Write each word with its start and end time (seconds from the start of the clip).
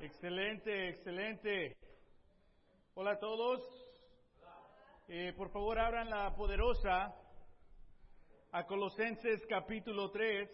Excelente, 0.00 0.90
excelente. 0.90 1.74
Hola 2.94 3.12
a 3.12 3.18
todos. 3.18 3.62
Eh, 5.08 5.32
por 5.34 5.50
favor, 5.50 5.78
abran 5.78 6.10
la 6.10 6.34
poderosa 6.34 7.14
a 8.52 8.66
Colosenses 8.66 9.40
capítulo 9.48 10.10
3. 10.10 10.50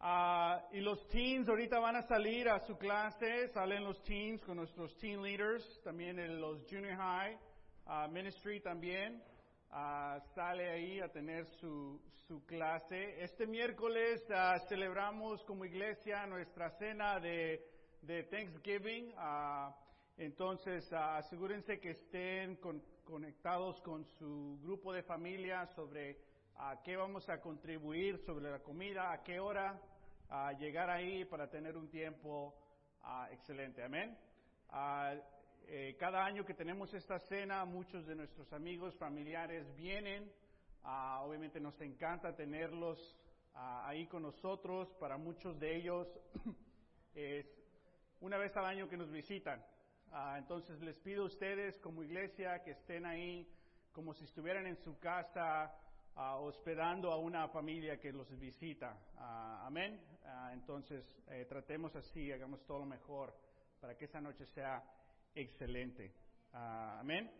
Ah, 0.00 0.66
y 0.72 0.80
los 0.80 1.08
teens 1.08 1.48
ahorita 1.48 1.78
van 1.78 1.96
a 1.96 2.02
salir 2.02 2.46
a 2.46 2.60
su 2.60 2.76
clase, 2.76 3.48
salen 3.48 3.84
los 3.84 4.02
teens 4.02 4.42
con 4.44 4.58
nuestros 4.58 4.94
teen 4.98 5.22
leaders, 5.22 5.64
también 5.82 6.18
en 6.18 6.42
los 6.42 6.66
junior 6.68 6.96
high 6.96 7.38
ah, 7.86 8.06
ministry 8.06 8.60
también. 8.60 9.22
Ah, 9.72 10.18
sale 10.34 10.68
ahí 10.68 11.00
a 11.00 11.08
tener 11.12 11.46
su, 11.46 12.00
su 12.26 12.44
clase. 12.44 13.22
Este 13.22 13.46
miércoles 13.46 14.20
ah, 14.34 14.58
celebramos 14.68 15.44
como 15.44 15.64
iglesia 15.64 16.26
nuestra 16.26 16.70
cena 16.70 17.20
de, 17.20 17.64
de 18.02 18.24
Thanksgiving. 18.24 19.12
Ah, 19.16 19.72
entonces, 20.16 20.92
asegúrense 20.92 21.78
que 21.78 21.90
estén 21.90 22.58
conectados 23.04 23.80
con 23.82 24.04
su 24.18 24.58
grupo 24.60 24.92
de 24.92 25.04
familia 25.04 25.64
sobre 25.66 26.18
a 26.56 26.82
qué 26.82 26.96
vamos 26.96 27.28
a 27.28 27.40
contribuir 27.40 28.18
sobre 28.26 28.50
la 28.50 28.58
comida, 28.58 29.12
a 29.12 29.22
qué 29.22 29.38
hora 29.38 29.80
llegar 30.58 30.90
ahí 30.90 31.24
para 31.24 31.48
tener 31.48 31.76
un 31.76 31.88
tiempo 31.88 32.54
excelente. 33.30 33.82
Amén. 33.82 34.18
Eh, 35.66 35.96
cada 35.98 36.24
año 36.24 36.44
que 36.44 36.54
tenemos 36.54 36.92
esta 36.94 37.18
cena, 37.20 37.64
muchos 37.64 38.06
de 38.06 38.14
nuestros 38.14 38.52
amigos, 38.52 38.96
familiares 38.96 39.74
vienen. 39.76 40.30
Ah, 40.82 41.22
obviamente 41.24 41.60
nos 41.60 41.80
encanta 41.80 42.34
tenerlos 42.34 42.98
ah, 43.54 43.86
ahí 43.86 44.06
con 44.06 44.22
nosotros. 44.22 44.92
Para 44.98 45.16
muchos 45.16 45.58
de 45.58 45.76
ellos 45.76 46.08
es 47.14 47.46
una 48.20 48.38
vez 48.38 48.56
al 48.56 48.66
año 48.66 48.88
que 48.88 48.96
nos 48.96 49.10
visitan. 49.10 49.64
Ah, 50.12 50.36
entonces 50.38 50.80
les 50.80 50.98
pido 50.98 51.22
a 51.22 51.26
ustedes 51.26 51.78
como 51.78 52.02
iglesia 52.02 52.62
que 52.62 52.72
estén 52.72 53.06
ahí 53.06 53.48
como 53.92 54.14
si 54.14 54.24
estuvieran 54.24 54.66
en 54.66 54.76
su 54.76 54.98
casa 54.98 55.74
hospedando 56.14 57.10
a 57.12 57.16
una 57.16 57.48
familia 57.48 57.98
que 57.98 58.12
los 58.12 58.28
visita. 58.38 58.96
amén. 59.64 60.00
entonces 60.52 61.04
eh, 61.28 61.46
tratemos 61.48 61.94
así, 61.96 62.30
hagamos 62.30 62.62
todo 62.66 62.80
lo 62.80 62.86
mejor 62.86 63.34
para 63.80 63.96
que 63.96 64.04
esa 64.04 64.20
noche 64.20 64.44
sea 64.46 64.82
excelente. 65.34 66.12
Amén. 66.52 67.30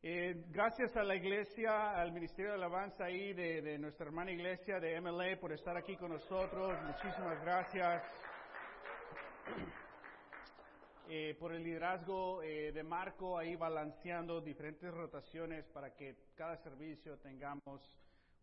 Eh, 0.00 0.44
gracias 0.50 0.96
a 0.96 1.02
la 1.02 1.16
iglesia, 1.16 2.00
al 2.00 2.12
Ministerio 2.12 2.52
de 2.52 2.56
Alabanza 2.56 3.04
ahí 3.04 3.32
de, 3.32 3.78
nuestra 3.78 4.06
hermana 4.06 4.30
iglesia 4.30 4.78
de 4.78 5.00
MLA 5.00 5.40
por 5.40 5.52
estar 5.52 5.76
aquí 5.76 5.96
con 5.96 6.12
nosotros. 6.12 6.78
Muchísimas 6.84 7.42
gracias. 7.42 8.02
Eh, 11.08 11.34
por 11.40 11.52
el 11.52 11.64
liderazgo 11.64 12.42
eh, 12.42 12.70
de 12.70 12.82
Marco 12.84 13.38
ahí 13.38 13.56
balanceando 13.56 14.40
diferentes 14.40 14.92
rotaciones 14.92 15.66
para 15.68 15.94
que 15.96 16.16
cada 16.36 16.56
servicio 16.58 17.18
tengamos 17.18 17.96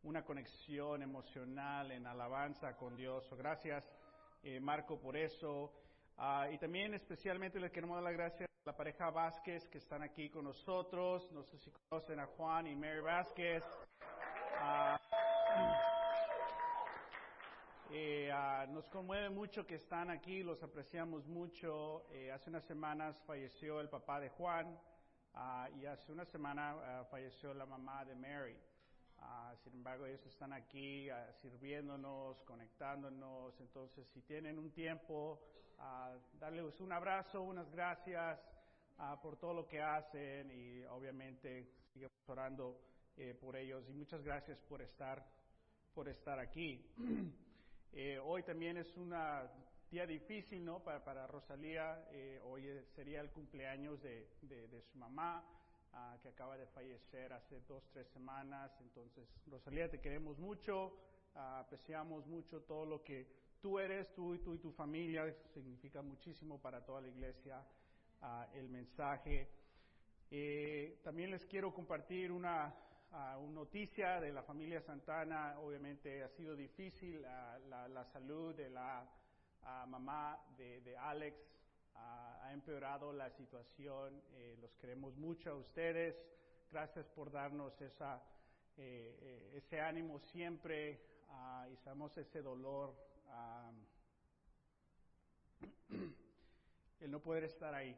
una 0.04 0.26
conexión 0.26 1.04
emocional 1.04 1.92
en 1.92 2.06
alabanza 2.06 2.76
con 2.76 2.96
Dios. 2.98 3.28
Gracias 3.38 3.84
Marco 4.62 5.00
por 5.00 5.18
eso. 5.18 5.74
Ah, 6.18 6.48
y 6.52 6.58
también 6.60 6.94
especialmente 6.94 7.60
le 7.60 7.72
queremos 7.72 7.96
dar 7.96 8.04
las 8.04 8.14
gracias 8.14 8.55
la 8.66 8.76
pareja 8.76 9.12
Vázquez 9.12 9.68
que 9.70 9.78
están 9.78 10.02
aquí 10.02 10.28
con 10.28 10.46
nosotros. 10.46 11.32
No 11.32 11.44
sé 11.44 11.56
si 11.60 11.72
conocen 11.88 12.20
a 12.20 12.26
Juan 12.26 12.66
y 12.66 12.76
Mary 12.76 13.00
Vázquez. 13.00 13.64
Ah, 14.60 15.00
eh, 17.92 18.32
ah, 18.34 18.66
nos 18.68 18.90
conmueve 18.90 19.30
mucho 19.30 19.68
que 19.68 19.76
están 19.76 20.10
aquí, 20.10 20.42
los 20.42 20.64
apreciamos 20.64 21.28
mucho. 21.28 22.08
Eh, 22.10 22.32
hace 22.32 22.50
unas 22.50 22.64
semanas 22.64 23.22
falleció 23.28 23.80
el 23.82 23.88
papá 23.88 24.20
de 24.20 24.30
Juan 24.30 24.80
y 25.80 25.86
hace 25.86 26.12
una 26.12 26.26
semana 26.26 27.06
falleció 27.12 27.54
la 27.54 27.68
mamá 27.68 28.04
de 28.04 28.16
Mary. 28.16 28.58
Sin 29.64 29.74
embargo, 29.74 30.08
ellos 30.08 30.26
están 30.26 30.54
aquí 30.54 31.10
sirviéndonos, 31.42 32.42
conectándonos. 32.44 33.60
Entonces, 33.60 34.08
si 34.08 34.22
tienen 34.22 34.58
un 34.58 34.72
tiempo, 34.72 35.40
uh, 35.78 36.40
darles 36.40 36.80
un 36.80 36.92
abrazo, 36.94 37.42
unas 37.42 37.70
gracias 37.70 38.55
por 39.22 39.38
todo 39.38 39.54
lo 39.54 39.68
que 39.68 39.82
hacen 39.82 40.52
y 40.52 40.84
obviamente 40.86 41.68
sigamos 41.94 42.30
orando 42.30 42.80
eh, 43.18 43.34
por 43.34 43.56
ellos. 43.56 43.88
Y 43.90 43.94
muchas 43.94 44.24
gracias 44.24 44.60
por 44.64 44.82
estar, 44.82 45.26
por 45.94 46.08
estar 46.10 46.40
aquí. 46.40 46.86
Eh, 47.98 48.20
hoy 48.20 48.44
también 48.44 48.76
es 48.76 48.94
un 48.98 49.16
día 49.90 50.06
difícil, 50.06 50.66
¿no? 50.66 50.84
Para, 50.84 51.02
para 51.02 51.28
Rosalía. 51.28 52.06
Eh, 52.12 52.42
hoy 52.44 52.68
sería 52.94 53.22
el 53.22 53.32
cumpleaños 53.32 54.02
de, 54.02 54.28
de 54.42 54.82
su 54.82 54.98
mamá. 54.98 55.42
Ah, 55.98 56.18
que 56.22 56.28
acaba 56.28 56.58
de 56.58 56.68
fallecer 56.68 57.32
hace 57.32 57.62
dos, 57.62 57.88
tres 57.94 58.06
semanas. 58.10 58.70
Entonces, 58.82 59.30
Rosalía, 59.48 59.90
te 59.90 60.02
queremos 60.02 60.38
mucho, 60.38 60.92
ah, 61.36 61.60
apreciamos 61.60 62.28
mucho 62.28 62.64
todo 62.64 62.86
lo 62.86 63.02
que 63.02 63.26
tú 63.62 63.80
eres, 63.80 64.14
tú 64.14 64.36
y 64.36 64.40
tú 64.40 64.56
y 64.56 64.60
tu 64.60 64.74
familia, 64.74 65.34
significa 65.54 66.02
muchísimo 66.02 66.62
para 66.62 66.84
toda 66.86 67.00
la 67.00 67.08
iglesia 67.08 67.66
ah, 68.22 68.48
el 68.54 68.70
mensaje. 68.70 69.50
Eh, 70.32 71.00
también 71.04 71.32
les 71.32 71.46
quiero 71.46 71.74
compartir 71.74 72.32
una, 72.32 72.74
una, 73.12 73.38
noticia 73.52 74.20
de 74.20 74.32
la 74.32 74.44
familia 74.44 74.82
Santana. 74.82 75.60
Obviamente 75.60 76.24
ha 76.24 76.30
sido 76.30 76.56
difícil 76.56 77.22
la, 77.22 78.06
salud 78.12 78.56
de 78.56 78.70
la 78.70 79.08
mamá 79.88 80.40
de, 80.58 80.96
Alex 80.98 81.38
ha 81.96 82.52
empeorado 82.54 83.14
la 83.14 83.30
situación. 83.32 84.22
Eh, 84.34 84.58
los 84.62 84.76
queremos 84.76 85.16
mucho 85.16 85.52
a 85.52 85.56
ustedes. 85.56 86.16
Gracias 86.72 87.08
por 87.08 87.32
darnos 87.32 87.80
esa, 87.82 88.22
eh, 88.78 89.52
ese 89.56 89.80
ánimo 89.80 90.20
siempre 90.20 91.00
uh, 91.30 91.72
y 91.72 91.78
sabemos 91.78 92.18
ese 92.18 92.42
dolor. 92.42 92.96
el 97.00 97.12
no 97.12 97.20
poder 97.20 97.44
estar 97.44 97.74
ahí. 97.74 97.96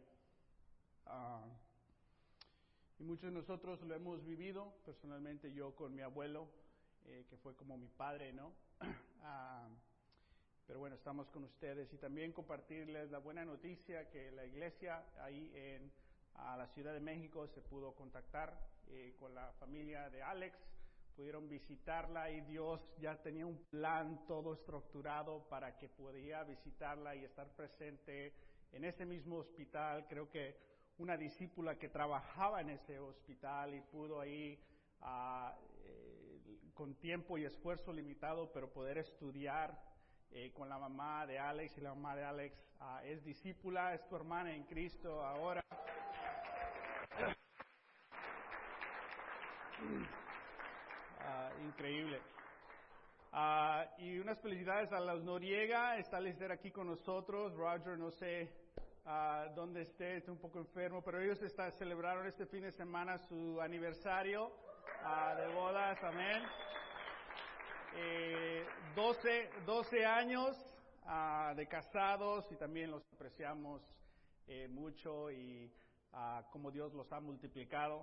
y 2.99 3.03
muchos 3.03 3.31
de 3.31 3.31
nosotros 3.31 3.81
lo 3.81 3.95
hemos 3.95 4.23
vivido, 4.25 4.73
personalmente 4.85 5.53
yo 5.53 5.75
con 5.75 5.95
mi 5.95 6.01
abuelo, 6.01 6.47
que 7.03 7.37
fue 7.37 7.55
como 7.55 7.77
mi 7.77 7.87
padre, 7.87 8.33
¿no? 8.33 8.53
Pero 10.67 10.79
bueno, 10.79 10.97
estamos 10.97 11.29
con 11.29 11.45
ustedes 11.45 11.93
y 11.93 11.97
también 11.97 12.33
compartirles 12.33 13.09
la 13.09 13.19
buena 13.19 13.45
noticia 13.45 14.09
que 14.09 14.31
la 14.31 14.45
iglesia 14.45 15.01
ahí 15.21 15.49
en 15.55 15.89
la 16.57 16.67
Ciudad 16.73 16.93
de 16.93 16.99
México 16.99 17.47
se 17.47 17.61
pudo 17.61 17.93
contactar 17.95 18.53
eh, 18.89 19.15
con 19.19 19.33
la 19.33 19.51
familia 19.59 20.09
de 20.09 20.21
Alex, 20.21 20.57
pudieron 21.15 21.49
visitarla 21.49 22.29
y 22.31 22.41
Dios 22.41 22.81
ya 22.99 23.21
tenía 23.21 23.45
un 23.45 23.57
plan 23.69 24.25
todo 24.27 24.53
estructurado 24.53 25.47
para 25.49 25.77
que 25.77 25.89
pudiera 25.89 26.43
visitarla 26.43 27.15
y 27.15 27.25
estar 27.25 27.47
presente 27.55 28.33
en 28.71 28.85
ese 28.85 29.05
mismo 29.05 29.37
hospital. 29.37 30.05
Creo 30.07 30.29
que 30.29 30.55
una 30.97 31.17
discípula 31.17 31.77
que 31.77 31.89
trabajaba 31.89 32.61
en 32.61 32.69
ese 32.69 32.99
hospital 32.99 33.73
y 33.75 33.81
pudo 33.81 34.19
ahí 34.19 34.59
ah, 35.01 35.55
eh, 35.83 36.41
con 36.73 36.95
tiempo 36.95 37.37
y 37.37 37.45
esfuerzo 37.45 37.93
limitado, 37.93 38.51
pero 38.51 38.71
poder 38.71 38.97
estudiar 38.97 39.79
eh, 40.31 40.51
con 40.53 40.69
la 40.69 40.77
mamá 40.77 41.25
de 41.25 41.39
Alex 41.39 41.77
y 41.77 41.81
la 41.81 41.93
mamá 41.93 42.15
de 42.15 42.23
Alex 42.23 42.57
ah, 42.79 43.01
es 43.03 43.23
discípula, 43.23 43.93
es 43.93 44.07
tu 44.07 44.15
hermana 44.15 44.53
en 44.53 44.63
Cristo 44.63 45.23
ahora. 45.23 45.61
Ah, 51.19 51.51
increíble. 51.63 52.21
Ah, 53.31 53.85
y 53.97 54.19
unas 54.19 54.39
felicidades 54.39 54.91
a 54.91 54.99
los 54.99 55.23
Noriega, 55.23 55.97
está 55.97 56.19
Lister 56.19 56.51
aquí 56.51 56.71
con 56.71 56.87
nosotros, 56.87 57.53
Roger 57.53 57.97
no 57.97 58.11
sé 58.11 58.49
dónde 59.55 59.83
esté, 59.83 60.17
está 60.17 60.31
un 60.31 60.39
poco 60.39 60.59
enfermo, 60.59 61.01
pero 61.01 61.21
ellos 61.21 61.41
está, 61.41 61.71
celebraron 61.71 62.27
este 62.27 62.45
fin 62.45 62.63
de 62.63 62.71
semana 62.71 63.17
su 63.17 63.61
aniversario 63.61 64.51
de 65.37 65.53
bodas, 65.53 66.03
amén 66.03 66.43
eh, 67.95 68.65
12, 68.95 69.49
12 69.65 70.05
años 70.05 70.55
de 71.55 71.67
casados 71.67 72.51
y 72.51 72.55
también 72.57 72.91
los 72.91 73.01
apreciamos 73.13 73.81
eh, 74.47 74.67
mucho 74.67 75.31
y 75.31 75.71
como 76.51 76.71
Dios 76.71 76.93
los 76.93 77.11
ha 77.11 77.19
multiplicado, 77.19 78.01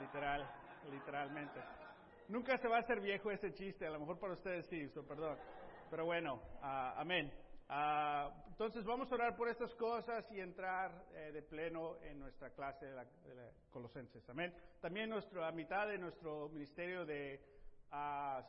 literal, 0.00 0.48
literalmente. 0.90 1.60
Nunca 2.28 2.56
se 2.56 2.68
va 2.68 2.76
a 2.76 2.80
hacer 2.80 3.00
viejo 3.00 3.30
ese 3.30 3.52
chiste, 3.52 3.86
a 3.86 3.90
lo 3.90 4.00
mejor 4.00 4.18
para 4.18 4.32
ustedes 4.32 4.66
sí, 4.66 4.88
perdón. 5.06 5.36
Pero 5.90 6.06
bueno, 6.06 6.40
amén. 6.62 7.30
entonces 8.48 8.82
vamos 8.84 9.12
a 9.12 9.14
orar 9.14 9.36
por 9.36 9.48
estas 9.48 9.74
cosas 9.74 10.24
y 10.32 10.40
entrar 10.40 11.04
eh, 11.12 11.32
de 11.32 11.42
pleno 11.42 11.98
en 12.02 12.18
nuestra 12.18 12.50
clase 12.50 12.86
de, 12.86 12.94
la, 12.94 13.06
Colosenses. 13.70 14.26
Amén. 14.30 14.54
También 14.80 15.10
nuestra, 15.10 15.52
mitad 15.52 15.86
de 15.86 15.98
nuestro 15.98 16.48
ministerio 16.48 17.04
de 17.04 17.40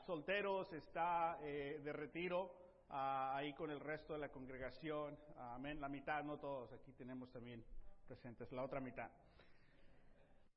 solteros, 0.05 0.71
está 0.71 1.37
eh, 1.41 1.81
de 1.83 1.91
retiro. 1.91 2.55
ah, 2.89 3.35
ahí 3.35 3.53
con 3.53 3.69
el 3.71 3.81
resto 3.81 4.13
de 4.13 4.19
la 4.19 4.29
congregación. 4.29 5.17
Amén. 5.37 5.81
La 5.81 5.89
mitad, 5.89 6.23
no 6.23 6.37
todos, 6.37 6.71
aquí 6.71 6.93
tenemos 6.93 7.29
también 7.29 7.61
presentes 8.07 8.49
la 8.53 8.63
otra 8.63 8.79
mitad. 8.79 9.09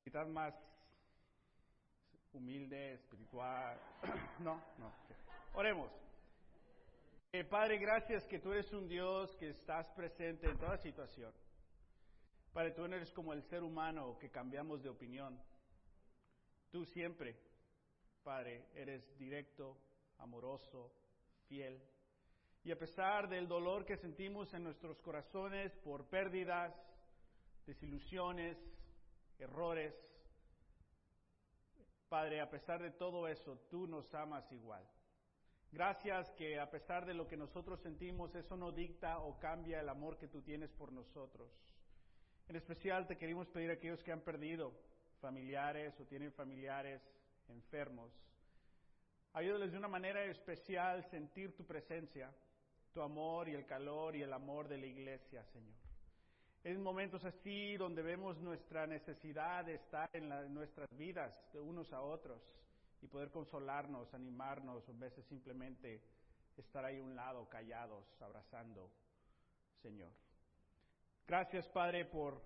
Mitad 0.04 0.26
más 0.28 0.54
humilde, 2.38 2.94
espiritual. 2.94 3.78
no, 4.40 4.62
no. 4.78 4.92
Oremos. 5.54 5.90
Eh, 7.32 7.44
Padre, 7.44 7.78
gracias 7.78 8.26
que 8.26 8.38
tú 8.38 8.52
eres 8.52 8.72
un 8.72 8.88
Dios 8.88 9.36
que 9.36 9.50
estás 9.50 9.86
presente 9.90 10.48
en 10.48 10.56
toda 10.56 10.78
situación. 10.78 11.32
Padre, 12.52 12.70
tú 12.70 12.88
no 12.88 12.96
eres 12.96 13.12
como 13.12 13.32
el 13.32 13.42
ser 13.42 13.62
humano 13.62 14.18
que 14.18 14.30
cambiamos 14.30 14.82
de 14.82 14.88
opinión. 14.88 15.38
Tú 16.70 16.84
siempre, 16.86 17.36
Padre, 18.22 18.66
eres 18.74 19.16
directo, 19.18 19.76
amoroso, 20.18 20.92
fiel. 21.48 21.82
Y 22.64 22.70
a 22.70 22.78
pesar 22.78 23.28
del 23.28 23.46
dolor 23.46 23.84
que 23.84 23.96
sentimos 23.96 24.52
en 24.54 24.64
nuestros 24.64 25.00
corazones 25.00 25.76
por 25.78 26.06
pérdidas, 26.06 26.74
desilusiones, 27.66 28.56
errores, 29.38 29.94
Padre, 32.08 32.40
a 32.40 32.48
pesar 32.48 32.82
de 32.82 32.90
todo 32.90 33.28
eso, 33.28 33.58
tú 33.70 33.86
nos 33.86 34.14
amas 34.14 34.50
igual. 34.52 34.82
Gracias 35.70 36.30
que 36.32 36.58
a 36.58 36.70
pesar 36.70 37.04
de 37.04 37.12
lo 37.12 37.26
que 37.26 37.36
nosotros 37.36 37.80
sentimos, 37.80 38.34
eso 38.34 38.56
no 38.56 38.72
dicta 38.72 39.18
o 39.18 39.38
cambia 39.38 39.80
el 39.80 39.88
amor 39.88 40.16
que 40.16 40.28
tú 40.28 40.40
tienes 40.40 40.72
por 40.72 40.90
nosotros. 40.90 41.50
En 42.48 42.56
especial 42.56 43.06
te 43.06 43.18
queremos 43.18 43.48
pedir 43.48 43.70
a 43.70 43.74
aquellos 43.74 44.02
que 44.02 44.12
han 44.12 44.22
perdido 44.22 44.72
familiares 45.20 45.98
o 46.00 46.06
tienen 46.06 46.32
familiares 46.32 47.02
enfermos. 47.48 48.10
Ayúdales 49.34 49.72
de 49.72 49.78
una 49.78 49.88
manera 49.88 50.24
especial 50.24 51.04
sentir 51.10 51.54
tu 51.54 51.66
presencia, 51.66 52.32
tu 52.94 53.02
amor 53.02 53.48
y 53.50 53.54
el 53.54 53.66
calor 53.66 54.16
y 54.16 54.22
el 54.22 54.32
amor 54.32 54.66
de 54.68 54.78
la 54.78 54.86
iglesia, 54.86 55.44
Señor. 55.44 55.87
En 56.68 56.82
momentos 56.82 57.24
así 57.24 57.78
donde 57.78 58.02
vemos 58.02 58.38
nuestra 58.42 58.86
necesidad 58.86 59.64
de 59.64 59.76
estar 59.76 60.10
en, 60.12 60.28
nuestras 60.52 60.86
vidas 60.98 61.34
de 61.54 61.60
unos 61.60 61.90
a 61.94 62.02
otros 62.02 62.42
y 63.00 63.06
poder 63.06 63.30
consolarnos, 63.30 64.12
animarnos, 64.12 64.86
o 64.86 64.92
a 64.92 64.98
veces 64.98 65.24
simplemente 65.28 66.02
estar 66.58 66.84
ahí 66.84 66.98
a 66.98 67.02
un 67.02 67.16
lado, 67.16 67.48
callados, 67.48 68.04
abrazando, 68.20 68.90
Señor. 69.80 70.12
Gracias, 71.26 71.66
Padre, 71.68 72.04
por 72.04 72.42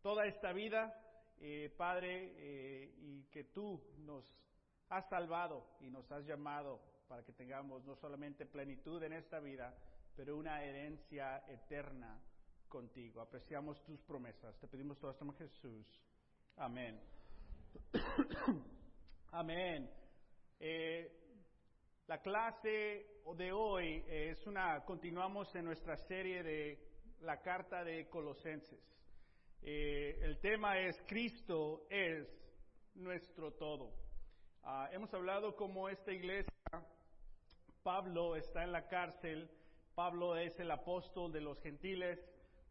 toda 0.00 0.24
esta 0.24 0.54
vida, 0.54 0.98
eh, 1.38 1.70
Padre, 1.76 2.32
eh, 2.38 2.94
y 2.96 3.24
que 3.24 3.44
tú 3.44 3.78
nos 4.06 4.24
has 4.88 5.06
salvado 5.10 5.66
y 5.80 5.90
nos 5.90 6.10
has 6.10 6.24
llamado 6.24 6.80
para 7.08 7.22
que 7.22 7.34
tengamos 7.34 7.84
no 7.84 7.94
solamente 7.96 8.46
plenitud 8.46 9.02
en 9.02 9.12
esta 9.12 9.38
vida, 9.38 9.76
pero 10.16 10.34
una 10.34 10.64
herencia 10.64 11.44
eterna 11.46 12.18
contigo. 12.74 13.20
Apreciamos 13.20 13.80
tus 13.84 14.02
promesas. 14.02 14.58
Te 14.58 14.66
pedimos 14.66 14.98
todo 14.98 15.12
esto 15.12 15.24
en 15.24 15.32
Jesús. 15.34 15.86
Amén. 16.56 17.00
Amén. 19.30 19.88
Eh, 20.58 21.08
la 22.08 22.20
clase 22.20 23.06
de 23.36 23.52
hoy 23.52 24.04
es 24.08 24.44
una, 24.48 24.84
continuamos 24.84 25.54
en 25.54 25.66
nuestra 25.66 25.96
serie 26.08 26.42
de 26.42 26.84
la 27.20 27.40
carta 27.42 27.84
de 27.84 28.08
Colosenses. 28.08 28.82
Eh, 29.62 30.18
el 30.22 30.40
tema 30.40 30.76
es 30.80 31.00
Cristo 31.06 31.86
es 31.88 32.26
nuestro 32.96 33.52
todo. 33.52 33.94
Ah, 34.64 34.88
hemos 34.90 35.14
hablado 35.14 35.54
como 35.54 35.88
esta 35.88 36.10
iglesia, 36.10 36.52
Pablo 37.84 38.34
está 38.34 38.64
en 38.64 38.72
la 38.72 38.88
cárcel, 38.88 39.48
Pablo 39.94 40.36
es 40.36 40.58
el 40.58 40.72
apóstol 40.72 41.30
de 41.30 41.40
los 41.40 41.60
gentiles, 41.60 42.18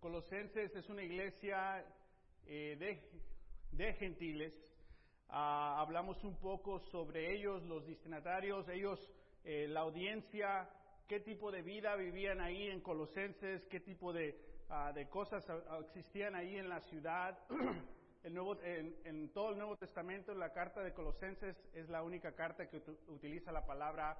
Colosenses 0.03 0.75
es 0.75 0.89
una 0.89 1.01
iglesia 1.01 1.81
eh, 2.45 2.99
de, 3.71 3.93
gentiles, 3.93 4.53
Ah, 5.29 5.79
hablamos 5.79 6.21
un 6.25 6.35
poco 6.41 6.77
sobre 6.91 7.33
ellos, 7.33 7.63
los 7.63 7.87
destinatarios, 7.87 8.67
ellos, 8.67 8.99
eh, 9.45 9.65
la 9.69 9.79
audiencia, 9.79 10.69
qué 11.07 11.21
tipo 11.21 11.53
de 11.53 11.61
vida 11.61 11.95
vivían 11.95 12.41
ahí 12.41 12.67
en 12.67 12.81
Colosenses, 12.81 13.65
qué 13.67 13.79
tipo 13.79 14.11
de, 14.11 14.37
ah, 14.67 14.91
de 14.93 15.07
cosas 15.07 15.49
existían 15.85 16.35
ahí 16.35 16.57
en 16.57 16.67
la 16.67 16.81
ciudad. 16.81 17.39
En, 18.25 19.33
todo 19.33 19.49
el 19.49 19.57
Nuevo 19.57 19.75
Testamento, 19.75 20.33
la 20.33 20.53
carta 20.53 20.81
de 20.81 20.93
Colosenses 20.93 21.57
es 21.73 21.89
la 21.89 22.03
única 22.03 22.33
carta 22.33 22.69
que 22.69 22.81
utiliza 23.07 23.51
la 23.51 23.65
palabra 23.65 24.17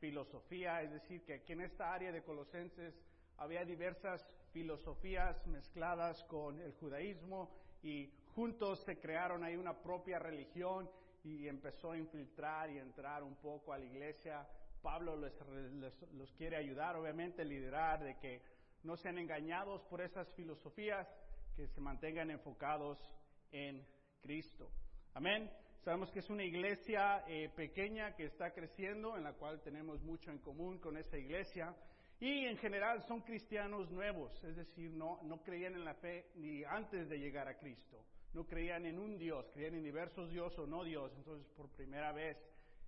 filosofía, 0.00 0.82
es 0.82 0.90
decir, 0.90 1.24
que 1.24 1.34
aquí 1.34 1.52
en 1.52 1.60
esta 1.60 1.94
área 1.94 2.10
de 2.10 2.24
Colosenses 2.24 3.00
había 3.36 3.64
diversas 3.64 4.20
filosofías 4.54 5.44
mezcladas 5.48 6.22
con 6.24 6.60
el 6.60 6.72
judaísmo 6.74 7.50
y 7.82 8.08
juntos 8.34 8.82
se 8.84 8.98
crearon 9.00 9.42
ahí 9.42 9.56
una 9.56 9.74
propia 9.82 10.20
religión 10.20 10.88
y 11.24 11.48
empezó 11.48 11.90
a 11.90 11.98
infiltrar 11.98 12.70
y 12.70 12.78
entrar 12.78 13.24
un 13.24 13.34
poco 13.36 13.72
a 13.72 13.78
la 13.78 13.84
iglesia. 13.84 14.46
Pablo 14.80 15.16
les, 15.16 15.34
los 16.12 16.32
quiere 16.34 16.56
ayudar, 16.56 16.94
obviamente, 16.96 17.44
liderar 17.44 18.04
de 18.04 18.16
que 18.18 18.42
no 18.84 18.96
sean 18.96 19.18
engañados 19.18 19.82
por 19.84 20.00
esas 20.00 20.32
filosofías, 20.34 21.08
que 21.56 21.66
se 21.66 21.80
mantengan 21.80 22.30
enfocados 22.30 22.98
en 23.50 23.84
Cristo. 24.22 24.70
Amén. 25.14 25.50
Sabemos 25.80 26.10
que 26.12 26.20
es 26.20 26.30
una 26.30 26.44
iglesia 26.44 27.24
eh, 27.26 27.50
pequeña 27.56 28.14
que 28.14 28.26
está 28.26 28.52
creciendo, 28.52 29.16
en 29.16 29.24
la 29.24 29.32
cual 29.32 29.60
tenemos 29.62 30.00
mucho 30.02 30.30
en 30.30 30.38
común 30.38 30.78
con 30.78 30.96
esa 30.96 31.16
iglesia. 31.18 31.74
Y 32.20 32.46
en 32.46 32.56
general 32.58 33.02
son 33.06 33.20
cristianos 33.22 33.90
nuevos, 33.90 34.32
es 34.44 34.56
decir, 34.56 34.90
no, 34.92 35.20
no 35.22 35.42
creían 35.42 35.74
en 35.74 35.84
la 35.84 35.94
fe 35.94 36.30
ni 36.36 36.64
antes 36.64 37.08
de 37.08 37.18
llegar 37.18 37.48
a 37.48 37.58
Cristo 37.58 38.04
no 38.34 38.44
creían 38.46 38.84
en 38.84 38.98
un 38.98 39.16
Dios, 39.16 39.48
creían 39.54 39.76
en 39.76 39.84
diversos 39.84 40.28
dioses 40.30 40.58
o 40.58 40.66
no 40.66 40.82
Dios. 40.82 41.12
Entonces, 41.16 41.46
por 41.56 41.70
primera 41.70 42.12
vez 42.12 42.36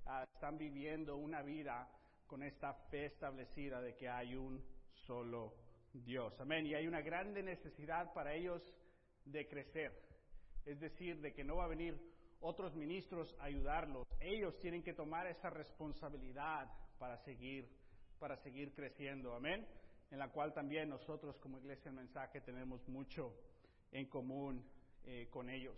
ah, 0.04 0.24
están 0.34 0.58
viviendo 0.58 1.16
una 1.16 1.42
vida 1.42 1.88
con 2.26 2.42
esta 2.42 2.74
fe 2.90 3.06
establecida 3.06 3.80
de 3.80 3.94
que 3.94 4.08
hay 4.08 4.34
un 4.34 4.62
solo 5.06 5.54
Dios. 5.92 6.38
Amén. 6.40 6.66
Y 6.66 6.74
hay 6.74 6.88
una 6.88 7.00
grande 7.00 7.42
necesidad 7.42 8.12
para 8.12 8.34
ellos 8.34 8.60
de 9.24 9.46
crecer. 9.46 9.92
Es 10.64 10.80
decir, 10.80 11.20
de 11.20 11.32
que 11.32 11.44
no 11.44 11.56
va 11.56 11.64
a 11.64 11.68
venir 11.68 11.96
otros 12.40 12.74
ministros 12.74 13.32
a 13.38 13.44
ayudarlos. 13.44 14.04
Ellos 14.20 14.58
tienen 14.58 14.82
que 14.82 14.94
tomar 14.94 15.28
esa 15.28 15.48
responsabilidad 15.48 16.68
para 16.98 17.18
seguir, 17.18 17.70
para 18.18 18.36
seguir 18.38 18.72
creciendo. 18.72 19.34
Amén. 19.34 19.66
En 20.10 20.18
la 20.18 20.28
cual 20.28 20.52
también 20.52 20.88
nosotros 20.88 21.38
como 21.38 21.58
iglesia 21.58 21.88
el 21.88 21.96
mensaje 21.96 22.40
tenemos 22.40 22.86
mucho 22.88 23.34
en 23.92 24.06
común 24.06 24.64
eh, 25.04 25.28
con 25.30 25.50
ellos. 25.50 25.76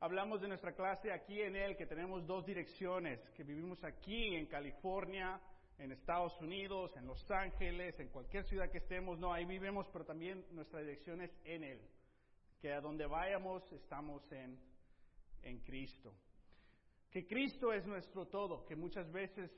Hablamos 0.00 0.40
de 0.40 0.48
nuestra 0.48 0.74
clase 0.74 1.12
aquí 1.12 1.40
en 1.40 1.56
él, 1.56 1.76
que 1.76 1.86
tenemos 1.86 2.26
dos 2.26 2.44
direcciones, 2.44 3.20
que 3.36 3.44
vivimos 3.44 3.82
aquí 3.84 4.34
en 4.34 4.46
California, 4.46 5.40
en 5.78 5.92
Estados 5.92 6.38
Unidos, 6.40 6.94
en 6.96 7.06
Los 7.06 7.30
Ángeles, 7.30 7.98
en 7.98 8.08
cualquier 8.08 8.44
ciudad 8.44 8.70
que 8.70 8.78
estemos, 8.78 9.18
no, 9.18 9.32
ahí 9.32 9.44
vivimos, 9.44 9.88
pero 9.92 10.04
también 10.04 10.44
nuestra 10.50 10.80
dirección 10.80 11.22
es 11.22 11.30
en 11.44 11.64
Él, 11.64 11.80
que 12.60 12.72
a 12.72 12.80
donde 12.80 13.06
vayamos 13.06 13.62
estamos 13.72 14.30
en, 14.32 14.58
en 15.42 15.60
Cristo. 15.60 16.14
Que 17.10 17.26
Cristo 17.26 17.72
es 17.72 17.86
nuestro 17.86 18.26
todo, 18.26 18.64
que 18.66 18.76
muchas 18.76 19.10
veces 19.10 19.50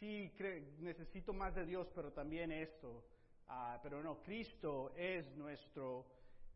sí 0.00 0.32
necesito 0.78 1.32
más 1.32 1.54
de 1.54 1.66
Dios, 1.66 1.86
pero 1.94 2.10
también 2.12 2.50
esto, 2.50 3.04
ah, 3.48 3.78
pero 3.82 4.02
no, 4.02 4.22
Cristo 4.22 4.92
es 4.96 5.36
nuestro 5.36 6.06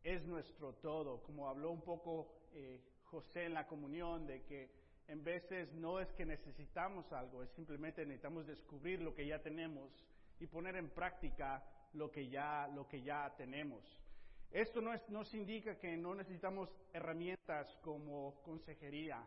es 0.03 0.23
nuestro 0.27 0.75
todo, 0.75 1.23
como 1.23 1.49
habló 1.49 1.71
un 1.71 1.81
poco 1.81 2.49
eh, 2.53 2.79
José 3.05 3.45
en 3.45 3.55
la 3.55 3.67
comunión, 3.67 4.27
de 4.27 4.43
que 4.43 4.71
en 5.09 5.25
veces 5.25 5.73
no 5.75 5.99
es 5.99 6.13
que 6.13 6.27
necesitamos 6.27 7.11
algo, 7.13 7.43
es 7.43 7.51
simplemente 7.53 8.05
necesitamos 8.05 8.47
descubrir 8.47 9.01
lo 9.01 9.15
que 9.15 9.27
ya 9.27 9.39
tenemos 9.41 9.91
y 10.41 10.47
poner 10.47 10.77
en 10.77 10.91
práctica 10.91 11.65
lo 11.95 12.11
que 12.11 12.29
ya, 12.29 12.69
lo 12.69 12.87
que 12.87 13.03
ya 13.03 13.33
tenemos. 13.37 13.83
Esto 14.51 14.81
no 14.81 14.93
nos 15.09 15.35
indica 15.35 15.79
que 15.79 15.97
no 15.97 16.15
necesitamos 16.15 16.69
herramientas 16.93 17.67
como 17.83 18.43
consejería 18.43 19.25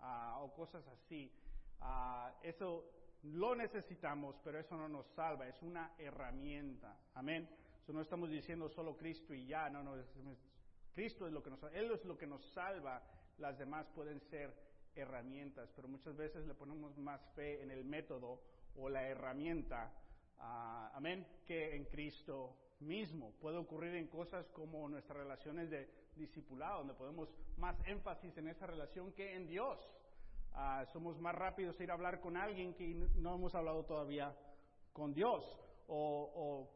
ah, 0.00 0.38
o 0.42 0.52
cosas 0.52 0.86
así. 0.86 1.32
Ah, 1.80 2.32
eso 2.42 2.99
lo 3.22 3.54
necesitamos, 3.54 4.36
pero 4.42 4.58
eso 4.58 4.76
no 4.76 4.88
nos 4.88 5.06
salva, 5.14 5.48
es 5.48 5.60
una 5.62 5.92
herramienta. 5.98 6.96
Amén 7.14 7.48
no 7.92 8.00
estamos 8.00 8.30
diciendo 8.30 8.68
solo 8.68 8.96
Cristo 8.96 9.34
y 9.34 9.46
ya, 9.46 9.68
no, 9.68 9.82
no, 9.82 9.94
Cristo 10.94 11.26
es 11.26 11.32
lo 11.32 11.42
que 11.42 11.50
nos 11.50 11.62
Él 11.72 11.90
es 11.92 12.04
lo 12.04 12.16
que 12.16 12.26
nos 12.26 12.44
salva, 12.52 13.02
las 13.38 13.58
demás 13.58 13.86
pueden 13.94 14.20
ser 14.20 14.54
herramientas, 14.94 15.70
pero 15.74 15.88
muchas 15.88 16.16
veces 16.16 16.46
le 16.46 16.54
ponemos 16.54 16.96
más 16.98 17.20
fe 17.34 17.62
en 17.62 17.70
el 17.70 17.84
método 17.84 18.42
o 18.76 18.88
la 18.88 19.06
herramienta, 19.06 19.92
ah, 20.38 20.90
amén, 20.94 21.26
que 21.46 21.74
en 21.76 21.84
Cristo 21.86 22.56
mismo. 22.80 23.32
Puede 23.40 23.56
ocurrir 23.56 23.94
en 23.94 24.08
cosas 24.08 24.48
como 24.50 24.88
nuestras 24.88 25.18
relaciones 25.18 25.70
de 25.70 25.88
discipulado, 26.16 26.78
donde 26.78 26.94
podemos 26.94 27.28
más 27.56 27.76
énfasis 27.86 28.36
en 28.36 28.48
esa 28.48 28.66
relación 28.66 29.12
que 29.12 29.34
en 29.34 29.46
Dios. 29.46 29.78
Ah, 30.52 30.84
somos 30.92 31.18
más 31.20 31.34
rápidos 31.34 31.78
a 31.78 31.82
ir 31.82 31.90
a 31.90 31.94
hablar 31.94 32.20
con 32.20 32.36
alguien 32.36 32.74
que 32.74 32.94
no 33.16 33.34
hemos 33.34 33.54
hablado 33.54 33.84
todavía 33.84 34.34
con 34.92 35.14
Dios 35.14 35.44
o, 35.92 36.68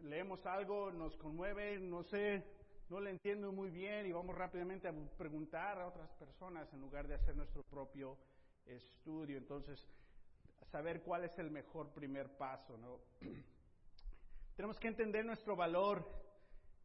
leemos 0.00 0.44
algo, 0.46 0.92
nos 0.92 1.16
conmueve, 1.16 1.78
no 1.80 2.04
sé, 2.04 2.44
no 2.88 3.00
le 3.00 3.10
entiendo 3.10 3.50
muy 3.52 3.70
bien 3.70 4.06
y 4.06 4.12
vamos 4.12 4.36
rápidamente 4.36 4.86
a 4.86 4.94
preguntar 5.16 5.80
a 5.80 5.88
otras 5.88 6.10
personas 6.12 6.72
en 6.72 6.80
lugar 6.80 7.08
de 7.08 7.14
hacer 7.14 7.34
nuestro 7.36 7.64
propio 7.64 8.16
estudio. 8.64 9.36
Entonces, 9.38 9.84
saber 10.70 11.02
cuál 11.02 11.24
es 11.24 11.36
el 11.38 11.50
mejor 11.50 11.92
primer 11.92 12.28
paso, 12.36 12.76
¿no? 12.78 13.00
Tenemos 14.56 14.78
que 14.78 14.88
entender 14.88 15.24
nuestro 15.24 15.56
valor 15.56 16.08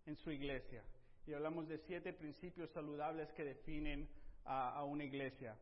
en 0.05 0.15
su 0.15 0.31
iglesia. 0.31 0.83
Y 1.25 1.33
hablamos 1.33 1.67
de 1.67 1.77
siete 1.77 2.13
principios 2.13 2.69
saludables 2.71 3.31
que 3.33 3.43
definen 3.43 4.09
a, 4.45 4.83
una 4.83 5.03
iglesia. 5.05 5.57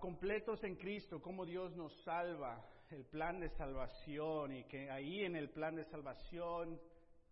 Completos 0.00 0.64
en 0.64 0.76
Cristo, 0.76 1.20
cómo 1.20 1.44
Dios 1.44 1.76
nos 1.76 1.92
salva, 2.02 2.64
el 2.90 3.04
plan 3.04 3.38
de 3.38 3.50
salvación 3.50 4.56
y 4.56 4.64
que 4.64 4.90
ahí 4.90 5.24
en 5.24 5.36
el 5.36 5.50
plan 5.50 5.74
de 5.76 5.84
salvación 5.84 6.80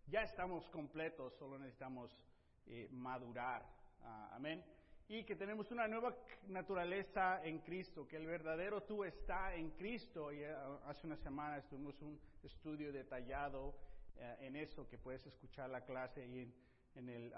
ya 0.05 0.21
estamos 0.21 0.69
completos, 0.69 1.33
solo 1.37 1.57
necesitamos 1.57 2.15
eh, 2.67 2.87
madurar. 2.91 3.65
Ah, 4.03 4.31
amén. 4.33 4.63
Y 5.09 5.23
que 5.23 5.35
tenemos 5.35 5.71
una 5.71 5.87
nueva 5.87 6.15
naturaleza 6.47 7.41
en 7.43 7.59
Cristo, 7.59 8.07
que 8.07 8.17
el 8.17 8.25
verdadero 8.25 8.83
tú 8.83 9.03
está 9.03 9.55
en 9.55 9.71
Cristo. 9.71 10.31
Y 10.31 10.43
ah, 10.43 10.79
hace 10.85 11.07
una 11.07 11.17
semana 11.17 11.61
tuvimos 11.67 11.99
un 12.01 12.19
estudio 12.43 12.91
detallado 12.91 13.75
eh, 14.15 14.37
en 14.41 14.55
eso, 14.55 14.87
que 14.87 14.97
puedes 14.97 15.25
escuchar 15.25 15.69
la 15.69 15.81
clase 15.81 16.21
ahí 16.21 16.53
en, 16.95 17.33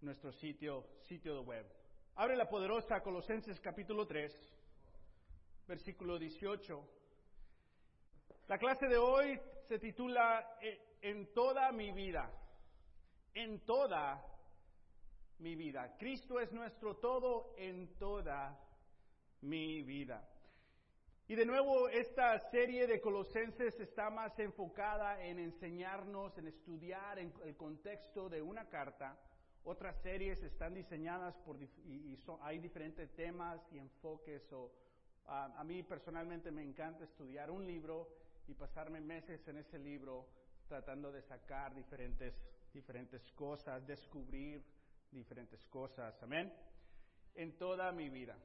nuestro 0.00 0.32
sitio, 0.32 0.84
sitio 1.02 1.34
de 1.34 1.40
web. 1.40 1.81
Abre 2.14 2.36
la 2.36 2.46
poderosa 2.46 3.00
Colosenses 3.00 3.58
capítulo 3.58 4.06
3, 4.06 4.30
versículo 5.66 6.18
18. 6.18 6.88
La 8.48 8.58
clase 8.58 8.86
de 8.86 8.98
hoy 8.98 9.40
se 9.66 9.78
titula 9.78 10.58
eh, 10.60 10.98
En 11.00 11.32
toda 11.32 11.72
mi 11.72 11.90
vida. 11.90 12.30
En 13.32 13.64
toda 13.64 14.22
mi 15.38 15.56
vida. 15.56 15.96
Cristo 15.98 16.38
es 16.38 16.52
nuestro 16.52 16.96
todo 16.96 17.54
en 17.56 17.96
toda 17.96 18.60
mi 19.40 19.82
vida. 19.82 20.28
Y 21.28 21.34
de 21.34 21.46
nuevo, 21.46 21.88
esta 21.88 22.38
serie 22.50 22.86
de 22.86 23.00
Colosenses 23.00 23.80
está 23.80 24.10
más 24.10 24.38
enfocada 24.38 25.24
en 25.24 25.38
enseñarnos, 25.38 26.36
en 26.36 26.48
estudiar 26.48 27.18
el 27.18 27.56
contexto 27.56 28.28
de 28.28 28.42
una 28.42 28.68
carta. 28.68 29.18
Otras 29.64 29.96
series 30.02 30.42
están 30.42 30.74
diseñadas 30.74 31.36
por, 31.38 31.56
y, 31.62 32.18
hay 32.40 32.58
diferentes 32.58 33.14
temas 33.14 33.60
y 33.72 33.78
enfoques. 33.78 34.42
a 35.26 35.64
mí 35.64 35.82
personalmente 35.82 36.50
me 36.50 36.62
encanta 36.62 37.04
estudiar 37.04 37.50
un 37.50 37.64
libro 37.66 38.08
y 38.48 38.54
pasarme 38.54 39.00
meses 39.00 39.46
en 39.46 39.58
ese 39.58 39.78
libro 39.78 40.28
tratando 40.68 41.12
de 41.12 41.22
sacar 41.22 41.74
diferentes, 41.74 42.34
diferentes 42.72 43.22
cosas, 43.32 43.86
descubrir 43.86 44.64
diferentes 45.10 45.64
cosas. 45.66 46.20
Amén. 46.22 46.52
En 47.34 47.56
toda 47.56 47.92
mi 47.92 48.08
vida. 48.08 48.36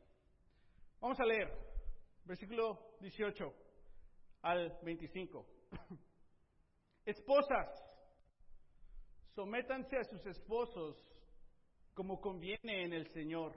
Vamos 1.00 1.20
a 1.20 1.26
leer 1.26 1.78
versículo 2.26 2.98
18 3.00 3.54
al 4.42 4.78
25. 4.84 5.46
Esposas, 7.06 7.70
sométanse 9.38 9.96
a 9.96 10.04
sus 10.04 10.26
esposos 10.26 10.98
como 11.94 12.20
conviene 12.20 12.86
en 12.86 12.92
el 12.92 13.08
Señor. 13.10 13.54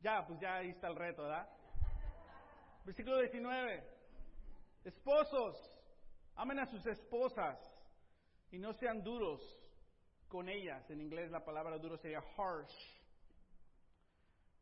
Ya, 0.00 0.26
pues 0.26 0.40
ya 0.40 0.56
ahí 0.56 0.70
está 0.70 0.88
el 0.88 0.96
reto, 0.96 1.22
¿verdad? 1.22 1.48
Versículo 2.84 3.20
19. 3.20 3.84
Esposos, 4.86 5.56
amen 6.34 6.58
a 6.58 6.66
sus 6.66 6.84
esposas 6.84 7.60
y 8.50 8.58
no 8.58 8.72
sean 8.72 9.04
duros 9.04 9.40
con 10.26 10.48
ellas. 10.48 10.90
En 10.90 11.00
inglés 11.00 11.30
la 11.30 11.44
palabra 11.44 11.78
duro 11.78 11.96
sería 11.96 12.24
harsh. 12.36 12.74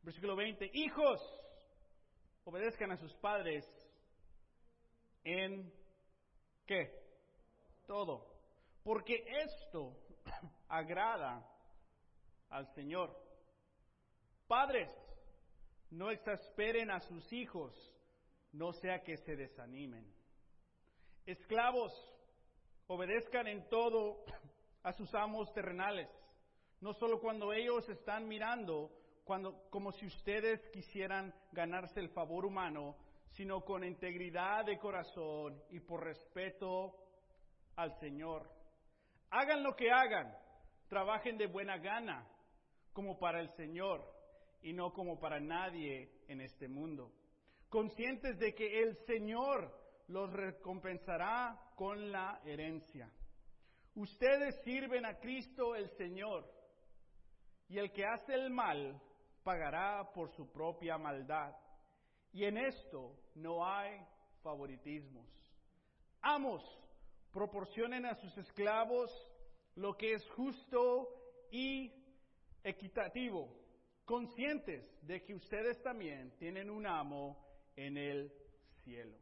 Versículo 0.03 0.35
20, 0.35 0.69
hijos, 0.71 1.19
obedezcan 2.43 2.91
a 2.91 2.97
sus 2.97 3.11
padres 3.15 3.65
en 5.23 5.73
qué? 6.67 6.98
Todo. 7.89 8.23
Porque 8.83 9.25
esto 9.45 9.97
agrada 10.69 11.43
al 12.51 12.67
Señor. 12.75 13.09
Padres, 14.47 14.87
no 15.89 16.11
exasperen 16.11 16.91
a 16.91 16.99
sus 16.99 17.33
hijos, 17.33 17.73
no 18.51 18.73
sea 18.73 19.01
que 19.01 19.17
se 19.17 19.35
desanimen. 19.35 20.05
Esclavos, 21.25 21.91
obedezcan 22.85 23.47
en 23.47 23.67
todo 23.69 24.23
a 24.83 24.93
sus 24.93 25.11
amos 25.15 25.51
terrenales, 25.53 26.07
no 26.81 26.93
solo 26.93 27.19
cuando 27.19 27.53
ellos 27.53 27.89
están 27.89 28.27
mirando, 28.27 28.91
como 29.71 29.91
si 29.93 30.05
ustedes 30.05 30.61
quisieran 30.69 31.33
ganarse 31.53 31.99
el 31.99 32.09
favor 32.09 32.45
humano, 32.45 32.95
sino 33.31 33.61
con 33.65 33.83
integridad 33.83 34.65
de 34.65 34.77
corazón 34.77 35.59
y 35.71 35.79
por 35.79 36.03
respeto 36.03 37.08
al 37.79 37.97
Señor. 37.99 38.49
Hagan 39.29 39.63
lo 39.63 39.75
que 39.75 39.89
hagan, 39.89 40.35
trabajen 40.87 41.37
de 41.37 41.47
buena 41.47 41.77
gana, 41.77 42.27
como 42.93 43.17
para 43.17 43.39
el 43.39 43.49
Señor 43.55 44.05
y 44.61 44.73
no 44.73 44.91
como 44.91 45.19
para 45.19 45.39
nadie 45.39 46.11
en 46.27 46.41
este 46.41 46.67
mundo, 46.67 47.13
conscientes 47.69 48.37
de 48.39 48.53
que 48.53 48.81
el 48.81 48.97
Señor 49.05 49.73
los 50.07 50.31
recompensará 50.33 51.57
con 51.75 52.11
la 52.11 52.41
herencia. 52.43 53.09
Ustedes 53.95 54.61
sirven 54.63 55.05
a 55.05 55.17
Cristo 55.19 55.75
el 55.75 55.89
Señor, 55.91 56.51
y 57.69 57.77
el 57.77 57.91
que 57.93 58.05
hace 58.05 58.33
el 58.33 58.49
mal 58.49 59.01
pagará 59.43 60.11
por 60.13 60.31
su 60.31 60.51
propia 60.51 60.97
maldad. 60.97 61.55
Y 62.31 62.43
en 62.43 62.57
esto 62.57 63.15
no 63.35 63.65
hay 63.65 63.99
favoritismos. 64.41 65.27
Amos, 66.21 66.61
proporcionen 67.31 68.05
a 68.05 68.15
sus 68.15 68.37
esclavos 68.37 69.11
lo 69.75 69.95
que 69.97 70.13
es 70.13 70.29
justo 70.31 71.09
y 71.51 71.93
equitativo, 72.63 73.55
conscientes 74.05 74.83
de 75.05 75.23
que 75.23 75.35
ustedes 75.35 75.81
también 75.81 76.35
tienen 76.37 76.69
un 76.69 76.85
amo 76.85 77.45
en 77.75 77.97
el 77.97 78.33
cielo. 78.83 79.15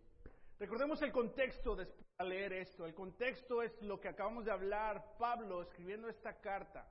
Recordemos 0.60 1.02
el 1.02 1.12
contexto 1.12 1.76
de 1.76 1.88
leer 2.26 2.54
esto. 2.54 2.86
El 2.86 2.96
contexto 2.96 3.62
es 3.62 3.80
lo 3.82 4.00
que 4.00 4.08
acabamos 4.08 4.46
de 4.46 4.52
hablar 4.52 5.16
Pablo 5.20 5.62
escribiendo 5.62 6.10
esta 6.10 6.40
carta 6.42 6.88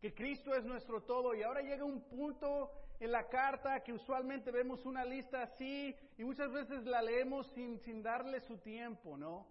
que 0.00 0.14
Cristo 0.14 0.54
es 0.54 0.64
nuestro 0.64 1.02
todo 1.02 1.34
y 1.34 1.42
ahora 1.42 1.62
llega 1.62 1.84
un 1.84 2.02
punto 2.02 2.70
en 3.00 3.12
la 3.12 3.28
carta 3.28 3.82
que 3.82 3.92
usualmente 3.92 4.50
vemos 4.50 4.84
una 4.84 5.04
lista 5.04 5.42
así 5.42 5.94
y 6.18 6.24
muchas 6.24 6.52
veces 6.52 6.84
la 6.84 7.02
leemos 7.02 7.46
sin, 7.54 7.78
sin 7.80 8.02
darle 8.02 8.40
su 8.40 8.58
tiempo, 8.58 9.16
¿no? 9.16 9.46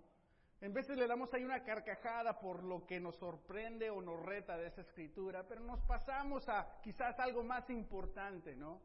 En 0.66 0.74
veces 0.74 0.98
le 0.98 1.06
damos 1.06 1.32
ahí 1.32 1.46
una 1.46 1.64
carcajada 1.64 2.40
por 2.40 2.64
lo 2.64 2.88
que 2.88 3.00
nos 3.00 3.16
sorprende 3.18 3.92
o 3.92 4.02
nos 4.02 4.20
reta 4.26 4.58
de 4.58 4.66
esa 4.66 4.82
escritura, 4.82 5.48
pero 5.48 5.62
nos 5.62 5.80
pasamos 5.82 6.50
a 6.50 6.82
quizás 6.82 7.20
algo 7.20 7.44
más 7.44 7.70
importante, 7.70 8.56
¿no? 8.56 8.82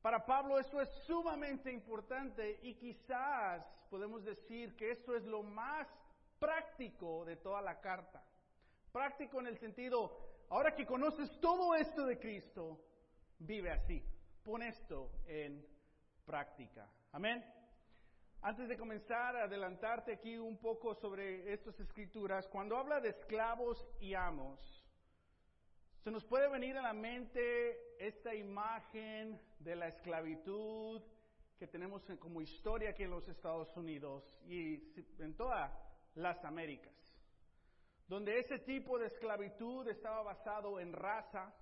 Para 0.00 0.24
Pablo 0.24 0.58
esto 0.58 0.80
es 0.80 0.88
sumamente 1.04 1.70
importante 1.70 2.60
y 2.62 2.76
quizás 2.76 3.62
podemos 3.90 4.24
decir 4.24 4.74
que 4.74 4.90
esto 4.90 5.14
es 5.14 5.26
lo 5.26 5.42
más 5.42 5.86
práctico 6.38 7.26
de 7.26 7.36
toda 7.36 7.60
la 7.60 7.78
carta. 7.78 8.24
Práctico 8.90 9.38
en 9.40 9.48
el 9.48 9.58
sentido, 9.58 10.46
ahora 10.48 10.74
que 10.74 10.86
conoces 10.86 11.30
todo 11.42 11.74
esto 11.74 12.06
de 12.06 12.18
Cristo, 12.18 12.80
vive 13.38 13.70
así. 13.70 14.02
Pon 14.42 14.62
esto 14.62 15.10
en 15.26 15.62
práctica. 16.24 16.88
Amén. 17.12 17.44
Antes 18.42 18.68
de 18.68 18.76
comenzar 18.76 19.36
a 19.36 19.44
adelantarte 19.44 20.12
aquí 20.12 20.38
un 20.38 20.58
poco 20.58 20.94
sobre 20.94 21.52
estas 21.52 21.78
escrituras, 21.80 22.46
cuando 22.48 22.76
habla 22.76 23.00
de 23.00 23.08
esclavos 23.10 23.84
y 24.00 24.14
amos, 24.14 24.60
se 26.04 26.10
nos 26.10 26.24
puede 26.24 26.48
venir 26.48 26.76
a 26.76 26.82
la 26.82 26.92
mente 26.92 27.96
esta 27.98 28.34
imagen 28.34 29.40
de 29.58 29.74
la 29.74 29.88
esclavitud 29.88 31.02
que 31.58 31.66
tenemos 31.66 32.02
como 32.20 32.40
historia 32.40 32.90
aquí 32.90 33.02
en 33.02 33.10
los 33.10 33.26
Estados 33.28 33.74
Unidos 33.76 34.22
y 34.46 34.74
en 35.18 35.34
todas 35.36 35.72
las 36.14 36.44
Américas 36.44 36.96
donde 38.08 38.38
ese 38.38 38.60
tipo 38.60 38.98
de 38.98 39.06
esclavitud 39.06 39.88
estaba 39.88 40.22
basado 40.22 40.78
en 40.78 40.92
raza, 40.92 41.52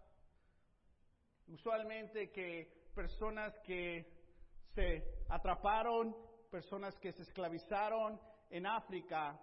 usualmente 1.48 2.30
que 2.30 2.90
personas 2.94 3.58
que 3.60 4.06
se 4.74 5.02
atraparon, 5.28 6.14
personas 6.54 6.96
que 7.00 7.10
se 7.10 7.22
esclavizaron 7.22 8.16
en 8.48 8.64
África 8.64 9.36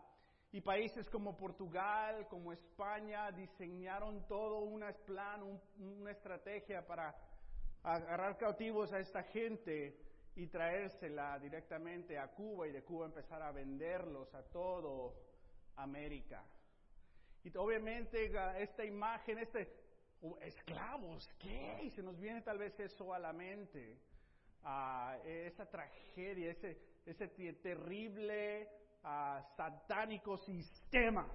y 0.50 0.62
países 0.62 1.10
como 1.10 1.36
Portugal, 1.36 2.26
como 2.30 2.54
España, 2.54 3.30
diseñaron 3.34 4.26
todo 4.30 4.60
un 4.60 4.82
plan, 5.06 5.60
una 5.78 6.12
estrategia 6.12 6.88
para 6.88 7.14
agarrar 7.84 8.38
cautivos 8.38 8.94
a 8.94 9.00
esta 9.00 9.24
gente 9.24 10.00
y 10.38 10.48
traérsela 10.48 11.38
directamente 11.38 12.18
a 12.18 12.30
Cuba 12.30 12.70
y 12.70 12.72
de 12.72 12.82
Cuba 12.82 13.08
empezar 13.08 13.42
a 13.42 13.52
venderlos 13.52 14.34
a 14.34 14.44
todo 14.44 15.14
América. 15.76 16.46
Y 17.44 17.58
obviamente 17.58 18.32
esta 18.58 18.86
imagen, 18.86 19.40
este 19.40 19.68
uh, 20.22 20.38
esclavos, 20.38 21.30
¿qué? 21.38 21.82
Y 21.84 21.90
se 21.90 22.02
nos 22.02 22.18
viene 22.22 22.42
tal 22.42 22.58
vez 22.58 22.80
eso 22.80 23.14
a 23.14 23.20
la 23.20 23.34
mente, 23.34 24.00
ah, 24.64 25.18
esa 25.26 25.66
tragedia, 25.66 26.52
ese, 26.52 26.91
ese 27.06 27.28
terrible 27.28 28.70
ah, 29.04 29.42
satánico 29.56 30.38
sistema 30.38 31.28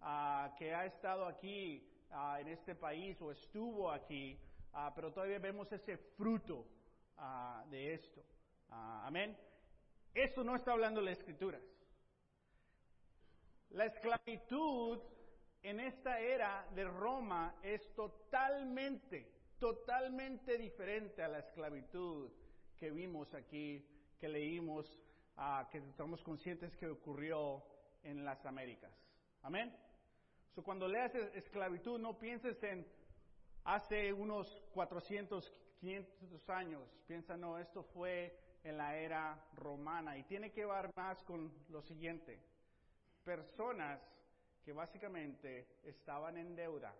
ah, 0.00 0.54
que 0.58 0.74
ha 0.74 0.86
estado 0.86 1.26
aquí 1.26 1.84
en 2.38 2.48
este 2.48 2.74
país 2.74 3.20
o 3.20 3.30
estuvo 3.30 3.90
aquí, 3.90 4.40
pero 4.94 5.12
todavía 5.12 5.38
vemos 5.38 5.70
ese 5.70 5.98
fruto 6.16 6.66
de 7.68 7.92
esto. 7.92 8.24
amén. 8.70 9.36
Eso 10.14 10.42
no 10.42 10.56
está 10.56 10.72
hablando 10.72 11.02
la 11.02 11.10
escritura. 11.10 11.60
La 13.70 13.84
esclavitud 13.84 15.00
en 15.62 15.80
esta 15.80 16.18
era 16.20 16.66
de 16.74 16.84
Roma 16.84 17.54
es 17.62 17.94
totalmente, 17.94 19.30
totalmente 19.58 20.56
diferente 20.56 21.22
a 21.22 21.28
la 21.28 21.40
esclavitud 21.40 22.30
que 22.78 22.90
vimos 22.90 23.34
aquí, 23.34 23.84
que 24.18 24.28
leímos, 24.28 24.86
que 25.70 25.78
estamos 25.78 26.22
conscientes 26.22 26.76
que 26.76 26.88
ocurrió 26.88 27.64
en 28.02 28.24
las 28.24 28.44
Américas. 28.44 28.92
Amén. 29.42 29.74
So, 30.54 30.62
cuando 30.62 30.88
leas 30.88 31.14
esclavitud, 31.14 31.98
no 31.98 32.18
pienses 32.18 32.60
en 32.62 32.86
hace 33.64 34.12
unos 34.12 34.48
400, 34.72 35.52
500 35.80 36.50
años. 36.50 36.82
Piensa, 37.06 37.36
no, 37.36 37.58
esto 37.58 37.82
fue 37.82 38.36
en 38.64 38.76
la 38.76 38.96
era 38.96 39.48
romana. 39.54 40.16
Y 40.16 40.24
tiene 40.24 40.50
que 40.50 40.66
ver 40.66 40.90
más 40.96 41.22
con 41.22 41.52
lo 41.68 41.82
siguiente. 41.82 42.40
Personas 43.24 44.00
que 44.64 44.72
básicamente 44.72 45.78
estaban 45.84 46.36
en 46.36 46.56
deuda. 46.56 46.94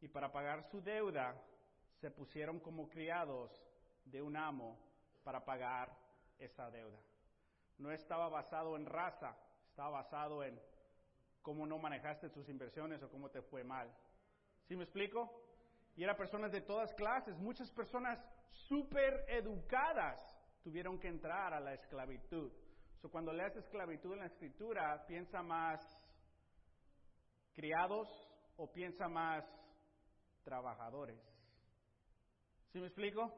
Y 0.00 0.08
para 0.08 0.32
pagar 0.32 0.64
su 0.64 0.82
deuda 0.82 1.40
se 2.00 2.10
pusieron 2.10 2.58
como 2.58 2.88
criados 2.88 3.52
de 4.04 4.20
un 4.20 4.36
amo 4.36 4.91
para 5.22 5.44
pagar 5.44 5.96
esa 6.38 6.70
deuda. 6.70 6.98
No 7.78 7.90
estaba 7.90 8.28
basado 8.28 8.76
en 8.76 8.86
raza, 8.86 9.36
estaba 9.68 9.90
basado 9.90 10.44
en 10.44 10.60
cómo 11.40 11.66
no 11.66 11.78
manejaste 11.78 12.30
tus 12.30 12.48
inversiones 12.48 13.02
o 13.02 13.10
cómo 13.10 13.30
te 13.30 13.42
fue 13.42 13.64
mal. 13.64 13.92
¿Sí 14.68 14.76
me 14.76 14.84
explico? 14.84 15.30
Y 15.96 16.04
eran 16.04 16.16
personas 16.16 16.52
de 16.52 16.62
todas 16.62 16.92
clases, 16.94 17.36
muchas 17.38 17.70
personas 17.72 18.18
súper 18.68 19.24
educadas 19.28 20.18
tuvieron 20.62 20.98
que 20.98 21.08
entrar 21.08 21.52
a 21.52 21.60
la 21.60 21.74
esclavitud 21.74 22.52
cuando 23.10 23.32
leas 23.32 23.56
esclavitud 23.56 24.12
en 24.12 24.20
la 24.20 24.26
escritura, 24.26 25.04
piensa 25.06 25.42
más 25.42 25.80
criados 27.52 28.08
o 28.56 28.72
piensa 28.72 29.08
más 29.08 29.44
trabajadores. 30.44 31.20
¿Sí 32.72 32.78
me 32.78 32.86
explico? 32.86 33.32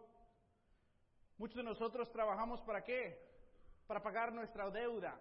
Muchos 1.39 1.57
de 1.57 1.63
nosotros 1.63 2.11
trabajamos 2.13 2.61
para 2.63 2.85
qué? 2.85 3.19
Para 3.87 4.03
pagar 4.03 4.33
nuestra 4.33 4.71
deuda. 4.71 5.19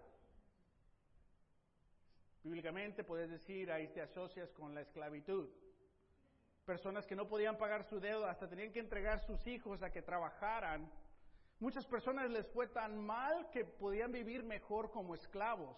Bíblicamente 2.43 3.03
puedes 3.03 3.29
decir, 3.29 3.72
ahí 3.72 3.88
te 3.89 4.01
asocias 4.01 4.51
con 4.51 4.75
la 4.75 4.82
esclavitud. 4.82 5.50
Personas 6.65 7.05
que 7.05 7.15
no 7.15 7.27
podían 7.27 7.58
pagar 7.58 7.84
su 7.86 8.00
deuda, 8.00 8.32
hasta 8.32 8.48
tenían 8.48 8.72
que 8.72 8.79
entregar 8.79 9.20
sus 9.25 9.46
hijos 9.48 9.82
a 9.82 9.91
que 9.91 10.01
trabajaran 10.01 10.89
Muchas 11.63 11.86
personas 11.86 12.29
les 12.29 12.46
fue 12.48 12.67
tan 12.67 12.98
mal 12.98 13.50
que 13.50 13.63
podían 13.63 14.12
vivir 14.12 14.43
mejor 14.43 14.91
como 14.91 15.15
esclavos 15.15 15.78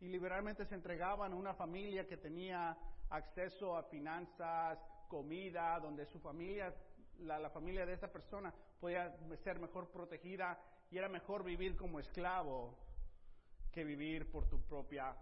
y 0.00 0.08
liberalmente 0.08 0.64
se 0.64 0.74
entregaban 0.74 1.32
a 1.32 1.36
una 1.36 1.52
familia 1.52 2.06
que 2.06 2.16
tenía 2.16 2.74
acceso 3.10 3.76
a 3.76 3.82
finanzas, 3.82 4.78
comida, 5.06 5.78
donde 5.80 6.06
su 6.06 6.18
familia, 6.18 6.74
la, 7.18 7.50
familia 7.50 7.86
de 7.86 7.94
esa 7.94 8.10
persona 8.10 8.52
podía 8.80 9.14
ser 9.44 9.58
mejor 9.58 9.90
protegida 9.90 10.58
y 10.90 10.98
era 10.98 11.08
mejor 11.08 11.44
vivir 11.44 11.76
como 11.76 12.00
esclavo 12.00 12.78
que 13.72 13.84
vivir 13.84 14.30
por 14.30 14.48
tu 14.48 14.60
propia, 14.62 15.14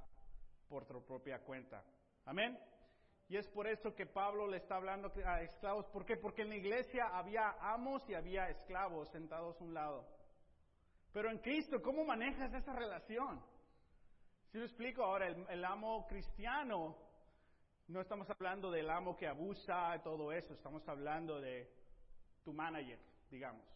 por 0.68 0.84
tu 0.86 1.04
propia 1.04 1.40
cuenta. 1.40 1.82
Amén. 2.24 2.58
Y 3.28 3.36
es 3.36 3.48
por 3.48 3.66
eso 3.66 3.94
que 3.94 4.06
Pablo 4.06 4.46
le 4.46 4.58
está 4.58 4.76
hablando 4.76 5.12
a 5.24 5.42
esclavos. 5.42 5.86
¿Por 5.86 6.04
qué? 6.04 6.16
Porque 6.16 6.42
en 6.42 6.50
la 6.50 6.56
iglesia 6.56 7.08
había 7.08 7.56
amos 7.60 8.08
y 8.08 8.14
había 8.14 8.48
esclavos 8.48 9.10
sentados 9.10 9.60
a 9.60 9.64
un 9.64 9.74
lado. 9.74 10.06
Pero 11.12 11.30
en 11.30 11.38
Cristo, 11.38 11.82
¿cómo 11.82 12.04
manejas 12.04 12.52
esa 12.54 12.72
relación? 12.72 13.42
Si 14.52 14.58
lo 14.58 14.64
explico 14.64 15.02
ahora, 15.02 15.28
el, 15.28 15.64
amo 15.64 16.06
cristiano, 16.06 16.96
no 17.88 18.00
estamos 18.00 18.28
hablando 18.30 18.70
del 18.70 18.88
amo 18.88 19.16
que 19.16 19.26
abusa 19.26 19.96
y 19.96 20.00
todo 20.00 20.30
eso, 20.30 20.54
estamos 20.54 20.86
hablando 20.88 21.40
de 21.40 21.68
tu 22.46 22.52
manager, 22.52 22.98
digamos. 23.28 23.66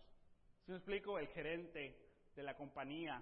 Si 0.65 0.71
lo 0.71 0.77
explico, 0.77 1.19
el 1.19 1.27
gerente 1.27 1.97
de 2.37 2.43
la 2.45 2.55
compañía. 2.55 3.21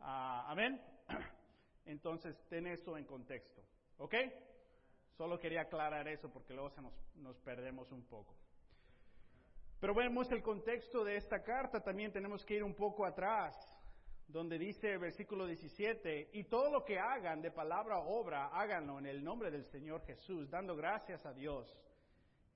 Ah, 0.00 0.44
Amén. 0.48 0.82
Entonces, 1.86 2.36
ten 2.48 2.66
eso 2.66 2.98
en 2.98 3.04
contexto. 3.04 3.62
¿Ok? 3.98 4.14
Solo 5.16 5.38
quería 5.38 5.62
aclarar 5.62 6.08
eso 6.08 6.28
porque 6.28 6.52
luego 6.52 6.70
se 6.70 6.82
nos, 6.82 6.92
nos 7.14 7.38
perdemos 7.38 7.92
un 7.92 8.04
poco. 8.06 8.34
Pero 9.78 9.94
vemos 9.94 10.32
el 10.32 10.42
contexto 10.42 11.04
de 11.04 11.16
esta 11.16 11.44
carta, 11.44 11.80
también 11.80 12.10
tenemos 12.10 12.44
que 12.44 12.54
ir 12.54 12.64
un 12.64 12.74
poco 12.74 13.06
atrás, 13.06 13.54
donde 14.26 14.58
dice 14.58 14.94
el 14.94 14.98
versículo 14.98 15.46
17, 15.46 16.30
y 16.32 16.44
todo 16.44 16.72
lo 16.72 16.84
que 16.84 16.98
hagan 16.98 17.40
de 17.40 17.52
palabra 17.52 17.98
o 17.98 18.20
obra, 18.20 18.48
háganlo 18.48 18.98
en 18.98 19.06
el 19.06 19.22
nombre 19.22 19.52
del 19.52 19.64
Señor 19.66 20.02
Jesús, 20.06 20.50
dando 20.50 20.74
gracias 20.74 21.24
a 21.24 21.32
Dios, 21.32 21.72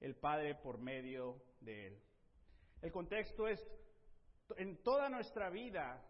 el 0.00 0.16
Padre, 0.16 0.54
por 0.54 0.78
medio 0.78 1.42
de 1.60 1.88
Él. 1.88 2.02
El 2.82 2.90
contexto 2.90 3.46
es, 3.46 3.60
en 4.56 4.82
toda 4.82 5.08
nuestra 5.08 5.50
vida 5.50 6.02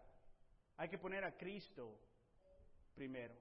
hay 0.77 0.89
que 0.89 0.97
poner 0.97 1.23
a 1.23 1.37
Cristo 1.37 1.99
primero. 2.95 3.35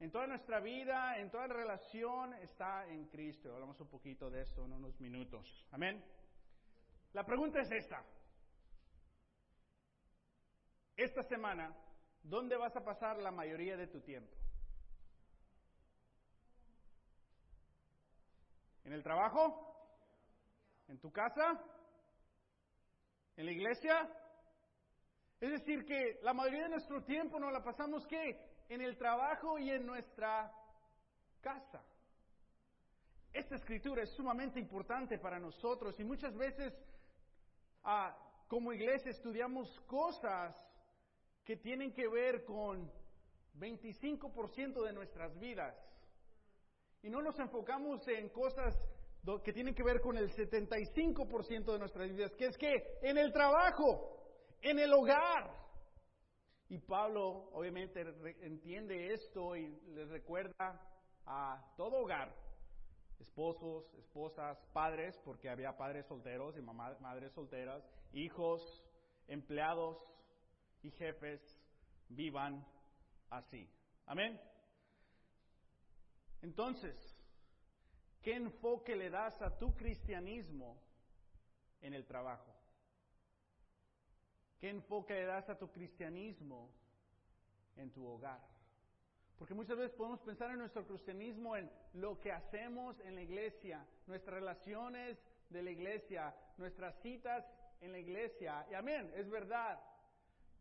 En 0.00 0.10
toda 0.10 0.26
nuestra 0.26 0.58
vida, 0.58 1.18
en 1.18 1.30
toda 1.30 1.46
relación 1.46 2.34
está 2.34 2.88
en 2.88 3.06
Cristo. 3.06 3.54
Hablamos 3.54 3.78
un 3.80 3.88
poquito 3.88 4.30
de 4.30 4.42
eso 4.42 4.64
en 4.64 4.72
unos 4.72 4.98
minutos. 5.00 5.64
Amén. 5.70 6.02
La 7.12 7.24
pregunta 7.24 7.60
es 7.60 7.70
esta. 7.70 8.04
Esta 10.96 11.22
semana, 11.22 11.72
¿dónde 12.22 12.56
vas 12.56 12.74
a 12.74 12.84
pasar 12.84 13.18
la 13.18 13.30
mayoría 13.30 13.76
de 13.76 13.86
tu 13.86 14.00
tiempo? 14.00 14.36
¿En 18.84 18.92
el 18.92 19.02
trabajo? 19.02 19.71
¿En 20.92 20.98
tu 20.98 21.10
casa? 21.10 21.58
¿En 23.38 23.46
la 23.46 23.52
iglesia? 23.52 24.06
Es 25.40 25.50
decir, 25.50 25.86
que 25.86 26.20
la 26.22 26.34
mayoría 26.34 26.64
de 26.64 26.68
nuestro 26.68 27.02
tiempo 27.02 27.40
nos 27.40 27.50
la 27.50 27.64
pasamos 27.64 28.06
¿qué? 28.06 28.38
en 28.68 28.82
el 28.82 28.98
trabajo 28.98 29.58
y 29.58 29.70
en 29.70 29.86
nuestra 29.86 30.52
casa. 31.40 31.82
Esta 33.32 33.54
escritura 33.54 34.02
es 34.02 34.10
sumamente 34.10 34.60
importante 34.60 35.18
para 35.18 35.40
nosotros 35.40 35.98
y 35.98 36.04
muchas 36.04 36.36
veces 36.36 36.74
ah, 37.84 38.14
como 38.46 38.74
iglesia 38.74 39.12
estudiamos 39.12 39.80
cosas 39.86 40.54
que 41.42 41.56
tienen 41.56 41.94
que 41.94 42.06
ver 42.06 42.44
con 42.44 42.92
25% 43.58 44.84
de 44.84 44.92
nuestras 44.92 45.38
vidas 45.38 45.74
y 47.02 47.08
no 47.08 47.22
nos 47.22 47.38
enfocamos 47.38 48.06
en 48.08 48.28
cosas 48.28 48.78
que 49.44 49.52
tienen 49.52 49.74
que 49.74 49.84
ver 49.84 50.00
con 50.00 50.16
el 50.16 50.30
75% 50.30 51.72
de 51.72 51.78
nuestras 51.78 52.10
vidas, 52.10 52.34
que 52.34 52.46
es 52.46 52.58
que 52.58 52.98
en 53.02 53.16
el 53.16 53.32
trabajo, 53.32 54.18
en 54.60 54.80
el 54.80 54.92
hogar, 54.92 55.62
y 56.68 56.78
Pablo 56.78 57.50
obviamente 57.52 58.00
entiende 58.40 59.12
esto 59.12 59.54
y 59.54 59.68
le 59.94 60.06
recuerda 60.06 60.80
a 61.24 61.72
todo 61.76 61.98
hogar, 61.98 62.34
esposos, 63.20 63.94
esposas, 63.94 64.58
padres, 64.72 65.16
porque 65.24 65.48
había 65.48 65.76
padres 65.76 66.04
solteros 66.06 66.56
y 66.56 66.62
madres 66.62 67.32
solteras, 67.32 67.84
hijos, 68.12 68.60
empleados 69.28 69.98
y 70.82 70.90
jefes, 70.90 71.40
vivan 72.08 72.66
así. 73.30 73.70
Amén. 74.06 74.40
Entonces, 76.40 77.11
¿qué 78.22 78.34
enfoque 78.34 78.96
le 78.96 79.10
das 79.10 79.40
a 79.42 79.58
tu 79.58 79.74
cristianismo 79.74 80.80
en 81.80 81.94
el 81.94 82.06
trabajo? 82.06 82.54
¿Qué 84.58 84.70
enfoque 84.70 85.14
le 85.14 85.24
das 85.24 85.48
a 85.48 85.58
tu 85.58 85.70
cristianismo 85.70 86.70
en 87.76 87.90
tu 87.90 88.06
hogar? 88.06 88.40
Porque 89.36 89.54
muchas 89.54 89.76
veces 89.76 89.96
podemos 89.96 90.20
pensar 90.20 90.52
en 90.52 90.58
nuestro 90.58 90.86
cristianismo, 90.86 91.56
en 91.56 91.68
lo 91.94 92.20
que 92.20 92.30
hacemos 92.30 93.00
en 93.00 93.16
la 93.16 93.22
iglesia, 93.22 93.84
nuestras 94.06 94.36
relaciones 94.36 95.18
de 95.50 95.62
la 95.64 95.70
iglesia, 95.70 96.32
nuestras 96.58 96.94
citas 97.02 97.44
en 97.80 97.90
la 97.90 97.98
iglesia. 97.98 98.64
Y 98.70 98.74
amén, 98.74 99.12
es 99.16 99.28
verdad. 99.28 99.80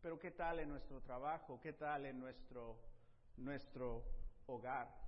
Pero 0.02 0.18
¿qué 0.18 0.32
tal 0.32 0.60
en 0.60 0.70
nuestro 0.70 1.00
trabajo? 1.02 1.60
¿Qué 1.62 1.74
tal 1.74 2.08
en 2.08 2.20
nuestro, 2.20 2.80
nuestro 3.38 4.04
hogar? 4.48 5.01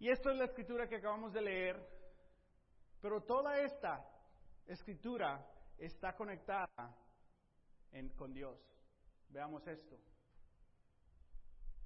Y 0.00 0.08
esto 0.08 0.30
es 0.30 0.38
la 0.38 0.46
escritura 0.46 0.88
que 0.88 0.96
acabamos 0.96 1.30
de 1.34 1.42
leer, 1.42 1.76
pero 3.02 3.22
toda 3.22 3.60
esta 3.60 4.02
escritura 4.66 5.46
está 5.76 6.16
conectada 6.16 6.96
con 8.16 8.32
Dios. 8.32 8.58
Veamos 9.28 9.66
esto. 9.66 9.98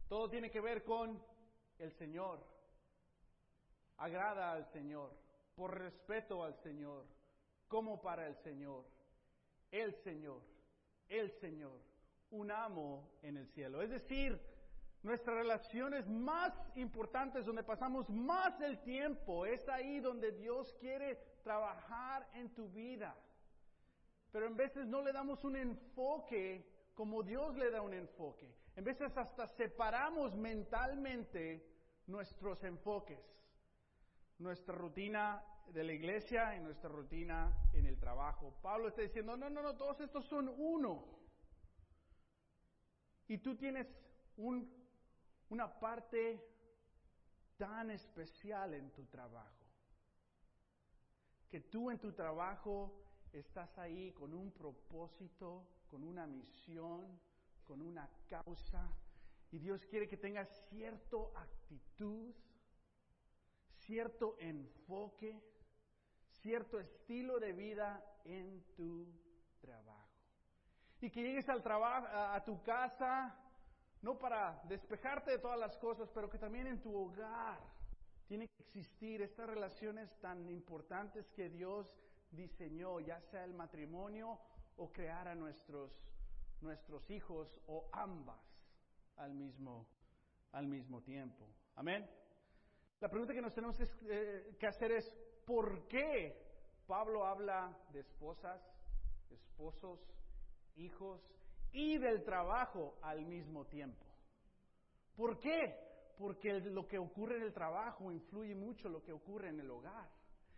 Todo 0.08 0.30
tiene 0.30 0.48
que 0.48 0.60
ver 0.60 0.84
con 0.84 1.20
el 1.78 1.92
Señor. 1.94 2.46
Agrada 3.96 4.52
al 4.52 4.66
Señor, 4.66 5.12
por 5.56 5.76
respeto 5.76 6.44
al 6.44 6.54
Señor, 6.62 7.06
como 7.66 8.00
para 8.00 8.28
el 8.28 8.36
Señor, 8.44 8.84
el 9.72 9.92
Señor, 10.04 10.40
el 11.08 11.32
Señor, 11.40 11.80
un 12.30 12.52
amo 12.52 13.10
en 13.22 13.38
el 13.38 13.48
cielo. 13.48 13.82
Es 13.82 13.90
decir, 13.90 14.40
nuestras 15.04 15.36
relaciones 15.36 16.08
más 16.08 16.52
importantes, 16.76 17.44
donde 17.44 17.62
pasamos 17.62 18.08
más 18.08 18.58
del 18.58 18.82
tiempo, 18.82 19.44
es 19.44 19.68
ahí 19.68 20.00
donde 20.00 20.32
Dios 20.32 20.74
quiere 20.80 21.16
trabajar 21.42 22.26
en 22.32 22.54
tu 22.54 22.70
vida. 22.70 23.14
Pero 24.32 24.46
en 24.46 24.56
veces 24.56 24.86
no 24.86 25.02
le 25.02 25.12
damos 25.12 25.44
un 25.44 25.56
enfoque 25.56 26.66
como 26.94 27.22
Dios 27.22 27.54
le 27.56 27.70
da 27.70 27.82
un 27.82 27.92
enfoque. 27.92 28.50
En 28.76 28.84
veces 28.84 29.14
hasta 29.16 29.46
separamos 29.48 30.34
mentalmente 30.34 31.68
nuestros 32.06 32.64
enfoques, 32.64 33.20
nuestra 34.38 34.74
rutina 34.74 35.44
de 35.68 35.84
la 35.84 35.92
iglesia 35.92 36.56
y 36.56 36.60
nuestra 36.60 36.88
rutina 36.88 37.52
en 37.74 37.84
el 37.86 37.98
trabajo. 37.98 38.54
Pablo 38.62 38.88
está 38.88 39.02
diciendo, 39.02 39.36
no, 39.36 39.50
no, 39.50 39.62
no, 39.62 39.76
todos 39.76 40.00
estos 40.00 40.24
son 40.26 40.48
uno. 40.56 41.04
Y 43.28 43.38
tú 43.38 43.56
tienes 43.56 43.86
un, 44.36 44.83
una 45.54 45.68
parte 45.68 46.44
tan 47.56 47.88
especial 47.92 48.74
en 48.74 48.90
tu 48.90 49.04
trabajo, 49.04 49.64
que 51.48 51.60
tú 51.60 51.92
en 51.92 52.00
tu 52.00 52.12
trabajo 52.12 53.00
estás 53.32 53.78
ahí 53.78 54.10
con 54.14 54.34
un 54.34 54.50
propósito, 54.50 55.64
con 55.88 56.02
una 56.02 56.26
misión, 56.26 57.20
con 57.62 57.80
una 57.80 58.10
causa. 58.28 58.82
Y 59.52 59.60
Dios 59.60 59.86
quiere 59.86 60.08
que 60.08 60.16
tengas 60.16 60.48
cierta 60.70 61.18
actitud, 61.36 62.34
cierto 63.78 64.36
enfoque, 64.40 65.40
cierto 66.42 66.80
estilo 66.80 67.38
de 67.38 67.52
vida 67.52 68.04
en 68.24 68.60
tu 68.74 69.06
trabajo. 69.60 70.18
Y 71.00 71.10
que 71.10 71.22
llegues 71.22 71.48
al 71.48 71.62
trabajo, 71.62 72.08
a, 72.08 72.42
tu 72.44 72.60
casa, 72.64 73.38
no 74.04 74.18
para 74.18 74.60
despejarte 74.68 75.30
de 75.30 75.38
todas 75.38 75.58
las 75.58 75.74
cosas, 75.78 76.10
pero 76.12 76.28
que 76.28 76.38
también 76.38 76.66
en 76.66 76.78
tu 76.82 76.94
hogar 76.94 77.58
tiene 78.28 78.46
que 78.48 78.62
existir 78.62 79.22
estas 79.22 79.48
relaciones 79.48 80.14
tan 80.20 80.46
importantes 80.50 81.26
que 81.30 81.48
Dios 81.48 81.90
diseñó, 82.30 83.00
ya 83.00 83.18
sea 83.30 83.44
el 83.44 83.54
matrimonio 83.54 84.38
o 84.76 84.92
crear 84.92 85.26
a 85.26 85.34
nuestros, 85.34 85.90
nuestros 86.60 87.08
hijos 87.10 87.48
o 87.66 87.88
ambas 87.92 88.44
al 89.16 89.32
mismo, 89.32 89.86
al 90.52 90.66
mismo 90.66 91.00
tiempo. 91.00 91.48
Amén. 91.76 92.06
La 93.00 93.08
pregunta 93.08 93.32
que 93.32 93.40
nos 93.40 93.54
tenemos 93.54 93.74
que, 93.74 93.86
eh, 94.02 94.56
que 94.60 94.66
hacer 94.66 94.92
es, 94.92 95.10
¿por 95.46 95.88
qué 95.88 96.44
Pablo 96.86 97.24
habla 97.24 97.74
de 97.90 98.00
esposas, 98.00 98.60
esposos, 99.30 99.98
hijos 100.76 101.22
y 101.74 101.98
del 101.98 102.24
trabajo 102.24 102.96
al 103.02 103.26
mismo 103.26 103.66
tiempo? 103.66 104.06
¿Por 105.16 105.38
qué? 105.38 105.76
Porque 106.16 106.60
lo 106.60 106.86
que 106.86 106.98
ocurre 106.98 107.36
en 107.36 107.42
el 107.42 107.52
trabajo 107.52 108.10
influye 108.10 108.54
mucho 108.54 108.88
lo 108.88 109.02
que 109.02 109.12
ocurre 109.12 109.50
en 109.50 109.60
el 109.60 109.70
hogar. 109.70 110.08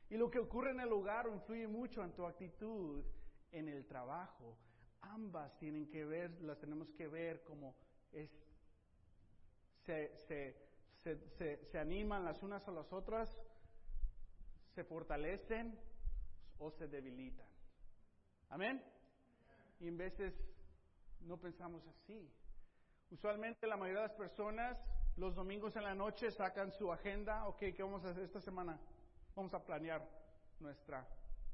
Y 0.09 0.17
lo 0.17 0.31
que 0.31 0.39
ocurre 0.39 0.71
en 0.71 0.81
el 0.81 0.93
hogar 0.93 1.27
influye 1.33 1.67
mucho 1.67 2.05
en 2.05 2.13
tu 2.13 2.25
actitud 2.25 3.05
en 3.51 3.69
el 3.69 3.87
trabajo. 3.87 4.57
Ambas 5.01 5.57
tienen 5.59 5.89
que 5.89 6.05
ver, 6.05 6.31
las 6.43 6.59
tenemos 6.59 6.91
que 6.93 7.09
ver 7.09 7.43
como 7.45 7.75
es, 8.13 8.31
se, 9.85 10.15
se, 10.27 10.67
se, 11.71 11.79
animan 11.79 12.25
las 12.25 12.43
unas 12.43 12.67
a 12.67 12.73
las 12.73 12.93
otras, 12.93 13.31
se 14.75 14.85
fortalecen 14.85 15.79
o 16.59 16.71
se 16.71 16.89
debilitan. 16.89 17.47
Amén. 18.51 18.83
Y 19.81 19.89
en 19.89 19.97
veces 19.97 20.35
no 21.27 21.37
pensamos 21.37 21.87
así. 21.87 22.31
Usualmente 23.11 23.67
la 23.67 23.77
mayoría 23.77 24.03
de 24.03 24.09
las 24.09 24.17
personas 24.17 24.79
los 25.17 25.35
domingos 25.35 25.75
en 25.77 25.85
la 25.85 25.95
noche 25.95 26.31
sacan 26.31 26.71
su 26.73 26.93
agenda, 26.93 27.47
ok, 27.47 27.59
¿qué 27.59 27.83
vamos 27.83 28.05
a 28.05 28.11
hacer 28.11 28.25
esta 28.25 28.41
semana? 28.41 28.79
Vamos 29.35 29.53
a 29.55 29.65
planear 29.65 30.07
nuestra, 30.61 31.07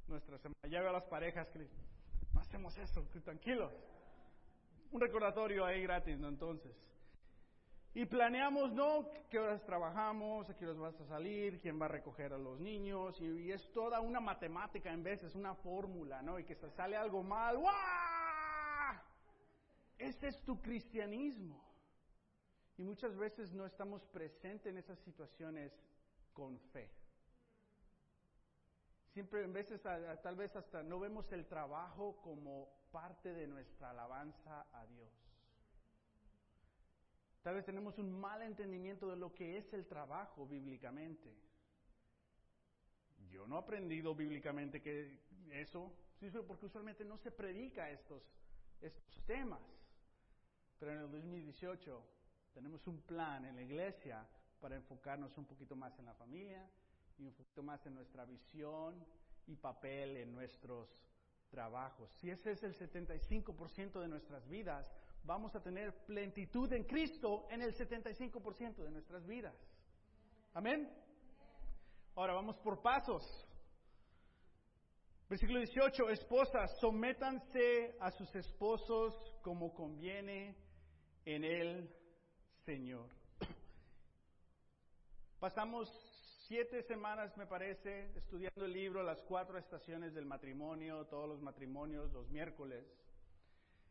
nuestra 0.08 0.36
semana. 0.38 0.58
Ya 0.68 0.80
veo 0.80 0.90
a 0.90 0.94
las 0.94 1.04
parejas 1.04 1.48
que 1.48 1.68
no 2.32 2.40
hacemos 2.40 2.76
eso, 2.78 3.06
tranquilos. 3.22 3.72
Un 4.90 5.00
recordatorio 5.00 5.64
ahí 5.64 5.82
gratis, 5.82 6.18
¿no? 6.18 6.28
Entonces. 6.28 6.72
Y 7.94 8.04
planeamos, 8.06 8.72
¿no? 8.72 9.08
¿Qué 9.30 9.38
horas 9.38 9.64
trabajamos? 9.64 10.48
¿A 10.50 10.56
qué 10.56 10.64
horas 10.64 10.78
vas 10.78 11.00
a 11.00 11.06
salir? 11.06 11.60
¿Quién 11.60 11.80
va 11.80 11.84
a 11.84 11.88
recoger 11.88 12.32
a 12.32 12.38
los 12.38 12.58
niños? 12.58 13.20
Y, 13.20 13.52
es 13.52 13.70
toda 13.72 14.00
una 14.00 14.18
matemática 14.18 14.92
en 14.92 15.04
veces, 15.04 15.34
una 15.34 15.54
fórmula, 15.54 16.20
¿no? 16.20 16.38
Y 16.38 16.44
que 16.44 16.56
se 16.56 16.70
sale 16.70 16.96
algo 16.96 17.22
mal. 17.22 17.58
¡Wow! 17.58 18.21
Ese 20.02 20.28
es 20.28 20.42
tu 20.42 20.60
cristianismo. 20.60 21.62
Y 22.76 22.82
muchas 22.82 23.16
veces 23.16 23.52
no 23.52 23.64
estamos 23.64 24.04
presentes 24.06 24.66
en 24.66 24.78
esas 24.78 24.98
situaciones 25.00 25.72
con 26.32 26.58
fe. 26.72 26.90
Siempre 29.12 29.44
en 29.44 29.52
veces, 29.52 29.80
tal 29.80 30.36
vez 30.36 30.56
hasta 30.56 30.82
no 30.82 30.98
vemos 30.98 31.30
el 31.32 31.46
trabajo 31.46 32.16
como 32.22 32.68
parte 32.90 33.32
de 33.32 33.46
nuestra 33.46 33.90
alabanza 33.90 34.66
a 34.72 34.86
Dios. 34.86 35.12
Tal 37.42 37.54
vez 37.54 37.64
tenemos 37.64 37.96
un 37.98 38.10
mal 38.10 38.42
entendimiento 38.42 39.08
de 39.08 39.16
lo 39.16 39.32
que 39.32 39.58
es 39.58 39.72
el 39.72 39.86
trabajo 39.86 40.46
bíblicamente. 40.46 41.32
Yo 43.30 43.46
no 43.46 43.56
he 43.56 43.58
aprendido 43.60 44.14
bíblicamente 44.16 44.80
que 44.80 45.20
eso, 45.50 45.92
porque 46.46 46.66
usualmente 46.66 47.04
no 47.04 47.18
se 47.18 47.30
predica 47.30 47.90
estos, 47.90 48.22
estos 48.80 49.24
temas. 49.26 49.81
Pero 50.82 50.94
en 50.94 50.98
el 50.98 51.10
2018 51.12 52.04
tenemos 52.54 52.84
un 52.88 53.02
plan 53.02 53.44
en 53.44 53.54
la 53.54 53.62
iglesia 53.62 54.28
para 54.60 54.74
enfocarnos 54.74 55.38
un 55.38 55.44
poquito 55.44 55.76
más 55.76 55.96
en 56.00 56.06
la 56.06 56.14
familia, 56.14 56.68
y 57.18 57.24
un 57.24 57.34
poquito 57.34 57.62
más 57.62 57.86
en 57.86 57.94
nuestra 57.94 58.24
visión 58.24 59.06
y 59.46 59.54
papel 59.54 60.16
en 60.16 60.32
nuestros 60.32 60.88
trabajos. 61.50 62.10
Si 62.18 62.30
ese 62.30 62.50
es 62.50 62.64
el 62.64 62.76
75% 62.76 64.00
de 64.00 64.08
nuestras 64.08 64.48
vidas, 64.48 64.84
vamos 65.22 65.54
a 65.54 65.62
tener 65.62 66.04
plenitud 66.04 66.72
en 66.72 66.82
Cristo 66.82 67.46
en 67.48 67.62
el 67.62 67.72
75% 67.76 68.82
de 68.82 68.90
nuestras 68.90 69.24
vidas. 69.24 69.54
Amén. 70.52 70.92
Ahora 72.16 72.34
vamos 72.34 72.58
por 72.58 72.82
pasos. 72.82 73.22
Versículo 75.28 75.60
18, 75.60 76.10
esposas, 76.10 76.76
sométanse 76.80 77.96
a 78.00 78.10
sus 78.10 78.34
esposos 78.34 79.14
como 79.42 79.72
conviene 79.72 80.71
en 81.24 81.44
el 81.44 81.90
Señor. 82.64 83.08
Pasamos 85.38 85.88
siete 86.46 86.82
semanas, 86.82 87.36
me 87.36 87.46
parece, 87.46 88.10
estudiando 88.16 88.64
el 88.64 88.72
libro 88.72 89.02
Las 89.02 89.20
cuatro 89.22 89.58
estaciones 89.58 90.14
del 90.14 90.26
matrimonio, 90.26 91.06
todos 91.06 91.28
los 91.28 91.40
matrimonios, 91.40 92.12
los 92.12 92.28
miércoles, 92.28 92.84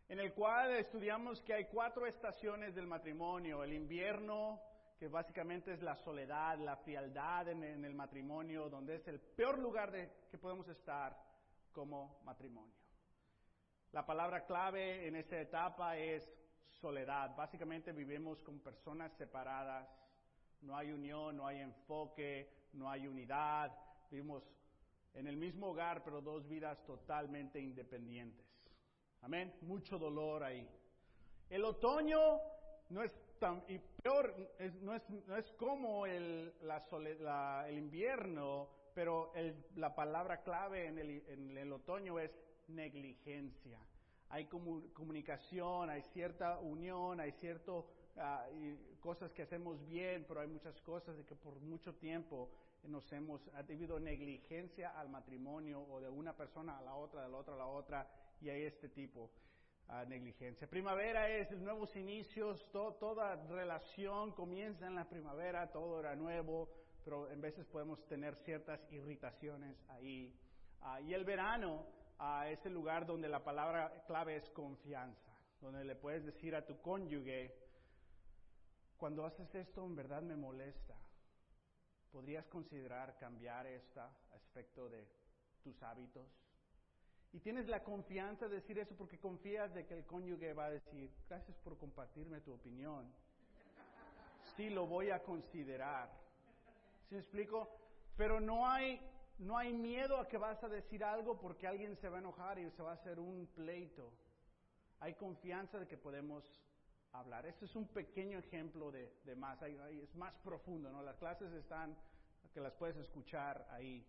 en 0.10 0.20
el 0.20 0.34
cual 0.34 0.72
estudiamos 0.72 1.42
que 1.42 1.54
hay 1.54 1.66
cuatro 1.66 2.06
estaciones 2.06 2.76
del 2.76 2.88
matrimonio. 2.88 3.64
El 3.64 3.74
invierno, 3.74 4.62
que 5.00 5.08
básicamente 5.08 5.74
es 5.74 5.82
la 5.82 5.96
soledad, 5.96 6.58
la 6.60 6.76
frialdad 6.78 7.48
en, 7.50 7.64
el 7.64 7.94
matrimonio, 7.94 8.70
donde 8.70 8.96
es 8.96 9.08
el 9.08 9.20
peor 9.20 9.58
lugar 9.58 9.92
de, 9.92 10.10
que 10.30 10.38
podemos 10.38 10.68
estar 10.68 11.18
como 11.72 12.22
matrimonio. 12.26 12.76
La 13.94 14.06
palabra 14.06 14.46
clave 14.46 15.08
en 15.08 15.16
esa 15.16 15.40
etapa 15.40 15.98
es 15.98 16.41
soledad. 16.82 17.36
Básicamente 17.36 17.92
vivimos 17.92 18.42
con 18.42 18.60
personas 18.60 19.12
separadas 19.18 19.88
no 20.62 20.78
hay 20.78 20.92
unión, 20.92 21.38
no 21.38 21.48
hay 21.48 21.60
enfoque, 21.60 22.50
no 22.74 22.90
hay 22.90 23.08
unidad. 23.08 23.72
Vivimos 24.10 24.44
en 25.14 25.28
el 25.28 25.36
mismo 25.38 25.68
hogar, 25.68 26.04
pero 26.04 26.22
dos 26.22 26.48
vidas 26.48 26.84
totalmente 26.86 27.60
independientes. 27.60 28.46
Amén. 29.22 29.54
Mucho 29.62 29.98
dolor 29.98 30.44
ahí. 30.44 30.68
El 31.50 31.66
otoño 31.66 32.20
no 32.90 33.04
es 33.04 33.12
tan, 33.40 33.64
y 33.68 33.80
peor, 34.04 34.34
no, 34.82 34.94
es, 34.94 35.10
no, 35.10 35.36
es, 35.36 35.52
como 35.54 36.06
el, 36.06 36.54
la, 36.62 37.66
el 37.68 37.78
invierno, 37.78 38.70
pero 38.94 39.34
el- 39.36 39.66
la 39.76 39.94
palabra 39.96 40.44
clave 40.44 40.88
en 40.88 41.00
el, 41.00 41.24
en 41.28 41.58
el 41.58 41.72
otoño 41.74 42.20
es 42.20 42.32
negligencia. 42.68 43.80
Hay 44.32 44.46
comu- 44.48 44.92
comunicación, 44.94 45.90
hay 45.90 46.02
cierta 46.14 46.58
unión, 46.60 47.20
hay 47.20 47.32
cierto 47.34 47.88
ah, 48.18 48.46
y 48.54 48.76
cosas 49.00 49.32
que 49.34 49.44
hacemos 49.44 49.86
bien, 49.86 50.26
pero 50.28 50.40
hay 50.42 50.48
muchas 50.48 50.80
cosas 50.82 51.18
de 51.18 51.26
que 51.26 51.36
por 51.36 51.60
mucho 51.60 51.94
tiempo 51.96 52.50
nos 52.84 53.12
hemos 53.14 53.48
ha 53.54 53.62
debido 53.64 54.00
negligencia 54.00 54.98
al 55.00 55.10
matrimonio 55.10 55.82
o 55.82 56.00
de 56.00 56.10
una 56.10 56.36
persona 56.36 56.78
a 56.78 56.82
la 56.82 56.96
otra, 56.96 57.24
de 57.24 57.30
la 57.30 57.38
otra 57.38 57.54
a 57.54 57.58
la 57.58 57.68
otra, 57.68 58.08
y 58.42 58.50
hay 58.50 58.64
este 58.64 58.90
tipo 58.90 59.30
ah, 59.90 60.06
negligencia. 60.06 60.68
Primavera 60.68 61.30
es 61.30 61.52
nuevos 61.60 61.96
inicios, 61.96 62.66
to- 62.72 62.94
toda 63.00 63.36
relación 63.48 64.32
comienza 64.32 64.88
en 64.88 64.96
la 64.96 65.08
primavera, 65.10 65.72
todo 65.72 66.00
era 66.00 66.16
nuevo, 66.16 66.70
pero 67.04 67.30
en 67.30 67.42
veces 67.42 67.66
podemos 67.68 68.04
tener 68.08 68.36
ciertas 68.46 68.80
irritaciones 68.92 69.78
ahí. 69.90 70.34
Ah, 70.82 71.00
y 71.02 71.14
el 71.14 71.24
verano 71.26 71.86
ah, 72.22 72.48
es 72.50 72.66
el 72.66 72.74
lugar 72.74 73.06
donde 73.06 73.28
la 73.28 73.44
palabra 73.44 74.04
clave 74.06 74.38
es 74.38 74.50
confianza, 74.52 75.36
donde 75.60 75.84
le 75.84 75.96
puedes 75.96 76.24
decir 76.24 76.56
a 76.56 76.66
tu 76.66 76.80
cónyuge, 76.82 77.54
cuando 78.98 79.26
haces 79.26 79.54
esto 79.56 79.84
en 79.84 79.96
verdad 79.96 80.22
me 80.22 80.36
molesta. 80.36 80.96
¿Podrías 82.12 82.46
considerar 82.48 83.18
cambiar 83.18 83.66
este 83.66 84.00
aspecto 84.36 84.88
de 84.90 85.08
tus 85.64 85.82
hábitos? 85.82 86.28
Y 87.34 87.40
tienes 87.40 87.68
la 87.68 87.84
confianza 87.84 88.48
de 88.48 88.56
decir 88.56 88.78
eso 88.78 88.96
porque 88.96 89.18
confías 89.18 89.74
de 89.74 89.86
que 89.88 89.98
el 89.98 90.06
cónyuge 90.06 90.54
va 90.54 90.66
a 90.66 90.70
decir, 90.72 91.10
gracias 91.28 91.58
por 91.60 91.78
compartirme 91.78 92.42
tu 92.42 92.54
opinión. 92.54 93.12
Sí, 94.56 94.70
lo 94.70 94.86
voy 94.86 95.10
a 95.10 95.24
considerar. 95.24 96.12
¿Sí 97.08 97.16
me 97.16 97.22
explico? 97.22 97.70
Pero 98.18 98.40
no 98.40 98.70
hay, 98.70 99.02
no 99.40 99.58
hay 99.58 99.74
miedo 99.74 100.20
a 100.20 100.28
que 100.28 100.38
vas 100.38 100.64
a 100.64 100.70
decir 100.70 101.04
algo 101.04 101.40
porque 101.40 101.68
alguien 101.68 101.96
se 101.98 102.10
va 102.10 102.18
a 102.18 102.20
enojar 102.20 102.60
y 102.60 102.70
se 102.72 102.84
va 102.84 102.92
a 102.92 102.96
hacer 102.96 103.20
un 103.20 103.48
pleito. 103.56 104.12
Hay 105.00 105.16
confianza 105.16 105.80
de 105.80 105.88
que 105.88 105.98
podemos 105.98 106.44
hablar. 107.14 107.46
Este 107.46 107.66
es 107.66 107.76
un 107.76 107.88
pequeño 107.88 108.38
ejemplo 108.40 108.92
de, 108.92 109.12
de 109.26 109.36
más. 109.36 109.62
Hay- 109.62 109.78
es 110.02 110.16
más 110.16 110.34
profundo, 110.44 110.92
¿no? 110.92 111.02
Las 111.02 111.18
clases 111.18 111.52
están, 111.54 111.98
que 112.54 112.60
las 112.62 112.74
puedes 112.76 112.98
escuchar 112.98 113.68
ahí. 113.72 114.06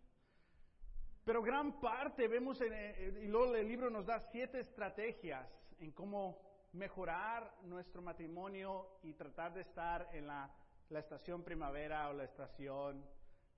Pero 1.25 1.41
gran 1.43 1.81
parte 1.81 2.27
vemos, 2.29 2.61
en, 2.61 3.23
y 3.23 3.29
luego 3.29 3.55
el 3.55 3.69
libro 3.69 3.89
nos 3.91 4.05
da 4.07 4.21
siete 4.33 4.61
estrategias 4.61 5.49
en 5.79 5.93
cómo 5.93 6.41
mejorar 6.73 7.55
nuestro 7.63 8.03
matrimonio 8.03 8.99
y 9.03 9.13
tratar 9.15 9.55
de 9.55 9.61
estar 9.63 10.09
en 10.13 10.27
la, 10.27 10.51
la 10.91 10.99
estación 10.99 11.43
primavera 11.43 12.09
o 12.09 12.13
la 12.13 12.25
estación 12.25 13.05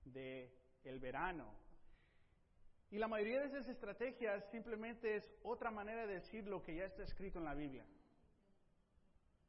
de 0.05 0.53
el 0.85 0.99
verano. 0.99 1.53
Y 2.91 2.97
la 2.97 3.07
mayoría 3.07 3.41
de 3.41 3.47
esas 3.47 3.67
estrategias 3.67 4.49
simplemente 4.51 5.15
es 5.15 5.33
otra 5.43 5.71
manera 5.71 6.05
de 6.05 6.15
decir 6.15 6.47
lo 6.47 6.61
que 6.61 6.75
ya 6.75 6.85
está 6.85 7.03
escrito 7.03 7.39
en 7.39 7.45
la 7.45 7.53
Biblia. 7.53 7.85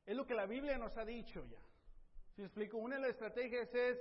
Es 0.04 0.16
lo 0.16 0.26
que 0.26 0.34
la 0.34 0.46
Biblia 0.46 0.78
nos 0.78 0.96
ha 0.96 1.04
dicho 1.04 1.44
ya. 1.44 1.60
¿Sí 2.34 2.42
me 2.42 2.46
explico? 2.46 2.78
Una 2.78 2.96
de 2.96 3.02
las 3.02 3.10
estrategias 3.10 3.72
es 3.74 3.98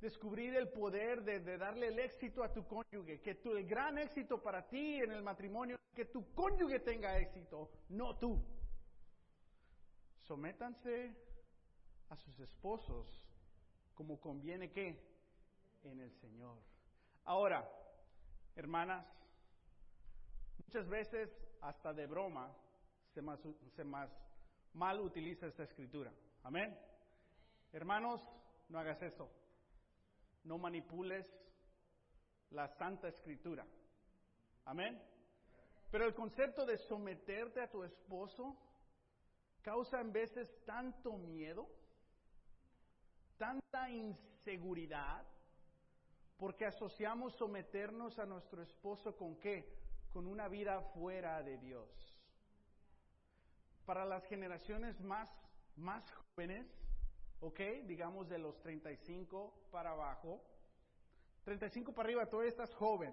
descubrir 0.00 0.54
el 0.54 0.68
poder 0.68 1.22
de, 1.22 1.40
de 1.40 1.58
darle 1.58 1.88
el 1.88 1.98
éxito 1.98 2.42
a 2.42 2.52
tu 2.52 2.66
cónyuge, 2.66 3.20
que 3.20 3.34
tu, 3.36 3.52
el 3.52 3.66
gran 3.66 3.98
éxito 3.98 4.42
para 4.42 4.68
ti 4.68 4.96
en 4.96 5.12
el 5.12 5.22
matrimonio, 5.22 5.78
que 5.94 6.06
tu 6.06 6.32
cónyuge 6.32 6.80
tenga 6.80 7.18
éxito, 7.18 7.70
no 7.88 8.16
tú. 8.16 8.40
Sométanse 10.22 11.16
a 12.08 12.16
sus 12.16 12.38
esposos 12.40 13.24
como 13.94 14.20
conviene 14.20 14.70
que 14.70 15.02
en 15.84 16.00
el 16.00 16.12
Señor. 16.20 16.58
Ahora, 17.28 17.62
hermanas, 18.56 19.06
muchas 20.56 20.88
veces 20.88 21.28
hasta 21.60 21.92
de 21.92 22.06
broma 22.06 22.56
se 23.12 23.20
más, 23.20 23.38
se 23.76 23.84
más 23.84 24.10
mal 24.72 24.98
utiliza 24.98 25.46
esta 25.46 25.64
escritura. 25.64 26.10
Amén. 26.42 26.74
Hermanos, 27.70 28.26
no 28.70 28.78
hagas 28.78 29.02
eso. 29.02 29.30
No 30.44 30.56
manipules 30.56 31.30
la 32.48 32.66
santa 32.66 33.08
escritura. 33.08 33.66
Amén. 34.64 34.98
Pero 35.90 36.06
el 36.06 36.14
concepto 36.14 36.64
de 36.64 36.78
someterte 36.78 37.60
a 37.60 37.70
tu 37.70 37.84
esposo 37.84 38.56
causa 39.60 40.00
en 40.00 40.12
veces 40.14 40.48
tanto 40.64 41.12
miedo, 41.18 41.68
tanta 43.36 43.90
inseguridad, 43.90 45.26
porque 46.38 46.64
asociamos 46.64 47.34
someternos 47.34 48.18
a 48.18 48.24
nuestro 48.24 48.62
esposo 48.62 49.16
con 49.16 49.36
qué? 49.36 49.68
Con 50.12 50.26
una 50.26 50.48
vida 50.48 50.80
fuera 50.94 51.42
de 51.42 51.58
Dios. 51.58 51.88
Para 53.84 54.04
las 54.04 54.24
generaciones 54.26 55.00
más, 55.00 55.28
más 55.76 56.08
jóvenes, 56.12 56.66
¿ok? 57.40 57.58
Digamos 57.86 58.28
de 58.28 58.38
los 58.38 58.58
35 58.60 59.52
para 59.72 59.90
abajo. 59.90 60.40
35 61.44 61.92
para 61.92 62.06
arriba, 62.06 62.26
todavía 62.26 62.50
estás 62.50 62.72
joven. 62.74 63.12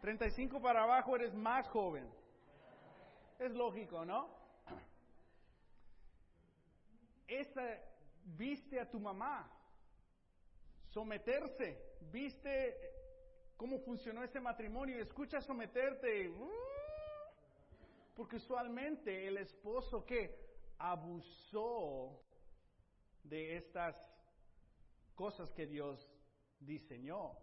35 0.00 0.60
para 0.60 0.82
abajo 0.82 1.14
eres 1.14 1.32
más 1.32 1.68
joven. 1.68 2.10
Es 3.38 3.52
lógico, 3.52 4.04
¿no? 4.04 4.28
Esta, 7.28 7.62
viste 8.24 8.80
a 8.80 8.90
tu 8.90 8.98
mamá 8.98 9.48
someterse, 10.94 11.76
viste 12.12 12.54
cómo 13.56 13.80
funcionó 13.80 14.22
ese 14.22 14.40
matrimonio, 14.40 15.00
escucha 15.02 15.40
someterte. 15.40 16.26
y, 16.26 16.34
Porque 18.14 18.36
usualmente 18.36 19.26
el 19.26 19.38
esposo 19.38 20.04
que 20.06 20.20
abusó 20.78 22.22
de 23.24 23.56
estas 23.56 23.96
cosas 25.16 25.50
que 25.52 25.66
Dios 25.66 26.08
diseñó. 26.60 27.36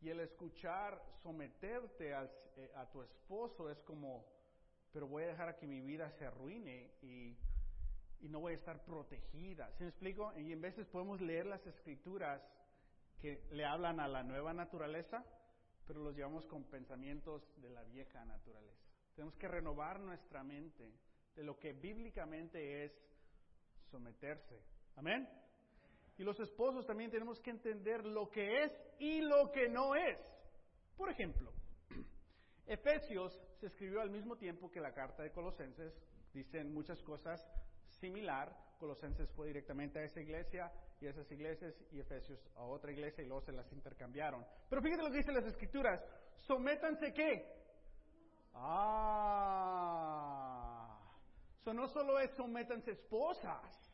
Y 0.00 0.08
el 0.08 0.20
escuchar 0.20 1.02
someterte 1.22 2.14
al- 2.14 2.30
eh, 2.56 2.70
a 2.76 2.86
tu 2.90 3.02
esposo 3.02 3.68
es 3.70 3.78
como, 3.82 4.24
pero 4.92 5.06
voy 5.06 5.24
a 5.24 5.28
dejar 5.28 5.48
a 5.50 5.56
que 5.56 5.66
mi 5.66 5.80
vida 5.82 6.10
se 6.12 6.24
arruine 6.24 6.92
y, 7.02 7.36
y 8.20 8.28
no 8.28 8.40
voy 8.40 8.52
a 8.52 8.56
estar 8.56 8.84
protegida. 8.84 9.70
¿Sí 9.76 9.84
me 9.84 9.90
explico? 9.90 10.32
Y 10.36 10.52
en 10.52 10.60
veces 10.60 10.86
podemos 10.88 11.20
leer 11.20 11.46
las 11.46 11.64
escrituras 11.66 12.42
que 13.20 13.44
le 13.50 13.64
hablan 13.64 14.00
a 14.00 14.08
la 14.08 14.22
nueva 14.22 14.52
naturaleza, 14.52 15.24
pero 15.86 16.00
los 16.00 16.14
llevamos 16.14 16.46
con 16.46 16.64
pensamientos 16.64 17.42
de 17.60 17.70
la 17.70 17.82
vieja 17.84 18.24
naturaleza. 18.24 18.86
Tenemos 19.14 19.36
que 19.36 19.48
renovar 19.48 20.00
nuestra 20.00 20.44
mente 20.44 20.92
de 21.34 21.42
lo 21.42 21.58
que 21.58 21.72
bíblicamente 21.72 22.84
es 22.84 22.92
someterse. 23.90 24.62
Amén. 24.96 25.28
Y 26.16 26.24
los 26.24 26.38
esposos 26.40 26.84
también 26.86 27.10
tenemos 27.10 27.40
que 27.40 27.50
entender 27.50 28.04
lo 28.04 28.28
que 28.30 28.64
es 28.64 28.72
y 28.98 29.20
lo 29.20 29.50
que 29.52 29.68
no 29.68 29.94
es. 29.94 30.18
Por 30.96 31.10
ejemplo, 31.10 31.52
Efesios 32.66 33.40
se 33.60 33.66
escribió 33.66 34.00
al 34.00 34.10
mismo 34.10 34.36
tiempo 34.36 34.70
que 34.70 34.80
la 34.80 34.92
carta 34.92 35.22
de 35.22 35.30
Colosenses. 35.30 35.94
Dicen 36.32 36.74
muchas 36.74 37.02
cosas 37.02 37.40
similar. 38.00 38.54
Colosenses 38.78 39.30
fue 39.32 39.48
directamente 39.48 39.98
a 39.98 40.04
esa 40.04 40.20
iglesia 40.20 40.70
y 41.00 41.06
esas 41.06 41.30
iglesias 41.32 41.74
y 41.90 42.00
Efesios 42.00 42.38
a 42.56 42.62
otra 42.62 42.92
iglesia 42.92 43.22
y 43.24 43.26
luego 43.26 43.40
se 43.42 43.52
las 43.52 43.72
intercambiaron. 43.72 44.44
Pero 44.68 44.82
fíjate 44.82 45.02
lo 45.02 45.10
que 45.10 45.18
dicen 45.18 45.34
las 45.34 45.46
escrituras. 45.46 46.00
Sométanse 46.46 47.12
qué? 47.12 47.44
Ah. 48.54 49.88
So 51.64 51.74
no 51.74 51.88
solo 51.88 52.18
es 52.20 52.30
sométanse 52.32 52.92
esposas 52.92 53.88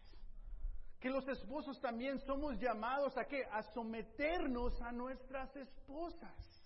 que 1.05 1.11
los 1.11 1.29
esposos 1.29 1.79
también 1.83 2.19
somos 2.21 2.59
llamados 2.59 3.14
a 3.19 3.27
qué? 3.27 3.45
A 3.53 3.62
someternos 3.75 4.81
a 4.81 4.90
nuestras 4.90 5.55
esposas. 5.55 6.64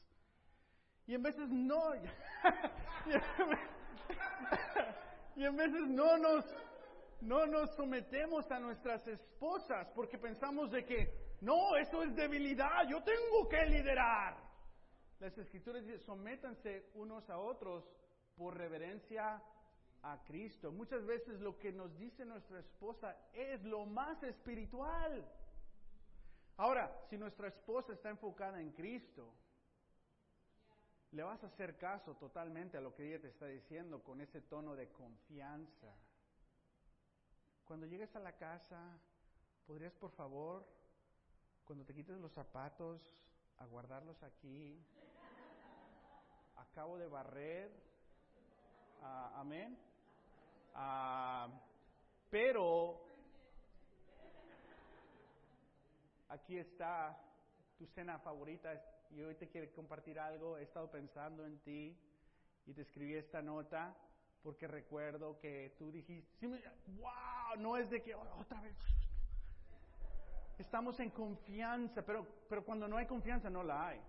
Y 1.09 1.15
en 1.17 1.25
veces 1.25 1.49
no. 1.49 1.93
y 5.35 5.45
en 5.45 5.57
veces 5.57 5.89
no 5.89 6.19
nos, 6.19 6.45
no 7.21 7.47
nos 7.47 7.75
sometemos 7.75 8.51
a 8.51 8.59
nuestras 8.59 9.07
esposas 9.07 9.89
porque 9.95 10.19
pensamos 10.19 10.71
de 10.71 10.85
que, 10.85 11.37
no, 11.41 11.77
eso 11.77 12.03
es 12.03 12.15
debilidad, 12.15 12.89
yo 12.89 13.03
tengo 13.03 13.49
que 13.49 13.65
liderar. 13.67 14.37
Las 15.21 15.37
escrituras 15.37 15.85
dicen, 15.85 16.01
sométanse 16.01 16.91
unos 16.95 17.29
a 17.29 17.39
otros 17.39 17.85
por 18.37 18.57
reverencia 18.57 19.43
a 20.03 20.23
Cristo. 20.25 20.71
Muchas 20.71 21.05
veces 21.05 21.41
lo 21.41 21.59
que 21.59 21.73
nos 21.73 21.97
dice 21.99 22.25
nuestra 22.25 22.61
esposa 22.61 23.17
es 23.33 23.63
lo 23.65 23.85
más 23.85 24.23
espiritual. 24.23 25.29
Ahora, 26.57 27.05
si 27.09 27.17
nuestra 27.17 27.49
esposa 27.49 27.93
está 27.93 28.11
enfocada 28.11 28.61
en 28.61 28.73
Cristo, 28.73 29.33
le 31.13 31.23
vas 31.23 31.43
a 31.43 31.47
hacer 31.47 31.77
caso 31.79 32.15
totalmente 32.17 32.77
a 32.77 32.81
lo 32.81 32.95
que 32.95 33.09
ella 33.09 33.23
te 33.23 33.29
está 33.29 33.47
diciendo 33.47 34.03
con 34.03 34.21
ese 34.21 34.41
tono 34.43 34.75
de 34.75 34.89
confianza. 34.89 35.95
Cuando 37.69 37.85
llegues 37.85 38.17
a 38.17 38.21
la 38.21 38.33
casa, 38.33 38.99
¿podrías 39.67 39.93
por 39.93 40.11
favor, 40.13 40.67
cuando 41.67 41.85
te 41.85 41.93
quites 41.93 42.17
los 42.17 42.33
zapatos, 42.33 43.03
a 43.59 43.67
guardarlos 43.67 44.23
aquí. 44.23 44.83
Acabo 46.57 46.97
de 46.97 47.09
barrer. 47.09 47.71
Ah, 49.03 49.33
amén. 49.37 49.77
Ah, 50.75 51.49
pero 52.31 53.03
aquí 56.31 56.57
está 56.57 57.21
tu 57.77 57.87
cena 57.89 58.19
favorita 58.19 58.83
y 59.11 59.21
hoy 59.21 59.35
te 59.35 59.51
quiero 59.51 59.71
compartir 59.75 60.19
algo. 60.19 60.57
He 60.57 60.63
estado 60.63 60.91
pensando 60.91 61.45
en 61.45 61.59
ti 61.59 61.95
y 62.65 62.73
te 62.73 62.81
escribí 62.81 63.15
esta 63.15 63.43
nota 63.43 63.95
porque 64.43 64.67
recuerdo 64.67 65.39
que 65.41 65.75
tú 65.79 65.91
dijiste, 65.91 66.47
wow, 66.99 67.59
no 67.59 67.77
es 67.77 67.91
de 67.91 68.03
que 68.03 68.15
oh, 68.15 68.41
otra 68.41 68.61
vez. 68.61 68.77
Estamos 70.59 70.99
en 71.01 71.11
confianza, 71.11 72.05
pero, 72.05 72.27
pero 72.49 72.65
cuando 72.65 72.89
no 72.89 72.97
hay 72.97 73.07
confianza 73.07 73.49
no 73.49 73.63
la 73.63 73.89
hay. 73.89 74.01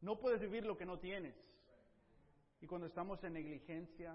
No 0.00 0.18
puedes 0.18 0.40
vivir 0.40 0.64
lo 0.64 0.76
que 0.76 0.86
no 0.86 0.98
tienes. 0.98 1.34
Y 2.60 2.66
cuando 2.66 2.86
estamos 2.86 3.22
en 3.24 3.32
negligencia 3.32 4.14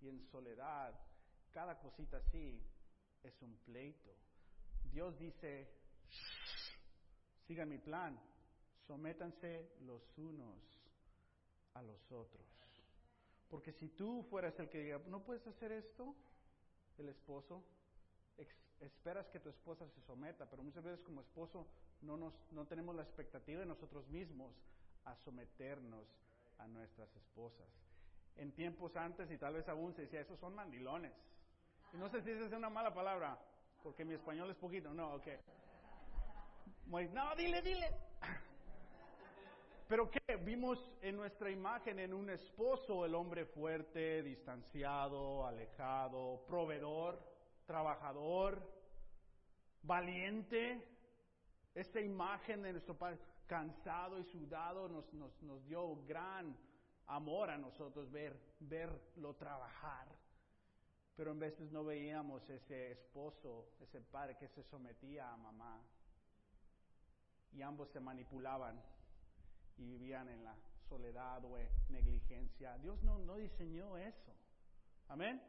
y 0.00 0.08
en 0.08 0.20
soledad, 0.30 0.94
cada 1.52 1.78
cosita 1.78 2.18
así 2.18 2.62
es 3.22 3.40
un 3.42 3.56
pleito. 3.64 4.14
Dios 4.84 5.18
dice, 5.18 5.68
siga 7.46 7.64
mi 7.64 7.78
plan, 7.78 8.18
sométanse 8.86 9.76
los 9.80 10.02
unos 10.18 10.58
a 11.74 11.82
los 11.82 12.12
otros. 12.12 12.55
Porque 13.48 13.72
si 13.72 13.88
tú 13.88 14.26
fueras 14.28 14.58
el 14.58 14.68
que 14.68 14.82
diga, 14.82 15.00
no 15.06 15.22
puedes 15.22 15.46
hacer 15.46 15.72
esto, 15.72 16.14
el 16.98 17.08
esposo, 17.08 17.62
esperas 18.80 19.26
que 19.28 19.40
tu 19.40 19.48
esposa 19.48 19.88
se 19.88 20.00
someta, 20.02 20.46
pero 20.50 20.62
muchas 20.62 20.84
veces 20.84 21.00
como 21.00 21.20
esposo 21.20 21.66
no, 22.02 22.16
nos, 22.16 22.34
no 22.50 22.66
tenemos 22.66 22.94
la 22.94 23.02
expectativa 23.02 23.60
de 23.60 23.66
nosotros 23.66 24.06
mismos 24.08 24.52
a 25.04 25.16
someternos 25.16 26.06
a 26.58 26.66
nuestras 26.66 27.14
esposas. 27.16 27.66
En 28.36 28.52
tiempos 28.52 28.96
antes 28.96 29.30
y 29.30 29.38
tal 29.38 29.54
vez 29.54 29.68
aún 29.68 29.94
se 29.94 30.02
decía, 30.02 30.20
esos 30.20 30.38
son 30.38 30.54
mandilones. 30.54 31.12
Y 31.92 31.96
no 31.96 32.08
sé 32.10 32.22
si 32.22 32.30
esa 32.30 32.46
es 32.46 32.52
una 32.52 32.68
mala 32.68 32.92
palabra, 32.92 33.38
porque 33.82 34.04
mi 34.04 34.14
español 34.14 34.50
es 34.50 34.56
poquito, 34.56 34.92
no, 34.92 35.14
ok. 35.14 35.28
No, 36.86 37.34
dile, 37.36 37.62
dile. 37.62 37.90
Pero 39.88 40.10
¿qué? 40.10 40.36
Vimos 40.36 40.78
en 41.00 41.16
nuestra 41.16 41.48
imagen 41.48 42.00
en 42.00 42.12
un 42.12 42.28
esposo 42.30 43.04
el 43.04 43.14
hombre 43.14 43.46
fuerte, 43.46 44.20
distanciado, 44.22 45.46
alejado, 45.46 46.44
proveedor, 46.48 47.22
trabajador, 47.66 48.60
valiente. 49.82 50.84
Esta 51.72 52.00
imagen 52.00 52.62
de 52.62 52.72
nuestro 52.72 52.98
padre 52.98 53.18
cansado 53.46 54.18
y 54.18 54.24
sudado 54.24 54.88
nos, 54.88 55.12
nos, 55.14 55.40
nos 55.42 55.64
dio 55.66 56.04
gran 56.04 56.56
amor 57.06 57.50
a 57.50 57.56
nosotros 57.56 58.10
ver, 58.10 58.36
verlo 58.58 59.34
trabajar. 59.34 60.08
Pero 61.14 61.30
en 61.30 61.38
veces 61.38 61.70
no 61.70 61.84
veíamos 61.84 62.48
ese 62.50 62.90
esposo, 62.90 63.68
ese 63.80 64.00
padre 64.00 64.36
que 64.36 64.48
se 64.48 64.64
sometía 64.64 65.32
a 65.32 65.36
mamá. 65.36 65.80
Y 67.52 67.62
ambos 67.62 67.88
se 67.90 68.00
manipulaban 68.00 68.82
y 69.76 69.84
vivían 69.84 70.28
en 70.28 70.44
la 70.44 70.56
soledad 70.88 71.44
o 71.44 71.56
negligencia. 71.88 72.78
Dios 72.78 73.02
no, 73.02 73.18
no 73.18 73.36
diseñó 73.36 73.96
eso. 73.96 74.32
Amén. 75.08 75.42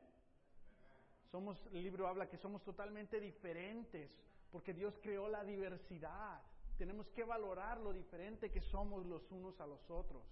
Somos, 1.31 1.57
el 1.67 1.83
libro 1.83 2.07
habla 2.07 2.29
que 2.29 2.37
somos 2.37 2.63
totalmente 2.63 3.19
diferentes 3.19 4.11
porque 4.51 4.73
Dios 4.73 4.97
creó 5.01 5.27
la 5.27 5.43
diversidad. 5.43 6.41
Tenemos 6.77 7.07
que 7.09 7.23
valorar 7.23 7.79
lo 7.79 7.91
diferente 7.91 8.51
que 8.51 8.61
somos 8.61 9.05
los 9.05 9.29
unos 9.31 9.59
a 9.59 9.67
los 9.67 9.89
otros. 9.89 10.23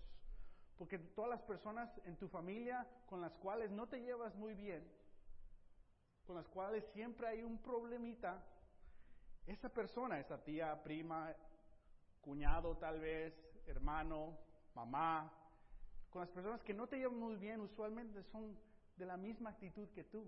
Porque 0.77 0.99
todas 0.99 1.29
las 1.29 1.41
personas 1.41 1.89
en 2.05 2.17
tu 2.17 2.27
familia 2.27 2.88
con 3.08 3.21
las 3.21 3.34
cuales 3.36 3.71
no 3.71 3.88
te 3.88 4.01
llevas 4.01 4.36
muy 4.36 4.53
bien, 4.53 4.86
con 6.25 6.36
las 6.36 6.47
cuales 6.49 6.84
siempre 6.93 7.27
hay 7.27 7.43
un 7.43 7.60
problemita, 7.60 8.43
esa 9.47 9.69
persona, 9.69 10.19
esa 10.19 10.43
tía, 10.43 10.84
prima, 10.84 11.34
cuñado 12.21 12.75
tal 12.77 12.99
vez, 12.99 13.34
hermano, 13.67 14.38
mamá, 14.73 15.32
con 16.10 16.21
las 16.21 16.30
personas 16.30 16.62
que 16.63 16.73
no 16.73 16.88
te 16.88 16.97
llevan 16.97 17.19
muy 17.19 17.36
bien, 17.36 17.62
usualmente 17.62 18.23
son 18.32 18.58
de 18.97 19.06
la 19.06 19.17
misma 19.17 19.51
actitud 19.51 19.88
que 19.89 20.04
tú. 20.06 20.25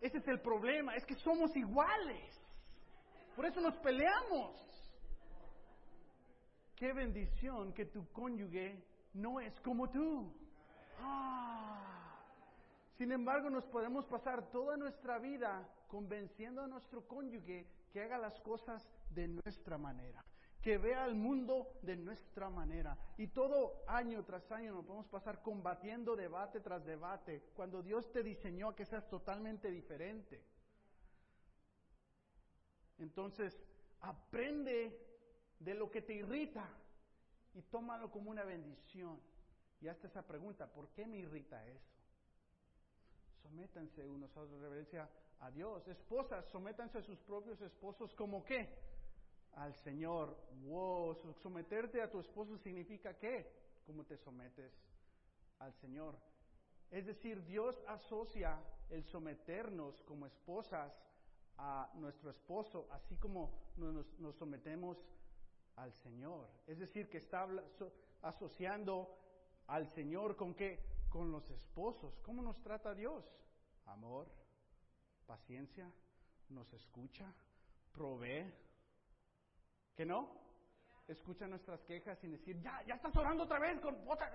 Ese 0.00 0.18
es 0.18 0.28
el 0.28 0.40
problema, 0.40 0.94
es 0.94 1.04
que 1.04 1.16
somos 1.16 1.54
iguales. 1.56 2.38
Por 3.34 3.46
eso 3.46 3.60
nos 3.60 3.76
peleamos. 3.78 4.54
Qué 6.76 6.92
bendición 6.92 7.72
que 7.72 7.86
tu 7.86 8.06
cónyuge 8.12 8.84
no 9.14 9.40
es 9.40 9.58
como 9.60 9.90
tú. 9.90 10.32
Ah. 11.00 12.18
Sin 12.96 13.12
embargo, 13.12 13.50
nos 13.50 13.64
podemos 13.66 14.06
pasar 14.06 14.50
toda 14.50 14.76
nuestra 14.76 15.18
vida 15.18 15.68
convenciendo 15.88 16.62
a 16.62 16.68
nuestro 16.68 17.06
cónyuge 17.06 17.66
que 17.92 18.02
haga 18.02 18.18
las 18.18 18.38
cosas 18.40 18.86
de 19.10 19.28
nuestra 19.28 19.78
manera 19.78 20.24
que 20.68 20.76
vea 20.76 21.06
el 21.06 21.14
mundo 21.14 21.78
de 21.80 21.96
nuestra 21.96 22.50
manera. 22.50 22.94
Y 23.16 23.28
todo 23.28 23.84
año 23.86 24.22
tras 24.22 24.52
año 24.52 24.74
nos 24.74 24.84
podemos 24.84 25.08
pasar 25.08 25.40
combatiendo 25.40 26.14
debate 26.14 26.60
tras 26.60 26.84
debate, 26.84 27.40
cuando 27.56 27.82
Dios 27.82 28.12
te 28.12 28.22
diseñó 28.22 28.68
a 28.68 28.76
que 28.76 28.84
seas 28.84 29.08
totalmente 29.08 29.70
diferente. 29.70 30.44
Entonces, 32.98 33.58
aprende 34.02 34.94
de 35.58 35.72
lo 35.72 35.90
que 35.90 36.02
te 36.02 36.12
irrita 36.12 36.68
y 37.54 37.62
tómalo 37.62 38.10
como 38.10 38.30
una 38.30 38.44
bendición. 38.44 39.18
Y 39.80 39.88
hasta 39.88 40.06
esa 40.06 40.26
pregunta, 40.26 40.70
¿por 40.70 40.90
qué 40.90 41.06
me 41.06 41.16
irrita 41.16 41.66
eso? 41.66 41.96
Sométanse 43.40 44.06
unos 44.06 44.36
a 44.36 44.42
otros, 44.42 44.60
reverencia 44.60 45.08
a 45.40 45.50
Dios. 45.50 45.88
Esposas, 45.88 46.44
sométanse 46.50 46.98
a 46.98 47.02
sus 47.02 47.18
propios 47.20 47.58
esposos 47.62 48.14
como 48.14 48.44
qué? 48.44 48.87
Al 49.54 49.74
Señor. 49.74 50.36
Wow, 50.64 51.16
someterte 51.42 52.02
a 52.02 52.10
tu 52.10 52.20
esposo 52.20 52.56
significa 52.58 53.14
qué? 53.18 53.50
¿Cómo 53.86 54.04
te 54.04 54.16
sometes 54.16 54.72
al 55.58 55.72
Señor? 55.74 56.16
Es 56.90 57.06
decir, 57.06 57.44
Dios 57.44 57.82
asocia 57.86 58.58
el 58.90 59.04
someternos 59.04 60.02
como 60.02 60.26
esposas 60.26 60.92
a 61.58 61.90
nuestro 61.94 62.30
esposo, 62.30 62.88
así 62.90 63.16
como 63.16 63.52
nos, 63.76 64.18
nos 64.18 64.36
sometemos 64.36 64.96
al 65.76 65.92
Señor. 65.92 66.48
Es 66.66 66.78
decir, 66.78 67.08
que 67.08 67.18
está 67.18 67.46
asociando 68.22 69.16
al 69.66 69.86
Señor 69.88 70.36
con 70.36 70.54
qué? 70.54 70.80
Con 71.08 71.30
los 71.30 71.48
esposos. 71.50 72.18
¿Cómo 72.22 72.42
nos 72.42 72.60
trata 72.62 72.94
Dios? 72.94 73.24
Amor, 73.86 74.28
paciencia, 75.26 75.90
nos 76.48 76.72
escucha, 76.72 77.32
provee, 77.92 78.52
¿Que 79.98 80.06
no? 80.06 80.30
Escucha 81.08 81.48
nuestras 81.48 81.80
quejas 81.80 82.16
sin 82.20 82.30
decir, 82.30 82.60
ya, 82.62 82.84
ya 82.86 82.94
estás 82.94 83.16
orando 83.16 83.42
otra 83.42 83.58
vez 83.58 83.80
con 83.80 83.96
otra... 84.08 84.30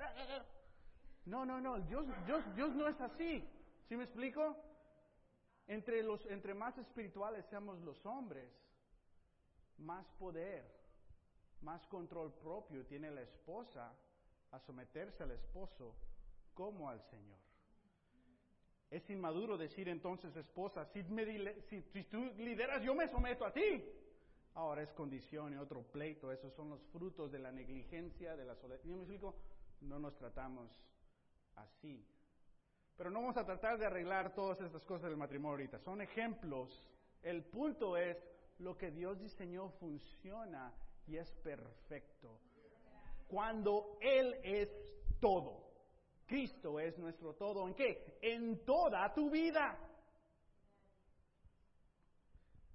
No, 1.24 1.46
no, 1.46 1.62
no, 1.62 1.80
Dios, 1.80 2.06
Dios, 2.26 2.44
Dios 2.54 2.76
no 2.76 2.86
es 2.90 3.00
así. 3.00 3.48
¿Sí 3.88 3.96
me 3.96 4.04
explico? 4.04 4.58
Entre, 5.68 6.04
los, 6.04 6.26
entre 6.26 6.54
más 6.54 6.78
espirituales 6.78 7.46
seamos 7.46 7.80
los 7.80 8.06
hombres, 8.06 8.52
más 9.78 10.06
poder, 10.20 10.70
más 11.62 11.88
control 11.88 12.34
propio 12.34 12.86
tiene 12.86 13.10
la 13.10 13.22
esposa 13.22 13.94
a 14.52 14.60
someterse 14.60 15.24
al 15.24 15.32
esposo 15.32 15.96
como 16.54 16.90
al 16.90 17.02
Señor. 17.04 17.40
Es 18.92 19.10
inmaduro 19.10 19.58
decir 19.58 19.88
entonces, 19.88 20.36
esposa, 20.36 20.86
si, 20.88 21.04
me, 21.04 21.62
si, 21.70 21.82
si 21.84 22.04
tú 22.04 22.22
lideras, 22.36 22.84
yo 22.84 22.94
me 22.94 23.08
someto 23.08 23.46
a 23.46 23.54
ti. 23.54 23.82
Ahora 24.56 24.84
es 24.84 24.92
condición 24.94 25.54
y 25.54 25.58
otro 25.58 25.84
pleito. 25.84 26.32
Esos 26.32 26.54
son 26.54 26.70
los 26.70 26.82
frutos 26.92 27.32
de 27.32 27.40
la 27.40 27.52
negligencia, 27.52 28.36
de 28.36 28.46
la 28.46 28.56
soledad. 28.56 28.82
¿Yo 28.84 28.96
me 28.96 29.02
explico? 29.02 29.36
No 29.82 30.00
nos 30.00 30.16
tratamos 30.16 30.70
así. 31.56 32.06
Pero 32.96 33.10
no 33.10 33.22
vamos 33.22 33.38
a 33.38 33.46
tratar 33.46 33.78
de 33.80 33.86
arreglar 33.86 34.34
todas 34.36 34.62
estas 34.62 34.86
cosas 34.86 35.10
del 35.10 35.18
matrimonio 35.18 35.52
ahorita. 35.54 35.80
Son 35.80 36.02
ejemplos. 36.02 36.70
El 37.24 37.44
punto 37.46 37.98
es, 37.98 38.18
lo 38.60 38.78
que 38.78 38.92
Dios 38.92 39.20
diseñó 39.20 39.70
funciona 39.80 40.72
y 41.08 41.18
es 41.18 41.32
perfecto. 41.44 42.40
Cuando 43.28 43.98
Él 44.00 44.36
es 44.44 44.70
todo. 45.20 45.72
Cristo 46.28 46.80
es 46.80 46.98
nuestro 47.00 47.34
todo. 47.34 47.68
¿En 47.68 47.74
qué? 47.74 48.20
En 48.22 48.64
toda 48.64 49.14
tu 49.14 49.30
vida. 49.30 49.78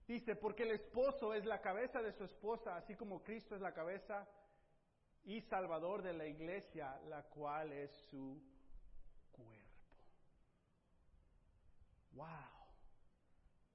Dice, 0.08 0.36
porque 0.36 0.62
el 0.62 0.70
esposo 0.70 1.34
es 1.34 1.44
la 1.44 1.60
cabeza 1.60 2.00
de 2.00 2.12
su 2.12 2.24
esposa, 2.24 2.76
así 2.76 2.96
como 2.96 3.22
Cristo 3.22 3.54
es 3.54 3.60
la 3.60 3.74
cabeza 3.74 4.26
y 5.24 5.42
salvador 5.42 6.00
de 6.00 6.14
la 6.14 6.26
iglesia, 6.26 6.98
la 7.10 7.24
cual 7.24 7.70
es 7.72 7.90
su 8.10 8.40
cuerpo. 9.30 9.68
Wow. 12.12 12.26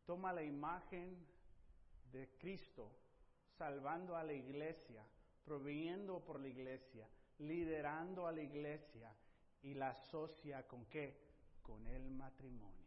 Toma 0.08 0.34
la 0.34 0.42
imagen 0.42 1.24
de 2.12 2.28
Cristo 2.40 2.92
salvando 3.56 4.16
a 4.18 4.24
la 4.24 4.34
iglesia, 4.34 5.06
proveyendo 5.46 6.26
por 6.26 6.40
la 6.40 6.48
iglesia, 6.48 7.08
liderando 7.38 8.26
a 8.26 8.32
la 8.32 8.42
iglesia 8.42 9.16
y 9.62 9.76
la 9.76 9.92
asocia 9.92 10.66
con 10.68 10.88
qué? 10.88 11.16
Con 11.62 11.86
el 11.86 12.10
matrimonio. 12.10 12.83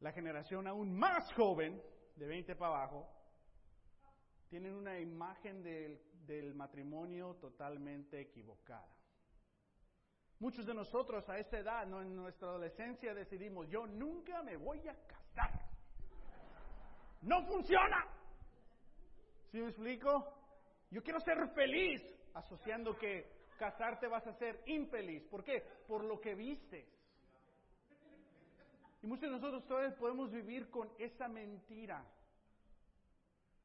La 0.00 0.12
generación 0.12 0.66
aún 0.68 0.96
más 0.96 1.32
joven, 1.34 1.82
de 2.14 2.26
20 2.26 2.54
para 2.56 2.76
abajo, 2.76 3.08
tienen 4.48 4.74
una 4.74 4.98
imagen 4.98 5.62
del, 5.62 6.54
matrimonio 6.54 7.36
totalmente 7.36 8.20
equivocada. 8.20 8.86
Muchos 10.40 10.66
de 10.66 10.74
nosotros 10.74 11.26
a 11.28 11.38
esa 11.38 11.58
edad, 11.58 11.86
¿no? 11.86 12.02
en 12.02 12.14
nuestra 12.14 12.48
adolescencia, 12.48 13.14
decidimos, 13.14 13.66
yo 13.68 13.86
nunca 13.86 14.42
me 14.42 14.56
voy 14.56 14.86
a 14.86 14.94
casar. 15.06 15.68
No 17.22 17.44
funciona. 17.46 18.06
¿Sí 19.50 19.58
me 19.58 19.68
explico? 19.68 20.34
Yo 20.90 21.02
quiero 21.02 21.18
ser 21.20 21.36
feliz, 21.54 22.02
asociando 22.34 22.96
que 22.96 23.46
casarte 23.58 24.06
vas 24.06 24.26
a 24.26 24.34
ser 24.34 24.62
infeliz. 24.66 25.24
¿Por 25.28 25.42
qué? 25.42 25.62
Por 25.86 26.04
lo 26.04 26.20
que 26.20 26.34
vistes. 26.34 26.86
Y 29.02 29.06
muchos 29.06 29.30
de 29.30 29.36
nosotros 29.36 29.66
todavía 29.66 29.96
podemos 29.96 30.30
vivir 30.30 30.70
con 30.70 30.90
esa 30.98 31.28
mentira 31.28 32.04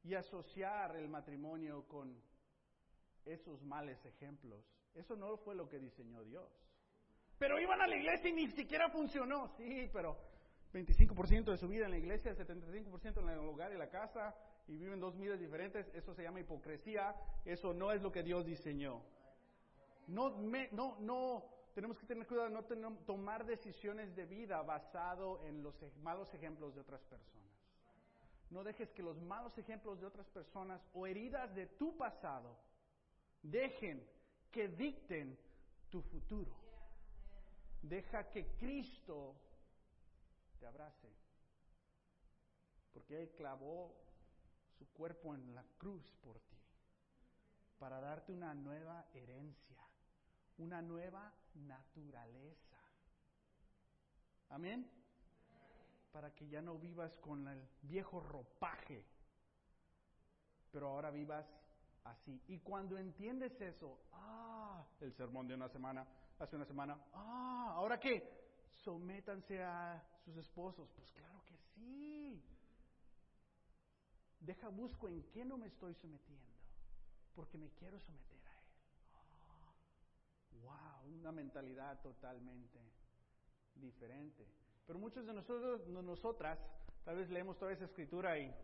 y 0.04 0.14
asociar 0.14 0.96
el 0.96 1.08
matrimonio 1.08 1.86
con 1.88 2.16
esos 3.24 3.62
males 3.62 4.04
ejemplos. 4.04 4.64
Eso 4.94 5.16
no 5.16 5.36
fue 5.38 5.54
lo 5.54 5.68
que 5.68 5.78
diseñó 5.78 6.22
Dios. 6.22 6.48
Pero 7.38 7.58
iban 7.58 7.80
a 7.80 7.86
la 7.86 7.96
iglesia 7.96 8.30
y 8.30 8.32
ni 8.32 8.50
siquiera 8.52 8.88
funcionó. 8.90 9.48
Sí, 9.56 9.90
pero 9.92 10.16
25% 10.72 11.50
de 11.50 11.56
su 11.56 11.68
vida 11.68 11.86
en 11.86 11.92
la 11.92 11.98
iglesia, 11.98 12.34
75% 12.34 13.20
en 13.20 13.28
el 13.28 13.38
hogar 13.38 13.72
y 13.72 13.78
la 13.78 13.88
casa, 13.88 14.36
y 14.66 14.76
viven 14.76 15.00
dos 15.00 15.16
vidas 15.16 15.38
diferentes, 15.38 15.86
eso 15.94 16.14
se 16.14 16.22
llama 16.22 16.40
hipocresía, 16.40 17.14
eso 17.44 17.72
no 17.74 17.92
es 17.92 18.02
lo 18.02 18.12
que 18.12 18.22
Dios 18.22 18.44
diseñó. 18.44 19.02
No, 20.06 20.30
no, 20.72 20.96
no, 21.00 21.44
tenemos 21.74 21.98
que 21.98 22.06
tener 22.06 22.26
cuidado 22.26 22.48
de 22.62 22.76
no 22.76 22.96
tomar 22.98 23.44
decisiones 23.44 24.14
de 24.14 24.26
vida 24.26 24.62
basado 24.62 25.42
en 25.42 25.62
los 25.62 25.74
malos 25.96 26.32
ejemplos 26.32 26.74
de 26.74 26.80
otras 26.80 27.02
personas. 27.02 27.52
No 28.50 28.62
dejes 28.62 28.92
que 28.92 29.02
los 29.02 29.20
malos 29.20 29.58
ejemplos 29.58 30.00
de 30.00 30.06
otras 30.06 30.28
personas 30.28 30.80
o 30.92 31.06
heridas 31.06 31.52
de 31.56 31.66
tu 31.66 31.96
pasado 31.96 32.56
dejen 33.42 34.08
que 34.52 34.68
dicten 34.68 35.36
tu 35.90 36.00
futuro. 36.02 36.54
Deja 37.82 38.30
que 38.30 38.46
Cristo 38.56 39.34
te 40.60 40.66
abrace. 40.66 41.12
Porque 42.92 43.20
Él 43.20 43.30
clavó 43.36 43.92
su 44.78 44.86
cuerpo 44.92 45.34
en 45.34 45.54
la 45.56 45.64
cruz 45.76 46.08
por 46.22 46.38
ti. 46.38 46.56
Para 47.80 48.00
darte 48.00 48.32
una 48.32 48.54
nueva 48.54 49.04
herencia. 49.12 49.84
Una 50.58 50.80
nueva 50.80 51.32
naturaleza. 51.54 52.76
Amén. 54.50 54.88
Para 56.12 56.32
que 56.34 56.48
ya 56.48 56.62
no 56.62 56.78
vivas 56.78 57.16
con 57.18 57.48
el 57.48 57.68
viejo 57.82 58.20
ropaje. 58.20 59.04
Pero 60.70 60.88
ahora 60.88 61.10
vivas 61.10 61.46
así. 62.04 62.40
Y 62.48 62.58
cuando 62.60 62.96
entiendes 62.98 63.60
eso, 63.60 63.98
ah, 64.12 64.84
el 65.00 65.12
sermón 65.14 65.48
de 65.48 65.54
una 65.54 65.68
semana, 65.68 66.06
hace 66.38 66.56
una 66.56 66.64
semana, 66.64 66.98
ah, 67.12 67.72
¿ahora 67.74 67.98
qué? 67.98 68.22
Sométanse 68.84 69.62
a 69.62 70.02
sus 70.24 70.36
esposos. 70.36 70.88
Pues 70.94 71.10
claro 71.12 71.42
que 71.46 71.56
sí. 71.74 72.42
Deja, 74.40 74.68
busco 74.68 75.08
en 75.08 75.22
qué 75.30 75.44
no 75.44 75.56
me 75.56 75.66
estoy 75.66 75.94
sometiendo, 75.94 76.52
porque 77.34 77.56
me 77.56 77.70
quiero 77.70 77.98
someter. 77.98 78.43
Wow, 80.62 81.18
una 81.20 81.32
mentalidad 81.32 82.00
totalmente 82.00 82.80
diferente. 83.74 84.46
Pero 84.86 84.98
muchos 84.98 85.26
de 85.26 85.32
nosotros, 85.32 85.86
nosotras, 85.88 86.58
tal 87.04 87.16
vez 87.16 87.30
leemos 87.30 87.58
toda 87.58 87.72
esa 87.72 87.84
escritura 87.84 88.38
y 88.38 88.54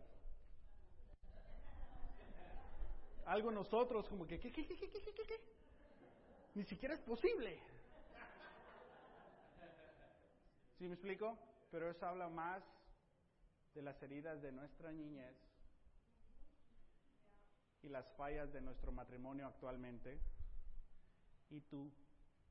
algo 3.25 3.51
nosotros 3.51 4.07
como 4.07 4.27
que, 4.27 4.39
¿qué, 4.39 4.51
qué, 4.51 4.65
qué, 4.65 4.75
qué, 4.75 4.89
qué, 4.89 5.13
qué? 5.13 5.39
Ni 6.55 6.63
siquiera 6.63 6.93
es 6.93 7.01
posible. 7.01 7.59
¿Sí 10.77 10.87
me 10.87 10.93
explico? 10.93 11.37
Pero 11.69 11.89
eso 11.89 12.05
habla 12.05 12.27
más 12.27 12.63
de 13.73 13.81
las 13.81 14.01
heridas 14.03 14.41
de 14.41 14.51
nuestra 14.51 14.91
niñez 14.91 15.35
y 17.83 17.89
las 17.89 18.11
fallas 18.13 18.51
de 18.51 18.61
nuestro 18.61 18.91
matrimonio 18.91 19.47
actualmente 19.47 20.19
y 21.51 21.61
tu 21.61 21.91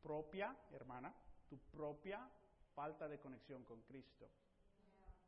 propia, 0.03 0.57
hermana, 0.73 1.13
tu 1.49 1.59
propia 1.59 2.29
falta 2.75 3.09
de 3.09 3.19
conexión 3.19 3.65
con 3.65 3.83
Cristo. 3.83 4.31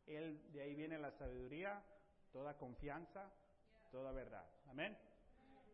Él, 0.07 0.53
de 0.53 0.63
ahí 0.63 0.75
viene 0.75 0.99
la 0.99 1.11
sabiduría, 1.11 1.83
toda 2.31 2.57
confianza, 2.57 3.31
toda 3.91 4.13
verdad. 4.13 4.47
Amén. 4.69 4.97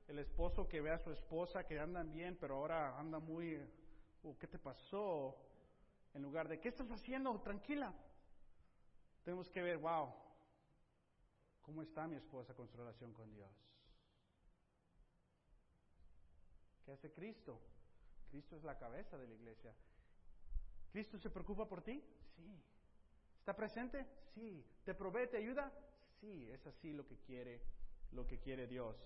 El 0.07 0.19
esposo 0.19 0.67
que 0.69 0.81
ve 0.81 0.91
a 0.91 0.99
su 0.99 1.11
esposa 1.13 1.67
que 1.67 1.79
andan 1.79 2.13
bien, 2.13 2.37
pero 2.41 2.57
ahora 2.57 2.99
anda 2.99 3.19
muy, 3.19 3.57
uh, 4.23 4.37
¿qué 4.39 4.47
te 4.47 4.59
pasó? 4.59 5.37
En 6.15 6.23
lugar 6.23 6.49
de, 6.49 6.59
¿qué 6.61 6.69
estás 6.69 6.91
haciendo? 6.91 7.39
Tranquila. 7.41 7.93
Tenemos 9.25 9.51
que 9.51 9.61
ver, 9.61 9.77
wow, 9.79 10.15
¿cómo 11.61 11.83
está 11.83 12.09
mi 12.09 12.17
esposa 12.17 12.55
con 12.55 12.67
su 12.69 12.77
relación 12.77 13.13
con 13.13 13.31
Dios? 13.35 13.51
¿Qué 16.85 16.93
hace 16.93 17.13
Cristo? 17.13 17.61
Cristo 18.31 18.57
es 18.57 18.65
la 18.65 18.79
cabeza 18.79 19.17
de 19.19 19.27
la 19.27 19.35
iglesia. 19.35 19.75
¿Cristo 20.93 21.19
se 21.19 21.31
preocupa 21.31 21.67
por 21.67 21.83
ti? 21.83 22.03
Sí. 22.37 22.63
¿Está 23.41 23.55
presente? 23.55 24.07
Sí. 24.35 24.65
¿Te 24.85 24.95
provee, 24.95 25.29
te 25.29 25.39
ayuda? 25.39 25.73
Sí, 26.21 26.49
es 26.51 26.67
así 26.67 26.93
lo 26.93 27.07
que 27.07 27.17
quiere, 27.19 27.61
lo 28.13 28.27
que 28.27 28.39
quiere 28.39 28.67
Dios. 28.67 28.97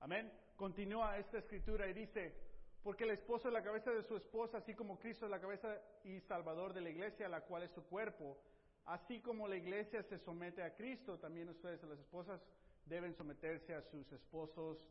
Amén. 0.00 0.32
Continúa 0.56 1.18
esta 1.18 1.38
escritura 1.38 1.88
y 1.88 1.92
dice, 1.92 2.34
porque 2.82 3.04
el 3.04 3.10
esposo 3.10 3.48
es 3.48 3.54
la 3.54 3.62
cabeza 3.62 3.90
de 3.90 4.02
su 4.02 4.16
esposa, 4.16 4.58
así 4.58 4.74
como 4.74 4.98
Cristo 4.98 5.26
es 5.26 5.30
la 5.30 5.40
cabeza 5.40 5.80
y 6.04 6.20
salvador 6.20 6.72
de 6.72 6.80
la 6.80 6.90
iglesia, 6.90 7.28
la 7.28 7.42
cual 7.42 7.62
es 7.62 7.70
su 7.72 7.84
cuerpo. 7.84 8.38
Así 8.84 9.20
como 9.20 9.48
la 9.48 9.56
iglesia 9.56 10.02
se 10.04 10.18
somete 10.18 10.62
a 10.62 10.74
Cristo, 10.74 11.18
también 11.18 11.48
ustedes, 11.48 11.82
las 11.82 11.98
esposas, 11.98 12.40
deben 12.84 13.14
someterse 13.14 13.74
a 13.74 13.82
sus 13.82 14.10
esposos 14.12 14.86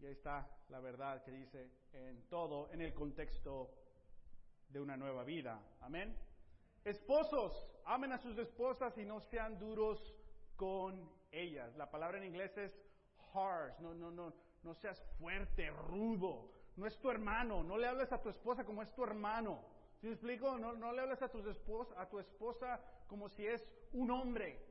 y 0.00 0.06
ahí 0.06 0.12
está 0.12 0.48
la 0.68 0.80
verdad 0.80 1.22
que 1.22 1.30
dice 1.30 1.70
en 1.92 2.26
todo, 2.28 2.70
en 2.72 2.80
el 2.80 2.94
contexto 2.94 3.70
de 4.68 4.80
una 4.80 4.96
nueva 4.96 5.24
vida. 5.24 5.60
Amén. 5.80 6.16
Esposos, 6.84 7.52
amen 7.84 8.12
a 8.12 8.18
sus 8.18 8.38
esposas 8.38 8.96
y 8.96 9.04
no 9.04 9.20
sean 9.20 9.58
duros 9.58 10.16
con 10.56 11.10
ellas. 11.30 11.76
La 11.76 11.90
palabra 11.90 12.18
en 12.18 12.24
inglés 12.24 12.56
es 12.56 12.72
harsh. 13.34 13.78
No, 13.80 13.94
no, 13.94 14.10
no, 14.10 14.32
no 14.62 14.74
seas 14.74 15.02
fuerte, 15.18 15.70
rudo. 15.70 16.50
No 16.76 16.86
es 16.86 16.98
tu 16.98 17.10
hermano. 17.10 17.62
No 17.62 17.76
le 17.76 17.86
hables 17.86 18.10
a 18.12 18.22
tu 18.22 18.30
esposa 18.30 18.64
como 18.64 18.82
es 18.82 18.92
tu 18.94 19.04
hermano. 19.04 19.62
¿Sí 20.00 20.06
me 20.06 20.14
explico? 20.14 20.56
No, 20.56 20.72
no 20.72 20.92
le 20.92 21.02
hables 21.02 21.20
a 21.20 21.28
tu, 21.28 21.46
esposa, 21.50 22.00
a 22.00 22.08
tu 22.08 22.18
esposa 22.18 22.80
como 23.06 23.28
si 23.28 23.46
es 23.46 23.62
un 23.92 24.10
hombre. 24.10 24.69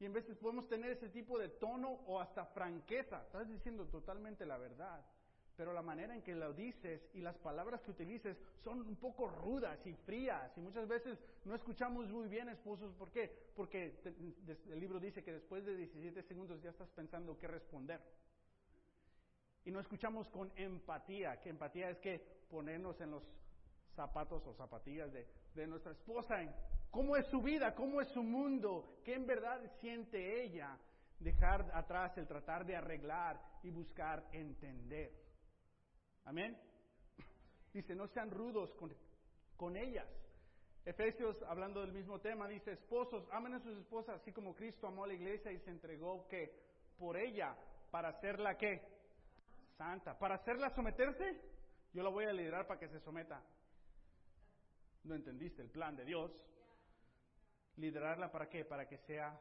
Y 0.00 0.04
en 0.04 0.12
veces 0.12 0.36
podemos 0.36 0.68
tener 0.68 0.92
ese 0.92 1.08
tipo 1.08 1.38
de 1.38 1.48
tono 1.48 1.90
o 2.06 2.20
hasta 2.20 2.46
franqueza. 2.46 3.22
Estás 3.22 3.48
diciendo 3.48 3.86
totalmente 3.86 4.46
la 4.46 4.56
verdad. 4.56 5.04
Pero 5.56 5.72
la 5.72 5.82
manera 5.82 6.14
en 6.14 6.22
que 6.22 6.36
lo 6.36 6.52
dices 6.52 7.02
y 7.14 7.20
las 7.20 7.36
palabras 7.38 7.80
que 7.82 7.90
utilices 7.90 8.36
son 8.62 8.80
un 8.80 8.94
poco 8.94 9.26
rudas 9.28 9.84
y 9.86 9.92
frías. 9.92 10.56
Y 10.56 10.60
muchas 10.60 10.86
veces 10.86 11.18
no 11.44 11.56
escuchamos 11.56 12.08
muy 12.10 12.28
bien, 12.28 12.48
esposos. 12.48 12.94
¿Por 12.94 13.10
qué? 13.10 13.50
Porque 13.56 13.98
el 14.70 14.78
libro 14.78 15.00
dice 15.00 15.24
que 15.24 15.32
después 15.32 15.64
de 15.64 15.74
17 15.74 16.22
segundos 16.22 16.62
ya 16.62 16.70
estás 16.70 16.88
pensando 16.90 17.36
qué 17.36 17.48
responder. 17.48 18.00
Y 19.64 19.72
no 19.72 19.80
escuchamos 19.80 20.28
con 20.28 20.52
empatía. 20.54 21.40
Que 21.40 21.50
empatía 21.50 21.90
es 21.90 21.98
que 21.98 22.24
ponernos 22.48 23.00
en 23.00 23.10
los 23.10 23.24
zapatos 23.96 24.46
o 24.46 24.54
zapatillas 24.54 25.12
de, 25.12 25.26
de 25.56 25.66
nuestra 25.66 25.90
esposa. 25.90 26.40
Cómo 26.90 27.16
es 27.16 27.26
su 27.26 27.42
vida, 27.42 27.74
cómo 27.74 28.00
es 28.00 28.08
su 28.08 28.22
mundo, 28.22 29.00
qué 29.04 29.14
en 29.14 29.26
verdad 29.26 29.60
siente 29.80 30.42
ella. 30.42 30.76
Dejar 31.20 31.68
atrás 31.74 32.16
el 32.16 32.26
tratar 32.26 32.64
de 32.64 32.76
arreglar 32.76 33.40
y 33.62 33.70
buscar 33.70 34.24
entender. 34.32 35.12
Amén. 36.24 36.56
Dice, 37.72 37.94
no 37.94 38.06
sean 38.08 38.30
rudos 38.30 38.72
con, 38.74 38.94
con 39.56 39.76
ellas. 39.76 40.06
Efesios, 40.84 41.36
hablando 41.42 41.82
del 41.82 41.92
mismo 41.92 42.18
tema, 42.18 42.48
dice, 42.48 42.72
esposos, 42.72 43.28
amen 43.30 43.52
a 43.52 43.60
sus 43.60 43.76
esposas, 43.76 44.22
así 44.22 44.32
como 44.32 44.54
Cristo 44.54 44.86
amó 44.86 45.04
a 45.04 45.08
la 45.08 45.12
iglesia 45.12 45.52
y 45.52 45.58
se 45.58 45.70
entregó 45.70 46.26
que 46.28 46.50
por 46.98 47.18
ella, 47.18 47.54
para 47.90 48.08
hacerla 48.08 48.56
qué? 48.56 48.80
Santa. 49.76 50.18
Para 50.18 50.36
hacerla 50.36 50.70
someterse, 50.70 51.38
yo 51.92 52.02
la 52.02 52.08
voy 52.08 52.24
a 52.24 52.32
liderar 52.32 52.66
para 52.66 52.80
que 52.80 52.88
se 52.88 53.00
someta. 53.00 53.42
No 55.04 55.14
entendiste 55.14 55.60
el 55.60 55.68
plan 55.68 55.94
de 55.94 56.06
Dios 56.06 56.30
liderarla 57.78 58.30
para 58.30 58.48
qué? 58.48 58.64
Para 58.64 58.86
que 58.86 58.98
sea 58.98 59.40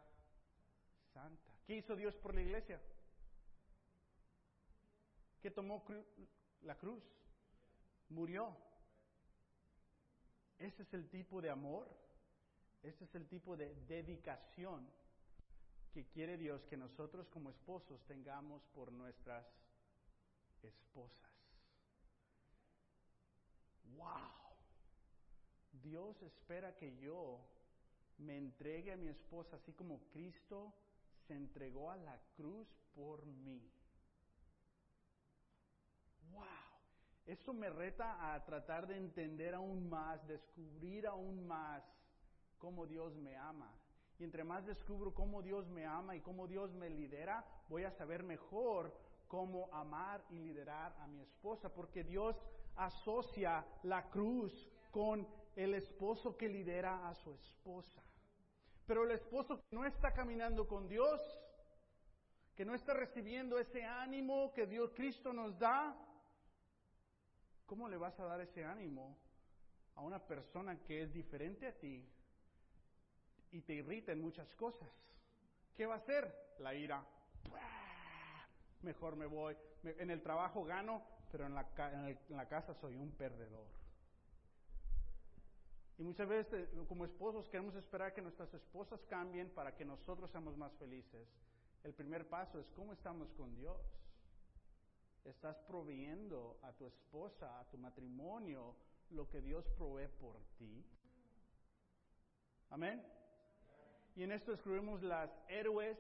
santa. 1.14 1.52
¿Qué 1.66 1.76
hizo 1.76 1.96
Dios 1.96 2.16
por 2.16 2.34
la 2.34 2.42
iglesia? 2.42 2.80
¿Qué 5.42 5.52
tomó 5.52 5.84
la 6.62 6.78
cruz? 6.78 7.04
Murió. 8.10 8.56
Ese 10.58 10.84
es 10.84 10.94
el 10.94 11.10
tipo 11.10 11.42
de 11.42 11.50
amor, 11.50 11.88
ese 12.82 13.04
es 13.04 13.14
el 13.14 13.28
tipo 13.28 13.56
de 13.56 13.76
dedicación 13.88 14.90
que 15.94 16.08
quiere 16.08 16.38
Dios 16.38 16.66
que 16.66 16.78
nosotros 16.78 17.28
como 17.30 17.50
esposos 17.50 18.04
tengamos 18.06 18.64
por 18.74 18.92
nuestras 18.92 19.46
esposas. 20.64 21.30
¡Wow! 23.96 24.08
Dios 25.72 26.22
espera 26.24 26.76
que 26.76 26.98
yo 26.98 27.40
me 28.18 28.38
entregue 28.38 28.92
a 28.94 28.98
mi 28.98 29.08
esposa 29.08 29.56
así 29.58 29.74
como 29.74 30.00
Cristo 30.10 30.74
se 31.28 31.36
entregó 31.36 31.92
a 31.92 31.98
la 31.98 32.20
cruz 32.36 32.68
por 32.96 33.26
mí. 33.26 33.62
¡Wow! 36.32 36.44
Eso 37.26 37.54
me 37.54 37.70
reta 37.70 38.34
a 38.34 38.46
tratar 38.46 38.88
de 38.88 38.98
entender 38.98 39.54
aún 39.54 39.90
más, 39.90 40.26
descubrir 40.28 41.06
aún 41.08 41.46
más 41.46 41.84
cómo 42.58 42.88
Dios 42.88 43.16
me 43.18 43.36
ama. 43.36 43.74
Y 44.20 44.24
entre 44.24 44.44
más 44.44 44.66
descubro 44.66 45.14
cómo 45.14 45.42
Dios 45.42 45.68
me 45.68 45.86
ama 45.86 46.16
y 46.16 46.22
cómo 46.22 46.48
Dios 46.48 46.74
me 46.74 46.90
lidera, 46.90 47.46
voy 47.70 47.84
a 47.84 47.92
saber 47.92 48.24
mejor 48.24 48.96
cómo 49.28 49.70
amar 49.74 50.24
y 50.30 50.40
liderar 50.40 50.96
a 51.00 51.08
mi 51.08 51.20
esposa, 51.20 51.70
porque 51.74 52.04
Dios 52.04 52.36
asocia 52.76 53.66
la 53.84 54.10
cruz 54.10 54.70
con 54.92 55.28
el 55.58 55.74
esposo 55.74 56.38
que 56.38 56.48
lidera 56.48 57.10
a 57.10 57.16
su 57.16 57.34
esposa. 57.34 58.02
Pero 58.86 59.04
el 59.04 59.12
esposo 59.12 59.58
que 59.58 59.76
no 59.76 59.86
está 59.86 60.14
caminando 60.14 60.68
con 60.68 60.88
Dios, 60.88 61.20
que 62.56 62.64
no 62.64 62.76
está 62.76 62.94
recibiendo 62.94 63.58
ese 63.58 63.84
ánimo 63.84 64.54
que 64.54 64.68
Dios 64.68 64.92
Cristo 64.96 65.34
nos 65.34 65.58
da, 65.58 65.98
¿cómo 67.66 67.90
le 67.90 67.98
vas 67.98 68.18
a 68.20 68.26
dar 68.26 68.40
ese 68.40 68.64
ánimo 68.64 69.18
a 69.96 70.02
una 70.04 70.20
persona 70.20 70.80
que 70.84 71.02
es 71.02 71.12
diferente 71.12 71.68
a 71.68 71.74
ti 71.74 72.08
y 73.52 73.62
te 73.62 73.74
irrita 73.74 74.12
en 74.12 74.22
muchas 74.22 74.54
cosas? 74.54 74.90
¿Qué 75.76 75.88
va 75.88 75.96
a 75.96 75.98
hacer? 75.98 76.32
La 76.60 76.76
ira. 76.76 77.04
Mejor 78.84 79.16
me 79.16 79.26
voy. 79.26 79.58
En 79.84 80.12
el 80.12 80.22
trabajo 80.22 80.64
gano, 80.64 81.02
pero 81.32 81.48
en 81.48 81.56
la, 81.56 81.68
en 82.30 82.38
la 82.38 82.48
casa 82.48 82.76
soy 82.76 82.96
un 82.96 83.12
perdedor. 83.14 83.87
Y 85.98 86.04
muchas 86.04 86.28
veces 86.28 86.70
como 86.88 87.06
esposos 87.06 87.50
queremos 87.50 87.76
esperar 87.76 88.14
que 88.14 88.22
nuestras 88.22 88.54
esposas 88.54 89.04
cambien 89.10 89.50
para 89.50 89.76
que 89.76 89.84
nosotros 89.84 90.30
seamos 90.30 90.56
más 90.56 90.72
felices. 90.74 91.28
El 91.84 91.94
primer 91.94 92.28
paso 92.28 92.60
es 92.60 92.70
cómo 92.76 92.94
estamos 92.94 93.32
con 93.34 93.56
Dios. 93.56 93.82
Estás 95.26 95.58
proveyendo 95.68 96.60
a 96.62 96.72
tu 96.74 96.86
esposa, 96.86 97.60
a 97.60 97.66
tu 97.70 97.78
matrimonio, 97.78 98.76
lo 99.10 99.28
que 99.28 99.42
Dios 99.42 99.66
provee 99.78 100.08
por 100.20 100.38
ti. 100.58 100.86
Amén. 102.70 103.04
Y 104.16 104.24
en 104.24 104.32
esto 104.32 104.54
escribimos 104.54 105.02
las 105.02 105.32
héroes, 105.48 105.98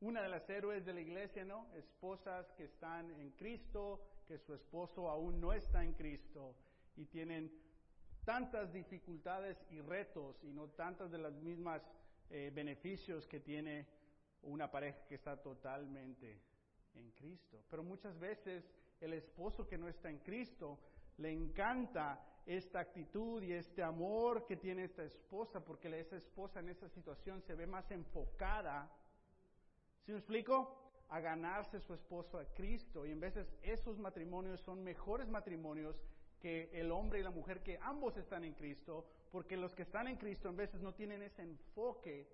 una 0.00 0.22
de 0.22 0.28
las 0.28 0.48
héroes 0.48 0.84
de 0.84 0.92
la 0.92 1.00
iglesia, 1.00 1.44
¿no? 1.44 1.66
Esposas 1.74 2.50
que 2.52 2.64
están 2.64 3.10
en 3.12 3.30
Cristo, 3.32 4.00
que 4.26 4.38
su 4.38 4.54
esposo 4.54 5.08
aún 5.08 5.40
no 5.40 5.52
está 5.52 5.82
en 5.84 5.94
Cristo 5.94 6.54
y 6.96 7.06
tienen 7.06 7.52
tantas 8.24 8.72
dificultades 8.72 9.56
y 9.70 9.80
retos 9.80 10.42
y 10.42 10.52
no 10.52 10.68
tantas 10.68 11.10
de 11.10 11.18
las 11.18 11.34
mismas 11.34 11.82
eh, 12.30 12.50
beneficios 12.54 13.26
que 13.26 13.40
tiene 13.40 13.86
una 14.42 14.70
pareja 14.70 15.04
que 15.06 15.14
está 15.14 15.36
totalmente 15.36 16.40
en 16.94 17.10
Cristo. 17.12 17.62
Pero 17.70 17.82
muchas 17.82 18.18
veces 18.18 18.64
el 19.00 19.12
esposo 19.12 19.66
que 19.66 19.78
no 19.78 19.88
está 19.88 20.10
en 20.10 20.18
Cristo 20.18 20.78
le 21.18 21.32
encanta 21.32 22.20
esta 22.46 22.80
actitud 22.80 23.42
y 23.42 23.52
este 23.52 23.82
amor 23.82 24.46
que 24.46 24.56
tiene 24.56 24.84
esta 24.84 25.04
esposa, 25.04 25.60
porque 25.60 25.88
esa 25.98 26.16
esposa 26.16 26.60
en 26.60 26.68
esa 26.68 26.88
situación 26.88 27.40
se 27.42 27.54
ve 27.54 27.66
más 27.66 27.90
enfocada, 27.90 28.90
¿sí 30.04 30.12
me 30.12 30.18
explico? 30.18 30.80
A 31.08 31.20
ganarse 31.20 31.80
su 31.80 31.94
esposo 31.94 32.38
a 32.38 32.44
Cristo. 32.54 33.06
Y 33.06 33.12
en 33.12 33.20
veces 33.20 33.46
esos 33.62 33.98
matrimonios 33.98 34.60
son 34.60 34.82
mejores 34.82 35.28
matrimonios 35.28 36.02
que 36.44 36.68
el 36.78 36.92
hombre 36.92 37.20
y 37.20 37.22
la 37.22 37.30
mujer 37.30 37.62
que 37.62 37.78
ambos 37.80 38.18
están 38.18 38.44
en 38.44 38.52
Cristo, 38.52 39.06
porque 39.32 39.56
los 39.56 39.74
que 39.74 39.80
están 39.80 40.08
en 40.08 40.18
Cristo 40.18 40.50
en 40.50 40.56
veces 40.56 40.82
no 40.82 40.92
tienen 40.92 41.22
ese 41.22 41.40
enfoque, 41.40 42.28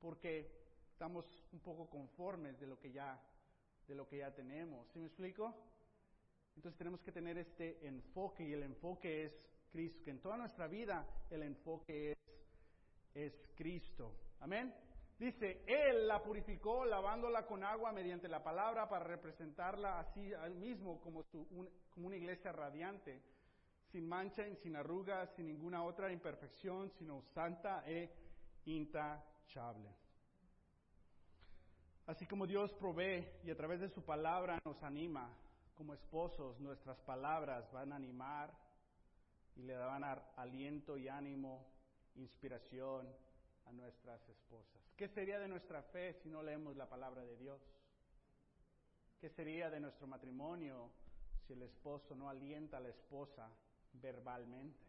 porque 0.00 0.50
estamos 0.90 1.24
un 1.52 1.60
poco 1.60 1.88
conformes 1.88 2.58
de 2.58 2.66
lo 2.66 2.80
que 2.80 2.90
ya, 2.90 3.22
de 3.86 3.94
lo 3.94 4.08
que 4.08 4.18
ya 4.18 4.34
tenemos. 4.34 4.88
¿Sí 4.88 4.98
me 4.98 5.06
explico? 5.06 5.54
Entonces 6.56 6.76
tenemos 6.76 7.00
que 7.02 7.12
tener 7.12 7.38
este 7.38 7.86
enfoque 7.86 8.42
y 8.42 8.52
el 8.52 8.64
enfoque 8.64 9.26
es 9.26 9.32
Cristo, 9.70 10.02
que 10.02 10.10
en 10.10 10.20
toda 10.20 10.36
nuestra 10.36 10.66
vida 10.66 11.06
el 11.30 11.44
enfoque 11.44 12.10
es, 12.10 12.18
es 13.14 13.48
Cristo. 13.54 14.12
Amén. 14.40 14.74
Dice, 15.20 15.62
Él 15.66 16.08
la 16.08 16.22
purificó 16.22 16.86
lavándola 16.86 17.44
con 17.44 17.62
agua 17.62 17.92
mediante 17.92 18.26
la 18.26 18.42
palabra 18.42 18.88
para 18.88 19.04
representarla 19.04 19.98
así 19.98 20.32
al 20.32 20.54
mismo 20.54 20.98
como, 21.02 21.26
una 21.96 22.16
iglesia 22.16 22.52
radiante, 22.52 23.20
sin 23.92 24.08
mancha, 24.08 24.42
sin 24.62 24.76
arrugas, 24.76 25.28
sin 25.36 25.48
ninguna 25.48 25.84
otra 25.84 26.10
imperfección, 26.10 26.90
sino 26.92 27.20
santa 27.34 27.84
e 27.86 28.10
intachable. 28.64 29.94
Así 32.06 32.24
como 32.24 32.46
Dios 32.46 32.72
provee 32.72 33.28
y 33.44 33.50
a 33.50 33.56
través 33.56 33.80
de 33.80 33.90
su 33.90 34.02
palabra 34.02 34.58
nos 34.64 34.82
anima, 34.82 35.36
como 35.74 35.92
esposos, 35.92 36.58
nuestras 36.60 36.98
palabras 37.00 37.70
van 37.72 37.92
a 37.92 37.96
animar 37.96 38.50
y 39.54 39.64
le 39.64 39.76
van 39.76 40.02
a 40.02 40.14
dar 40.14 40.32
aliento 40.36 40.96
y 40.96 41.08
ánimo, 41.08 41.66
inspiración, 42.14 43.06
a 43.66 43.72
nuestras 43.72 44.26
esposas. 44.30 44.79
¿Qué 45.00 45.08
sería 45.08 45.38
de 45.38 45.48
nuestra 45.48 45.82
fe 45.84 46.12
si 46.12 46.28
no 46.28 46.42
leemos 46.42 46.76
la 46.76 46.86
palabra 46.86 47.24
de 47.24 47.34
Dios? 47.38 47.58
¿Qué 49.18 49.30
sería 49.30 49.70
de 49.70 49.80
nuestro 49.80 50.06
matrimonio 50.06 50.92
si 51.46 51.54
el 51.54 51.62
esposo 51.62 52.14
no 52.14 52.28
alienta 52.28 52.76
a 52.76 52.80
la 52.80 52.90
esposa 52.90 53.50
verbalmente? 53.94 54.84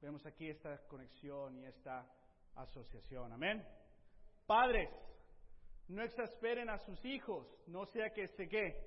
Vemos 0.00 0.24
aquí 0.24 0.48
esta 0.48 0.78
conexión 0.86 1.58
y 1.58 1.66
esta 1.66 2.10
asociación. 2.54 3.34
Amén. 3.34 3.62
Padres, 4.46 4.88
no 5.88 6.02
exasperen 6.02 6.70
a 6.70 6.78
sus 6.78 7.04
hijos, 7.04 7.46
no 7.66 7.84
sea 7.84 8.14
que 8.14 8.28
se 8.28 8.48
que 8.48 8.82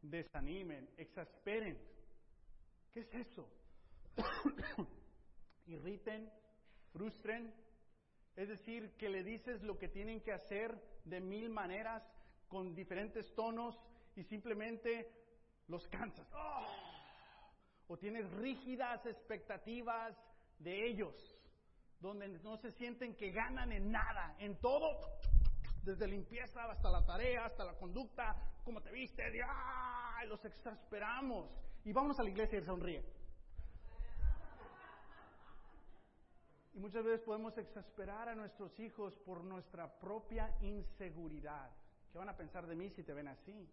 desanimen, 0.00 0.88
exasperen. 0.96 1.78
¿Qué 2.94 3.00
es 3.00 3.14
eso? 3.16 3.52
Irriten 5.66 6.32
frustren, 6.90 7.54
es 8.38 8.48
decir, 8.48 8.92
que 8.96 9.08
le 9.08 9.24
dices 9.24 9.64
lo 9.64 9.76
que 9.76 9.88
tienen 9.88 10.20
que 10.20 10.32
hacer 10.32 10.80
de 11.04 11.20
mil 11.20 11.50
maneras, 11.50 12.04
con 12.46 12.72
diferentes 12.72 13.34
tonos, 13.34 13.76
y 14.14 14.22
simplemente 14.22 15.10
los 15.66 15.88
cansas. 15.88 16.24
¡Oh! 16.32 16.64
O 17.88 17.98
tienes 17.98 18.30
rígidas 18.34 19.04
expectativas 19.06 20.16
de 20.60 20.86
ellos, 20.86 21.36
donde 21.98 22.28
no 22.28 22.56
se 22.58 22.70
sienten 22.70 23.16
que 23.16 23.32
ganan 23.32 23.72
en 23.72 23.90
nada, 23.90 24.36
en 24.38 24.56
todo, 24.60 24.86
desde 25.82 26.06
limpieza 26.06 26.62
hasta 26.70 26.90
la 26.92 27.04
tarea, 27.04 27.44
hasta 27.44 27.64
la 27.64 27.74
conducta, 27.76 28.36
como 28.62 28.80
te 28.80 28.92
viste, 28.92 29.24
y 29.34 30.28
los 30.28 30.44
exasperamos. 30.44 31.50
Y 31.84 31.92
vamos 31.92 32.20
a 32.20 32.22
la 32.22 32.30
iglesia 32.30 32.60
y 32.60 32.62
sonríe. 32.62 33.17
Y 36.78 36.80
muchas 36.80 37.02
veces 37.02 37.22
podemos 37.22 37.58
exasperar 37.58 38.28
a 38.28 38.36
nuestros 38.36 38.78
hijos 38.78 39.12
por 39.26 39.42
nuestra 39.42 39.98
propia 39.98 40.56
inseguridad. 40.60 41.72
¿Qué 42.12 42.18
van 42.18 42.28
a 42.28 42.36
pensar 42.36 42.68
de 42.68 42.76
mí 42.76 42.88
si 42.90 43.02
te 43.02 43.12
ven 43.12 43.26
así? 43.26 43.68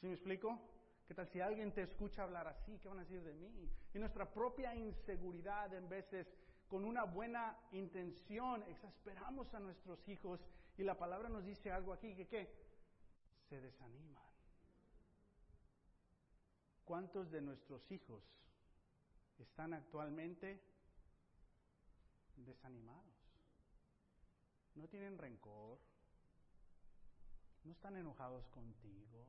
¿Sí 0.00 0.06
me 0.06 0.14
explico? 0.14 0.58
¿Qué 1.06 1.12
tal 1.12 1.28
si 1.28 1.42
alguien 1.42 1.74
te 1.74 1.82
escucha 1.82 2.22
hablar 2.22 2.48
así? 2.48 2.78
¿Qué 2.78 2.88
van 2.88 3.00
a 3.00 3.02
decir 3.02 3.22
de 3.22 3.34
mí? 3.34 3.70
Y 3.92 3.98
nuestra 3.98 4.32
propia 4.32 4.74
inseguridad, 4.74 5.74
en 5.74 5.86
veces, 5.86 6.26
con 6.66 6.86
una 6.86 7.04
buena 7.04 7.58
intención, 7.72 8.62
exasperamos 8.62 9.52
a 9.52 9.60
nuestros 9.60 10.08
hijos 10.08 10.40
y 10.78 10.82
la 10.82 10.96
palabra 10.96 11.28
nos 11.28 11.44
dice 11.44 11.70
algo 11.70 11.92
aquí, 11.92 12.14
que 12.14 12.26
qué? 12.26 12.50
Se 13.50 13.60
desaniman. 13.60 14.24
¿Cuántos 16.86 17.30
de 17.30 17.42
nuestros 17.42 17.92
hijos 17.92 18.24
están 19.36 19.74
actualmente 19.74 20.77
desanimados. 22.44 23.14
No 24.74 24.88
tienen 24.88 25.18
rencor. 25.18 25.78
No 27.64 27.72
están 27.72 27.96
enojados 27.96 28.48
contigo. 28.48 29.26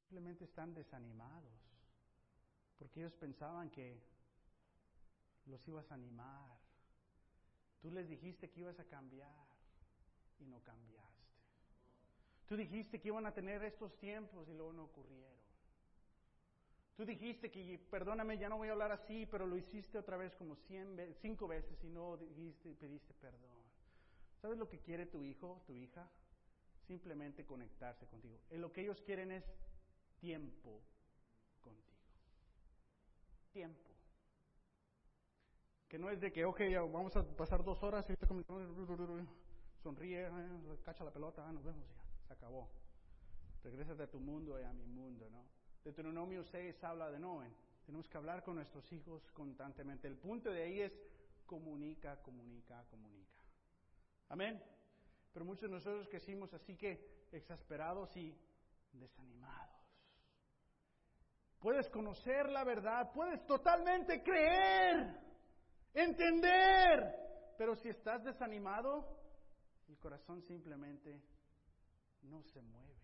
Simplemente 0.00 0.44
están 0.44 0.74
desanimados. 0.74 1.52
Porque 2.78 3.00
ellos 3.00 3.14
pensaban 3.14 3.70
que 3.70 4.00
los 5.46 5.66
ibas 5.68 5.90
a 5.90 5.94
animar. 5.94 6.58
Tú 7.80 7.90
les 7.90 8.08
dijiste 8.08 8.50
que 8.50 8.60
ibas 8.60 8.78
a 8.80 8.84
cambiar 8.84 9.46
y 10.38 10.46
no 10.46 10.62
cambiaste. 10.62 11.08
Tú 12.46 12.56
dijiste 12.56 13.00
que 13.00 13.08
iban 13.08 13.26
a 13.26 13.34
tener 13.34 13.62
estos 13.62 13.96
tiempos 13.98 14.48
y 14.48 14.54
luego 14.54 14.72
no 14.72 14.84
ocurrieron. 14.84 15.47
Tú 16.98 17.04
dijiste 17.04 17.48
que, 17.48 17.78
perdóname, 17.92 18.38
ya 18.38 18.48
no 18.48 18.56
voy 18.56 18.70
a 18.70 18.72
hablar 18.72 18.90
así, 18.90 19.24
pero 19.26 19.46
lo 19.46 19.56
hiciste 19.56 19.98
otra 19.98 20.16
vez 20.16 20.34
como 20.34 20.56
cien, 20.56 20.98
cinco 21.20 21.46
veces 21.46 21.78
y 21.84 21.88
no 21.88 22.16
dijiste, 22.16 22.74
pediste 22.74 23.14
perdón. 23.14 23.62
¿Sabes 24.42 24.58
lo 24.58 24.68
que 24.68 24.80
quiere 24.80 25.06
tu 25.06 25.22
hijo, 25.22 25.62
tu 25.64 25.76
hija? 25.76 26.10
Simplemente 26.88 27.46
conectarse 27.46 28.04
contigo. 28.08 28.40
Lo 28.50 28.72
que 28.72 28.80
ellos 28.80 29.00
quieren 29.02 29.30
es 29.30 29.44
tiempo 30.18 30.80
contigo. 31.60 32.02
Tiempo. 33.52 33.90
Que 35.88 36.00
no 36.00 36.10
es 36.10 36.20
de 36.20 36.32
que, 36.32 36.44
ok, 36.44 36.60
vamos 36.92 37.14
a 37.14 37.22
pasar 37.36 37.62
dos 37.62 37.80
horas 37.84 38.10
y 38.10 38.14
sonríe, 39.84 40.26
eh, 40.26 40.78
cacha 40.82 41.04
la 41.04 41.12
pelota, 41.12 41.46
ah, 41.46 41.52
nos 41.52 41.62
vemos 41.62 41.86
ya, 41.88 42.26
se 42.26 42.32
acabó. 42.32 42.68
Regresa 43.62 43.92
a 43.92 44.06
tu 44.08 44.18
mundo 44.18 44.60
y 44.60 44.64
a 44.64 44.72
mi 44.72 44.86
mundo, 44.86 45.30
¿no? 45.30 45.57
Deuteronomio 45.88 46.44
6 46.44 46.84
habla 46.84 47.10
de 47.10 47.18
Noé. 47.18 47.50
Tenemos 47.86 48.06
que 48.10 48.18
hablar 48.18 48.42
con 48.42 48.56
nuestros 48.56 48.92
hijos 48.92 49.22
constantemente. 49.32 50.06
El 50.06 50.18
punto 50.18 50.50
de 50.50 50.62
ahí 50.62 50.80
es 50.82 50.92
comunica, 51.46 52.20
comunica, 52.20 52.84
comunica. 52.90 53.40
Amén. 54.28 54.62
Pero 55.32 55.46
muchos 55.46 55.62
de 55.62 55.74
nosotros 55.74 56.06
crecimos 56.10 56.52
así 56.52 56.76
que 56.76 57.24
exasperados 57.32 58.14
y 58.18 58.36
desanimados. 58.92 59.80
Puedes 61.58 61.88
conocer 61.88 62.50
la 62.50 62.64
verdad, 62.64 63.10
puedes 63.14 63.46
totalmente 63.46 64.22
creer, 64.22 65.18
entender, 65.94 67.54
pero 67.56 67.74
si 67.76 67.88
estás 67.88 68.22
desanimado, 68.24 69.18
el 69.88 69.96
corazón 69.96 70.42
simplemente 70.42 71.18
no 72.24 72.42
se 72.42 72.60
mueve. 72.60 72.97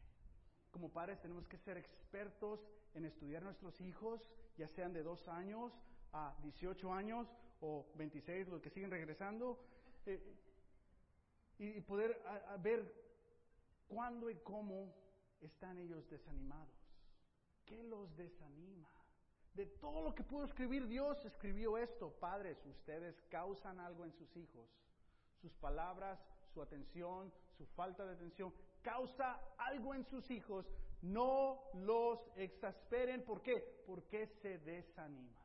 Como 0.74 0.88
padres 0.88 1.20
tenemos 1.20 1.46
que 1.46 1.56
ser 1.56 1.76
expertos 1.76 2.66
en 2.94 3.04
estudiar 3.04 3.42
a 3.42 3.44
nuestros 3.44 3.80
hijos, 3.80 4.28
ya 4.56 4.66
sean 4.66 4.92
de 4.92 5.04
dos 5.04 5.28
años 5.28 5.72
a 6.12 6.34
18 6.42 6.92
años 6.92 7.28
o 7.60 7.86
26, 7.94 8.48
los 8.48 8.60
que 8.60 8.70
siguen 8.70 8.90
regresando, 8.90 9.64
eh, 10.04 10.20
y, 11.58 11.80
poder 11.82 12.20
ver 12.60 12.92
cuándo 13.86 14.28
y 14.28 14.34
cómo 14.38 14.92
están 15.40 15.78
ellos 15.78 16.10
desanimados. 16.10 16.74
¿Qué 17.64 17.80
los 17.84 18.16
desanima? 18.16 18.90
De 19.54 19.66
todo 19.66 20.02
lo 20.02 20.12
que 20.12 20.24
pudo 20.24 20.44
escribir 20.44 20.88
Dios, 20.88 21.24
escribió 21.24 21.78
esto. 21.78 22.10
Padres, 22.18 22.58
ustedes 22.66 23.22
causan 23.30 23.78
algo 23.78 24.04
en 24.04 24.12
sus 24.12 24.36
hijos. 24.36 24.68
Sus 25.40 25.54
palabras, 25.54 26.18
su 26.52 26.60
atención, 26.60 27.32
su 27.56 27.64
falta 27.64 28.04
de 28.04 28.14
atención, 28.14 28.52
causa 28.84 29.40
algo 29.58 29.94
en 29.94 30.04
sus 30.04 30.30
hijos. 30.30 30.64
No 31.02 31.60
los 31.74 32.20
exasperen. 32.36 33.24
¿Por 33.24 33.42
qué? 33.42 33.82
Porque 33.86 34.28
se 34.40 34.58
desaniman. 34.58 35.44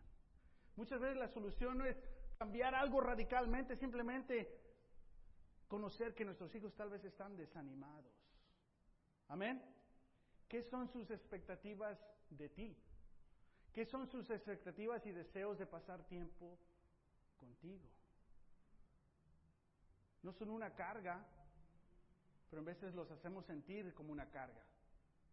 Muchas 0.75 0.99
veces 1.01 1.17
la 1.17 1.27
solución 1.29 1.79
no 1.79 1.85
es 1.85 1.97
cambiar 2.37 2.75
algo 2.75 3.01
radicalmente, 3.01 3.75
simplemente 3.75 4.47
conocer 5.67 6.13
que 6.13 6.25
nuestros 6.25 6.53
hijos 6.55 6.73
tal 6.75 6.89
vez 6.89 7.03
están 7.03 7.35
desanimados. 7.35 8.05
Amén. 9.27 9.61
¿Qué 10.47 10.63
son 10.63 10.87
sus 10.89 11.09
expectativas 11.11 11.97
de 12.29 12.49
ti? 12.49 12.77
¿Qué 13.73 13.85
son 13.85 14.07
sus 14.07 14.29
expectativas 14.29 15.05
y 15.05 15.11
deseos 15.11 15.57
de 15.59 15.65
pasar 15.65 16.03
tiempo 16.05 16.57
contigo? 17.37 17.87
No 20.23 20.33
son 20.33 20.49
una 20.49 20.73
carga, 20.73 21.25
pero 22.49 22.61
en 22.61 22.65
veces 22.65 22.93
los 22.95 23.09
hacemos 23.11 23.45
sentir 23.45 23.93
como 23.93 24.11
una 24.11 24.29
carga. 24.29 24.63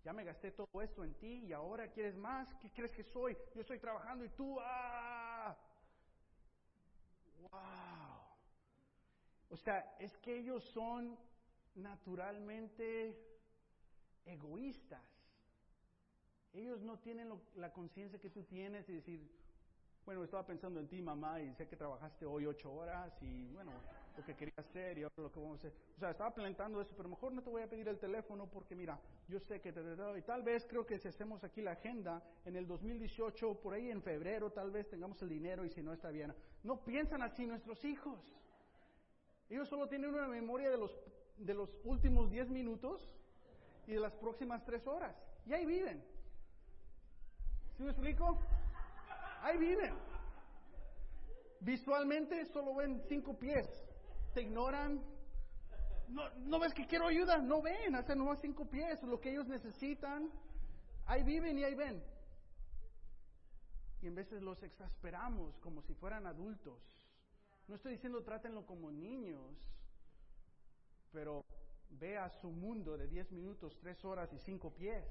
Ya 0.05 0.12
me 0.12 0.25
gasté 0.25 0.53
todo 0.53 0.83
esto 0.83 1.03
en 1.03 1.14
ti 1.14 1.47
y 1.47 1.53
ahora 1.53 1.91
quieres 1.91 2.17
más. 2.17 2.49
¿Qué 2.61 2.71
crees 2.71 2.93
que 2.93 3.03
soy? 3.03 3.37
Yo 3.55 3.62
estoy 3.62 3.79
trabajando 3.81 4.25
y 4.25 4.29
tú, 4.31 4.57
¡ah! 4.61 5.57
¡Wow! 7.41 8.17
O 9.51 9.57
sea, 9.57 9.97
es 9.99 10.17
que 10.19 10.39
ellos 10.39 10.62
son 10.73 11.19
naturalmente 11.75 13.19
egoístas. 14.25 15.03
Ellos 16.53 16.81
no 16.83 16.99
tienen 16.99 17.33
la 17.57 17.73
conciencia 17.73 18.19
que 18.19 18.31
tú 18.31 18.45
tienes 18.45 18.89
y 18.89 18.95
decir, 18.95 19.29
bueno, 20.05 20.23
estaba 20.23 20.47
pensando 20.47 20.79
en 20.79 20.89
ti, 20.89 21.03
mamá, 21.03 21.41
y 21.41 21.53
sé 21.55 21.67
que 21.69 21.77
trabajaste 21.77 22.25
hoy 22.25 22.47
ocho 22.47 22.73
horas 22.73 23.12
y, 23.21 23.49
bueno, 23.49 23.73
lo 24.17 24.25
que 24.25 24.35
quería 24.35 24.55
hacer 24.57 24.99
y 24.99 25.03
ahora 25.03 25.14
lo 25.19 25.33
que 25.33 25.41
vamos 25.41 25.57
a 25.64 25.69
hacer. 25.69 25.73
O 25.97 25.99
sea, 25.99 26.11
estaba 26.11 26.35
planteando 26.35 26.81
eso, 26.81 26.95
pero 26.97 27.09
mejor 27.09 27.33
no 27.33 27.43
te 27.43 27.51
voy 27.51 27.62
a 27.62 27.69
pedir 27.69 27.89
el 27.89 27.99
teléfono 27.99 28.49
porque, 28.49 28.75
mira, 28.75 28.99
yo 29.29 29.39
sé 29.41 29.61
que 29.61 29.73
te... 29.73 29.81
Y 30.19 30.23
tal 30.23 30.43
vez 30.43 30.67
creo 30.67 30.87
que 30.87 30.99
si 30.99 31.09
hacemos 31.09 31.43
aquí 31.45 31.61
la 31.61 31.73
agenda, 31.73 32.23
en 32.45 32.57
el 32.57 32.67
2018, 32.67 33.61
por 33.61 33.75
ahí 33.75 33.91
en 33.91 34.03
febrero, 34.03 34.51
tal 34.51 34.71
vez 34.71 34.89
tengamos 34.89 35.21
el 35.23 35.29
dinero 35.29 35.64
y 35.64 35.71
si 35.71 35.83
no 35.83 35.93
está 35.93 36.11
bien. 36.11 36.35
No 36.62 36.83
piensan 36.85 37.23
así 37.23 37.47
nuestros 37.47 37.85
hijos. 37.85 38.19
Ellos 39.49 39.69
solo 39.69 39.89
tienen 39.89 40.12
una 40.12 40.29
memoria 40.29 40.71
de 40.71 40.79
los, 40.79 40.91
de 41.37 41.55
los 41.55 41.71
últimos 41.85 42.31
10 42.31 42.51
minutos 42.51 43.07
y 43.87 43.93
de 43.93 44.01
las 44.01 44.14
próximas 44.14 44.64
3 44.64 44.87
horas. 44.87 45.17
Y 45.47 45.53
ahí 45.53 45.64
viven. 45.67 46.03
¿Sí 47.77 47.83
me 47.83 47.91
explico? 47.91 48.41
Ahí 49.43 49.59
viven. 49.59 49.95
Visualmente 51.61 52.45
solo 52.47 52.75
ven 52.75 53.03
cinco 53.09 53.39
pies. 53.39 53.67
Te 54.37 54.43
ignoran. 54.43 55.03
No, 56.09 56.59
ves 56.59 56.74
que 56.74 56.87
quiero 56.87 57.07
ayuda. 57.07 57.39
No 57.39 57.62
ven. 57.62 57.95
Hacen 57.95 58.18
nomás 58.18 58.39
cinco 58.39 58.66
pies. 58.66 59.03
Lo 59.03 59.18
que 59.18 59.30
ellos 59.30 59.49
necesitan. 59.49 60.30
Ahí 61.07 61.22
viven 61.22 61.59
y 61.59 61.64
ahí 61.64 61.74
ven. 61.74 62.05
Y 64.03 64.09
en 64.09 64.14
veces 64.14 64.43
los 64.43 64.62
exasperamos 64.62 65.57
como 65.61 65.80
si 65.80 65.95
fueran 65.95 66.26
adultos. 66.26 66.78
No 67.66 67.76
estoy 67.76 67.93
diciendo 67.93 68.22
trátenlo 68.24 68.66
como 68.66 68.93
niños, 68.93 69.57
pero 71.12 71.43
vea 71.89 72.28
su 72.28 72.51
mundo 72.51 72.99
de 72.99 73.09
10 73.09 73.32
minutos, 73.32 73.74
3 73.80 74.05
horas 74.05 74.30
y 74.34 74.39
5 74.39 74.70
pies. 74.74 75.03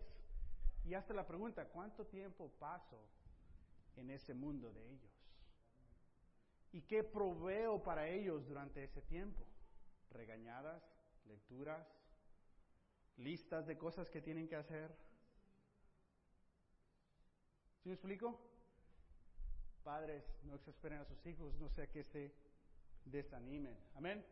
Y 0.84 0.94
hazte 0.94 1.16
la 1.16 1.26
pregunta, 1.26 1.66
¿cuánto 1.70 2.06
tiempo 2.06 2.52
paso 2.60 3.02
en 3.96 4.12
ese 4.12 4.36
mundo 4.36 4.72
de 4.72 4.88
ellos? 4.88 5.15
¿Y 6.72 6.82
qué 6.82 7.04
proveo 7.04 7.82
para 7.82 8.08
ellos 8.08 8.48
durante 8.48 8.84
ese 8.84 9.02
tiempo? 9.02 9.46
Regañadas, 10.12 10.84
lecturas, 11.26 11.88
listas 13.18 13.66
de 13.66 13.78
cosas 13.78 14.10
que 14.10 14.22
tienen 14.22 14.48
que 14.48 14.56
hacer. 14.56 14.96
¿Sí 17.82 17.90
me 17.90 17.96
explico? 17.96 18.40
Padres, 19.84 20.24
no 20.44 20.56
exasperen 20.56 21.00
a 21.00 21.06
sus 21.06 21.26
hijos, 21.26 21.54
no 21.60 21.70
sea 21.70 21.88
que 21.88 22.04
se 22.04 22.34
desanimen. 23.06 23.78
Amén. 23.96 24.26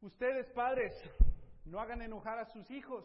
Ustedes, 0.00 0.48
padres, 0.50 0.94
no 1.64 1.80
hagan 1.80 2.02
enojar 2.02 2.38
a 2.38 2.46
sus 2.46 2.70
hijos, 2.70 3.04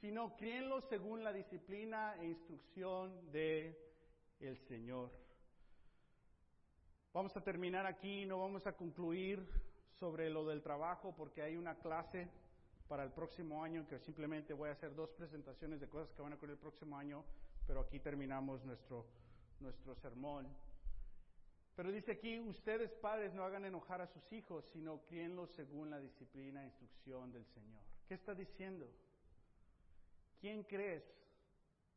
sino 0.00 0.36
críenlos 0.36 0.84
según 0.88 1.22
la 1.22 1.32
disciplina 1.32 2.16
e 2.20 2.26
instrucción 2.26 3.30
de 3.30 3.78
el 4.40 4.58
Señor. 4.66 5.10
Vamos 7.12 7.36
a 7.36 7.40
terminar 7.40 7.86
aquí, 7.86 8.24
no 8.24 8.38
vamos 8.38 8.66
a 8.68 8.72
concluir 8.72 9.44
sobre 9.98 10.30
lo 10.30 10.46
del 10.46 10.62
trabajo 10.62 11.12
porque 11.16 11.42
hay 11.42 11.56
una 11.56 11.74
clase 11.74 12.28
para 12.86 13.02
el 13.02 13.10
próximo 13.10 13.64
año 13.64 13.86
que 13.88 13.98
simplemente 13.98 14.54
voy 14.54 14.68
a 14.68 14.72
hacer 14.72 14.94
dos 14.94 15.10
presentaciones 15.10 15.80
de 15.80 15.88
cosas 15.88 16.12
que 16.14 16.22
van 16.22 16.32
a 16.32 16.36
ocurrir 16.36 16.52
el 16.52 16.60
próximo 16.60 16.96
año, 16.96 17.24
pero 17.66 17.80
aquí 17.80 17.98
terminamos 17.98 18.64
nuestro 18.64 19.06
nuestro 19.60 19.94
sermón. 19.96 20.46
Pero 21.76 21.90
dice 21.90 22.12
aquí, 22.12 22.38
ustedes 22.40 22.92
padres 22.92 23.32
no 23.34 23.44
hagan 23.44 23.64
enojar 23.64 24.00
a 24.00 24.06
sus 24.06 24.32
hijos, 24.32 24.64
sino 24.72 25.00
críenlos 25.06 25.50
según 25.50 25.90
la 25.90 26.00
disciplina 26.00 26.62
e 26.62 26.66
instrucción 26.66 27.32
del 27.32 27.46
Señor. 27.46 27.82
¿Qué 28.06 28.14
está 28.14 28.34
diciendo? 28.34 28.90
¿Quién 30.40 30.64
crees 30.64 31.04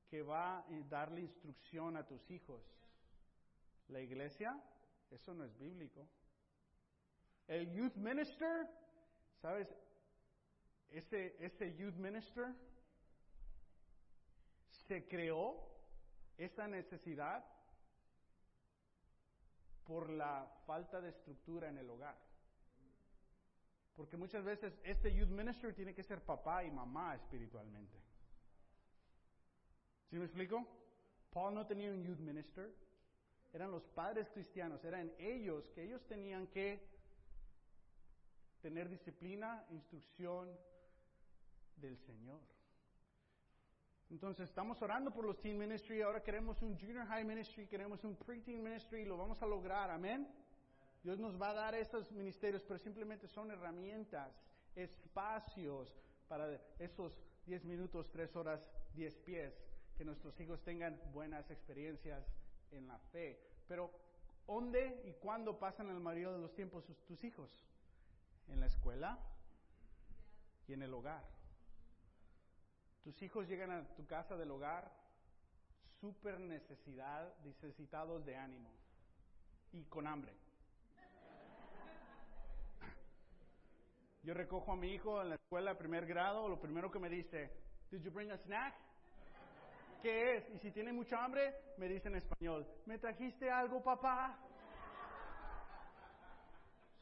que 0.10 0.22
va 0.22 0.60
a 0.60 0.66
darle 0.90 1.22
instrucción 1.22 1.98
a 1.98 2.06
tus 2.06 2.30
hijos? 2.30 2.62
¿La 3.90 4.00
iglesia? 4.00 4.62
Eso 5.14 5.34
no 5.34 5.44
es 5.44 5.58
bíblico. 5.58 6.08
El 7.48 7.72
youth 7.72 7.96
minister, 7.96 8.68
¿sabes? 9.42 9.68
Ese, 10.90 11.36
ese 11.40 11.76
youth 11.76 11.96
minister 11.96 12.54
se 14.88 15.08
creó 15.08 15.56
esa 16.38 16.68
necesidad 16.68 17.46
por 19.84 20.10
la 20.10 20.48
falta 20.66 21.00
de 21.00 21.10
estructura 21.10 21.70
en 21.70 21.78
el 21.78 21.90
hogar. 21.90 22.18
Porque 23.96 24.18
muchas 24.18 24.44
veces 24.44 24.74
este 24.84 25.14
youth 25.14 25.30
minister 25.30 25.76
tiene 25.76 25.94
que 25.94 26.04
ser 26.04 26.22
papá 26.24 26.64
y 26.64 26.72
mamá 26.72 27.16
espiritualmente. 27.16 28.02
¿Sí 30.10 30.18
me 30.18 30.26
explico? 30.26 30.66
Paul 31.32 31.54
no 31.54 31.68
tenía 31.68 31.92
un 31.92 32.04
youth 32.04 32.20
minister, 32.20 32.74
eran 33.54 33.72
los 33.72 33.84
padres 33.90 34.28
cristianos, 34.32 34.84
eran 34.84 35.12
ellos 35.20 35.70
que 35.76 35.84
ellos 35.84 36.04
tenían 36.08 36.48
que 36.48 36.80
tener 38.62 38.90
disciplina, 38.90 39.64
instrucción 39.70 40.50
del 41.76 41.98
Señor. 42.00 42.40
Entonces 44.10 44.50
estamos 44.50 44.82
orando 44.82 45.12
por 45.12 45.26
los 45.26 45.40
teen 45.40 45.58
ministry, 45.58 46.02
ahora 46.02 46.24
queremos 46.24 46.62
un 46.62 46.78
junior 46.80 47.06
high 47.08 47.24
ministry, 47.24 47.68
queremos 47.68 48.04
un 48.04 48.16
preteen 48.16 48.64
ministry, 48.64 49.06
lo 49.06 49.18
vamos 49.18 49.42
a 49.42 49.46
lograr, 49.46 49.90
amén. 49.92 50.28
Dios 51.04 51.20
nos 51.20 51.40
va 51.40 51.50
a 51.50 51.54
dar 51.54 51.76
esos 51.76 52.12
ministerios, 52.12 52.64
pero 52.64 52.80
simplemente 52.80 53.28
son 53.28 53.52
herramientas, 53.52 54.32
espacios 54.76 55.94
para 56.28 56.60
esos 56.80 57.20
10 57.46 57.66
minutos, 57.66 58.10
3 58.12 58.36
horas, 58.36 58.66
10 58.94 59.18
pies, 59.20 59.54
que 59.98 60.06
nuestros 60.06 60.40
hijos 60.40 60.64
tengan 60.64 61.00
buenas 61.12 61.50
experiencias 61.52 62.26
en 62.74 62.88
la 62.88 62.98
fe. 63.12 63.40
Pero, 63.68 63.92
¿dónde 64.48 65.02
y 65.06 65.14
cuándo 65.14 65.58
pasan 65.58 65.90
el 65.90 66.00
mayoría 66.00 66.32
de 66.32 66.40
los 66.40 66.54
tiempos 66.54 66.86
tus 67.08 67.24
hijos? 67.24 67.50
¿En 68.48 68.60
la 68.60 68.66
escuela 68.66 69.18
y 70.68 70.74
en 70.74 70.82
el 70.82 70.94
hogar? 70.94 71.24
Tus 73.04 73.22
hijos 73.22 73.48
llegan 73.48 73.72
a 73.72 73.96
tu 73.96 74.06
casa 74.06 74.38
del 74.38 74.52
hogar 74.52 74.92
súper 76.00 76.40
necesidad, 76.40 77.34
necesitados 77.44 78.26
de 78.26 78.36
ánimo 78.36 78.70
y 79.72 79.84
con 79.86 80.08
hambre. 80.08 80.34
Yo 84.24 84.34
recojo 84.34 84.72
a 84.72 84.76
mi 84.78 84.94
hijo 84.94 85.22
en 85.22 85.30
la 85.30 85.36
escuela 85.36 85.78
primer 85.78 86.06
grado, 86.06 86.48
lo 86.48 86.60
primero 86.60 86.90
que 86.90 87.00
me 87.00 87.10
dice, 87.10 87.52
¿Did 87.92 88.04
you 88.04 88.12
bring 88.12 88.32
a 88.32 88.38
snack? 88.38 88.74
¿Qué 90.04 90.36
es? 90.36 90.50
Y 90.50 90.60
si 90.60 90.72
tiene 90.72 90.92
mucha 90.92 91.24
hambre, 91.24 91.56
me 91.78 91.88
dice 91.88 92.10
en 92.10 92.16
español, 92.16 92.68
¿me 92.86 92.98
trajiste 92.98 93.50
algo, 93.50 93.82
papá? 93.82 94.38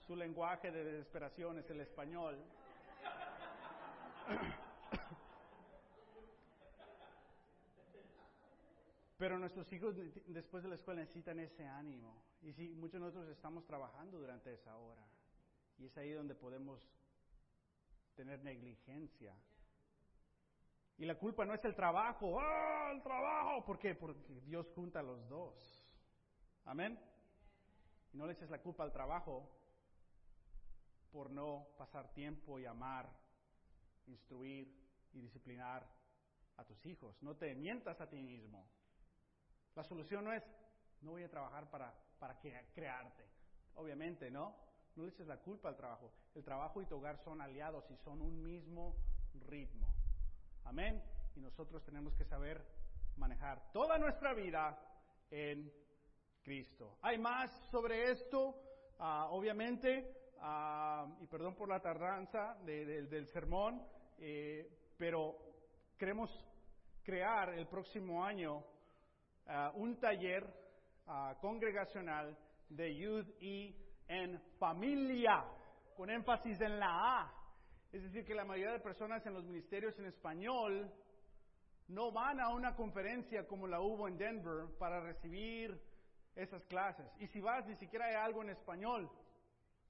Su 0.06 0.16
lenguaje 0.16 0.70
de 0.70 0.84
desesperación 0.84 1.58
es 1.58 1.68
el 1.72 1.82
español. 1.82 2.38
Pero 9.18 9.39
nuestros 9.39 9.74
hijos 9.74 9.95
después 10.28 10.62
de 10.62 10.70
la 10.70 10.76
escuela 10.76 11.02
necesitan 11.02 11.39
ese 11.39 11.66
ánimo. 11.66 12.22
Y 12.43 12.54
sí, 12.54 12.70
muchos 12.76 12.93
de 12.93 12.99
nosotros 12.99 13.30
estamos 13.30 13.66
trabajando 13.66 14.20
durante 14.20 14.54
esa 14.54 14.78
hora. 14.78 15.02
Y 15.80 15.88
es 15.88 15.97
ahí 15.97 16.12
donde 16.12 16.36
podemos 16.36 16.88
tener 18.16 18.43
negligencia. 18.43 19.36
Y 21.02 21.06
la 21.08 21.16
culpa 21.16 21.45
no 21.45 21.56
es 21.56 21.66
el 21.66 21.74
trabajo, 21.74 22.39
¡ah, 22.39 22.91
el 22.93 23.02
trabajo! 23.02 23.66
¿Por 23.66 23.80
qué? 23.80 23.95
Porque 23.95 24.22
Dios 24.45 24.72
junta 24.76 24.99
a 24.99 25.02
los 25.02 25.28
dos. 25.28 25.84
Amén. 26.64 26.95
Y 28.14 28.18
no 28.20 28.28
le 28.28 28.34
eches 28.34 28.52
la 28.52 28.62
culpa 28.62 28.84
al 28.84 28.91
trabajo 28.91 29.49
por 31.12 31.32
no 31.32 31.70
pasar 31.76 32.14
tiempo 32.14 32.60
y 32.60 32.68
amar, 32.68 33.10
instruir 34.06 34.72
y 35.12 35.22
disciplinar 35.22 35.89
a 36.58 36.66
tus 36.66 36.86
hijos. 36.86 37.18
No 37.24 37.36
te 37.36 37.56
mientas 37.56 37.99
a 37.99 38.08
ti 38.08 38.22
mismo. 38.22 38.70
La 39.74 39.84
solución 39.84 40.24
no 40.24 40.34
es, 40.34 40.43
no 41.02 41.14
voy 41.14 41.24
a 41.24 41.32
trabajar 41.32 41.68
para, 41.72 41.91
para 42.20 42.39
crearte. 42.39 43.26
Obviamente, 43.74 44.30
¿no? 44.30 44.56
No 44.95 45.06
le 45.06 45.10
eches 45.10 45.26
la 45.26 45.38
culpa 45.38 45.70
al 45.70 45.78
trabajo. 45.78 46.14
El 46.36 46.43
trabajo 46.43 46.80
y 46.80 46.86
tu 46.86 46.97
hogar 46.97 47.18
son 47.18 47.41
aliados 47.41 47.89
y 47.89 47.97
son 47.97 48.22
un 48.22 48.43
mismo 48.43 48.95
ritmo. 49.47 49.91
Amén. 50.66 51.01
Y 51.36 51.41
nosotros 51.41 51.84
tenemos 51.84 52.14
que 52.16 52.26
saber 52.26 52.64
manejar 53.18 53.72
toda 53.72 53.97
nuestra 53.97 54.34
vida 54.34 54.78
en 55.30 55.72
Cristo. 56.41 56.97
Hay 57.01 57.18
más 57.18 57.51
sobre 57.70 58.12
esto, 58.12 58.55
ah, 58.99 59.28
obviamente, 59.30 60.32
ah, 60.39 61.07
y 61.20 61.28
perdón 61.28 61.55
por 61.55 61.70
la 61.70 61.80
tardanza 61.80 62.55
del 62.64 63.28
sermón, 63.28 63.86
eh, 64.18 64.93
pero 64.97 65.36
queremos 65.97 66.30
crear 67.03 67.53
el 67.53 67.68
próximo 67.68 68.24
año 68.24 68.64
ah, 69.47 69.72
un 69.76 69.99
taller 69.99 70.62
congregacional 71.41 72.38
de 72.70 72.95
youth 72.95 73.28
y 73.41 73.76
en 74.07 74.39
familia, 74.57 75.43
con 75.97 76.09
énfasis 76.09 76.62
en 76.62 76.80
la 76.80 77.20
A. 77.20 77.41
Es 77.92 78.04
decir, 78.04 78.24
que 78.24 78.34
la 78.34 78.46
mayoría 78.46 78.74
de 78.74 78.80
personas 78.80 79.26
en 79.26 79.34
los 79.34 79.44
ministerios 79.44 79.98
en 80.00 80.06
español 80.06 80.89
no 81.89 82.12
van 82.12 82.39
a 82.39 82.50
una 82.50 82.74
conferencia 82.76 83.46
como 83.46 83.68
la 83.68 83.82
hubo 83.82 84.08
en 84.08 84.18
Denver 84.18 84.68
para 84.80 85.02
recibir 85.02 85.78
esas 86.36 86.64
clases. 86.66 87.06
Y 87.20 87.28
si 87.28 87.42
vas, 87.42 87.66
ni 87.68 87.76
siquiera 87.76 88.06
hay 88.06 88.16
algo 88.16 88.44
en 88.44 88.50
español. 88.52 89.10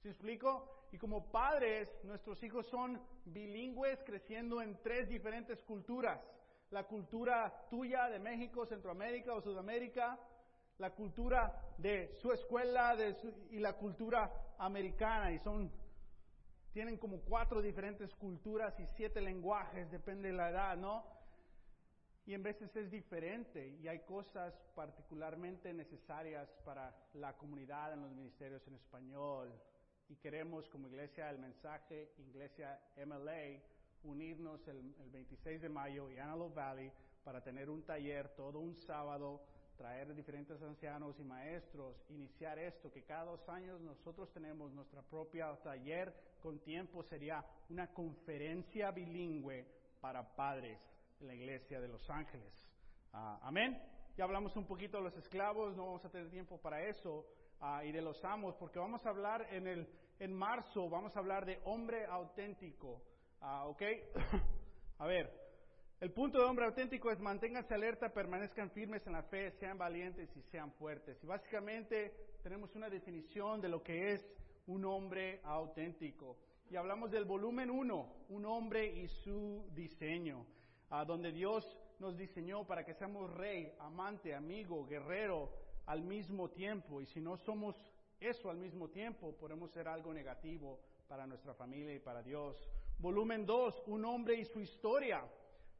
¿Se 0.02 0.10
explico? 0.10 0.88
Y 0.91 0.97
como 0.97 1.32
padres, 1.32 1.88
nuestros 2.04 2.41
hijos 2.43 2.68
son 2.70 2.99
bilingües 3.26 3.99
creciendo 4.04 4.62
en 4.62 4.82
tres 4.82 5.08
diferentes 5.08 5.62
culturas. 5.64 6.20
La 6.72 6.86
cultura 6.86 7.68
tuya 7.70 8.10
de 8.10 8.18
México, 8.18 8.66
Centroamérica 8.66 9.34
o 9.34 9.41
Sudamérica, 9.41 10.18
la 10.80 10.89
cultura 10.91 11.76
de 11.78 12.16
su 12.20 12.32
escuela 12.32 12.95
y 13.52 13.60
la 13.60 13.74
cultura 13.74 14.32
americana. 14.58 15.32
Y 15.32 15.39
son, 15.39 15.72
tienen 16.74 16.97
como 16.97 17.19
cuatro 17.22 17.61
diferentes 17.61 18.13
culturas 18.15 18.80
y 18.80 18.86
siete 18.95 19.22
lenguajes, 19.22 19.91
depende 19.91 20.30
de 20.30 20.36
la 20.36 20.49
edad, 20.49 20.78
¿no? 20.78 21.03
Y 22.26 22.34
en 22.34 22.43
veces 22.43 22.74
es 22.76 22.89
diferente 22.89 23.78
y 23.82 23.88
hay 23.88 23.99
cosas 23.99 24.53
particularmente 24.76 25.74
necesarias 25.74 26.49
para 26.63 26.95
la 27.13 27.36
comunidad 27.36 27.93
en 27.93 28.01
los 28.01 28.11
ministerios 28.11 28.65
en 28.67 28.76
español. 28.76 29.51
Y 30.07 30.15
queremos 30.15 30.69
como 30.69 30.88
iglesia 30.88 31.30
el 31.30 31.39
mensaje, 31.39 32.13
iglesia 32.19 32.80
MLA, 33.05 33.59
unirnos 34.03 34.65
el, 34.67 34.95
el 34.99 35.09
26 35.09 35.61
de 35.61 35.69
mayo 35.69 36.09
en 36.09 36.19
Antelope 36.19 36.55
Valley 36.55 36.91
para 37.24 37.43
tener 37.43 37.69
un 37.69 37.84
taller 37.84 38.30
todo 38.36 38.59
un 38.59 38.76
sábado 38.76 39.41
traer 39.82 40.13
diferentes 40.13 40.61
ancianos 40.61 41.19
y 41.19 41.24
maestros, 41.24 41.95
iniciar 42.09 42.59
esto, 42.59 42.91
que 42.91 43.01
cada 43.01 43.26
dos 43.26 43.49
años 43.49 43.82
nosotros 43.82 44.32
tenemos 44.32 44.72
nuestra 44.74 45.01
propia 45.01 45.55
taller 45.63 46.13
con 46.42 46.60
tiempo, 46.60 47.04
sería 47.04 47.46
una 47.70 47.88
conferencia 47.94 48.92
bilingüe 48.92 49.66
para 50.02 50.36
padres 50.36 50.80
en 51.20 51.28
la 51.28 51.36
iglesia 51.36 51.80
de 51.80 51.88
Los 51.88 52.10
Ángeles. 52.10 52.52
Ah, 53.14 53.39
amén. 53.44 53.82
Ya 54.18 54.26
hablamos 54.26 54.56
un 54.58 54.66
poquito 54.66 54.98
de 54.98 55.04
los 55.04 55.16
esclavos, 55.16 55.76
no 55.76 55.86
vamos 55.86 56.04
a 56.04 56.10
tener 56.10 56.30
tiempo 56.30 56.60
para 56.60 56.84
eso, 56.84 57.26
ah, 57.62 57.84
y 57.86 57.92
de 57.92 58.02
los 58.02 58.24
amos, 58.26 58.56
porque 58.56 58.78
vamos 58.78 59.06
a 59.06 59.10
hablar 59.10 59.48
en, 59.52 59.68
el, 59.68 59.88
en 60.20 60.34
marzo, 60.34 60.89
vamos 60.89 61.16
a 61.16 61.20
hablar 61.20 61.46
de 61.46 61.62
hombre 61.64 62.06
auténtico. 62.06 63.02
Ah, 63.39 63.66
¿Ok? 63.68 63.82
a 65.00 65.06
ver, 65.08 65.32
el 66.02 66.12
punto 66.12 66.39
de 66.39 66.46
hombre 66.46 66.66
auténtico 66.66 67.12
es 67.12 67.20
manténganse 67.20 67.74
alerta, 67.74 68.10
permanezcan 68.10 68.72
firmes 68.72 69.06
en 69.08 69.14
la 69.14 69.24
fe, 69.24 69.52
sean 69.52 69.78
valientes 69.78 70.36
y 70.36 70.42
sean 70.44 70.72
fuertes. 70.74 71.24
Y 71.24 71.28
básicamente 71.28 72.14
tenemos 72.44 72.76
una 72.76 72.89
definición 72.89 73.62
de 73.62 73.70
lo 73.70 73.82
que 73.84 74.14
es 74.14 74.28
un 74.68 74.86
hombre 74.86 75.41
auténtico. 75.43 76.38
Y 76.70 76.76
hablamos 76.76 77.12
del 77.12 77.26
volumen 77.26 77.70
1, 77.70 78.26
un 78.30 78.45
hombre 78.45 78.86
y 78.86 79.07
su 79.07 79.66
diseño, 79.74 80.45
a 80.89 81.03
donde 81.03 81.32
Dios 81.32 81.78
nos 81.99 82.18
diseñó 82.18 82.66
para 82.66 82.86
que 82.86 82.93
seamos 82.93 83.32
rey, 83.34 83.74
amante, 83.80 84.34
amigo, 84.34 84.86
guerrero 84.86 85.51
al 85.86 86.01
mismo 86.01 86.49
tiempo. 86.49 87.01
Y 87.01 87.05
si 87.05 87.20
no 87.20 87.38
somos 87.38 87.76
eso 88.20 88.49
al 88.49 88.57
mismo 88.57 88.89
tiempo, 88.89 89.36
podemos 89.36 89.72
ser 89.72 89.88
algo 89.88 90.14
negativo 90.14 90.80
para 91.07 91.28
nuestra 91.28 91.53
familia 91.53 91.93
y 91.93 91.99
para 91.99 92.24
Dios. 92.24 92.55
Volumen 92.99 93.45
2, 93.45 93.84
un 93.88 94.05
hombre 94.05 94.36
y 94.36 94.45
su 94.45 94.62
historia. 94.62 95.24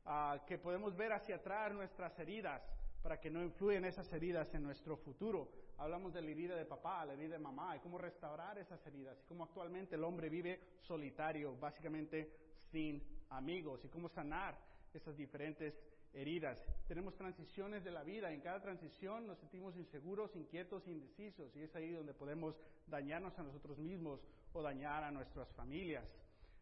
Ah, 0.06 0.44
que 0.48 0.58
podemos 0.58 0.96
ver 0.96 1.14
hacia 1.14 1.36
atrás 1.36 1.72
nuestras 1.74 2.18
heridas 2.20 2.62
para 3.02 3.20
que 3.20 3.30
no 3.30 3.42
influyan 3.42 3.86
esas 3.86 4.12
heridas 4.14 4.54
en 4.54 4.64
nuestro 4.64 4.98
futuro. 4.98 5.50
Hablamos 5.78 6.14
de 6.14 6.22
la 6.22 6.30
herida 6.30 6.56
de 6.56 6.66
papá, 6.66 7.06
la 7.06 7.14
herida 7.14 7.34
de 7.34 7.40
mamá, 7.40 7.76
y 7.76 7.80
cómo 7.80 7.98
restaurar 7.98 8.58
esas 8.58 8.86
heridas, 8.86 9.20
y 9.22 9.28
cómo 9.28 9.46
actualmente 9.46 9.96
el 9.96 10.04
hombre 10.04 10.30
vive 10.30 10.60
solitario, 10.82 11.58
básicamente 11.58 12.32
sin 12.72 13.02
amigos, 13.30 13.84
y 13.84 13.90
cómo 13.90 14.08
sanar 14.10 14.58
esas 14.94 15.18
diferentes 15.18 15.74
heridas. 16.14 16.62
Tenemos 16.88 17.16
transiciones 17.16 17.84
de 17.84 17.92
la 17.92 18.04
vida, 18.04 18.32
en 18.32 18.42
cada 18.42 18.62
transición 18.62 19.26
nos 19.26 19.40
sentimos 19.40 19.76
inseguros, 19.76 20.36
inquietos, 20.36 20.88
indecisos, 20.88 21.56
y 21.56 21.62
es 21.62 21.76
ahí 21.76 21.92
donde 21.92 22.14
podemos 22.14 22.56
dañarnos 22.86 23.38
a 23.40 23.44
nosotros 23.44 23.80
mismos 23.80 24.22
o 24.54 24.62
dañar 24.62 25.04
a 25.04 25.12
nuestras 25.12 25.52
familias. 25.54 26.06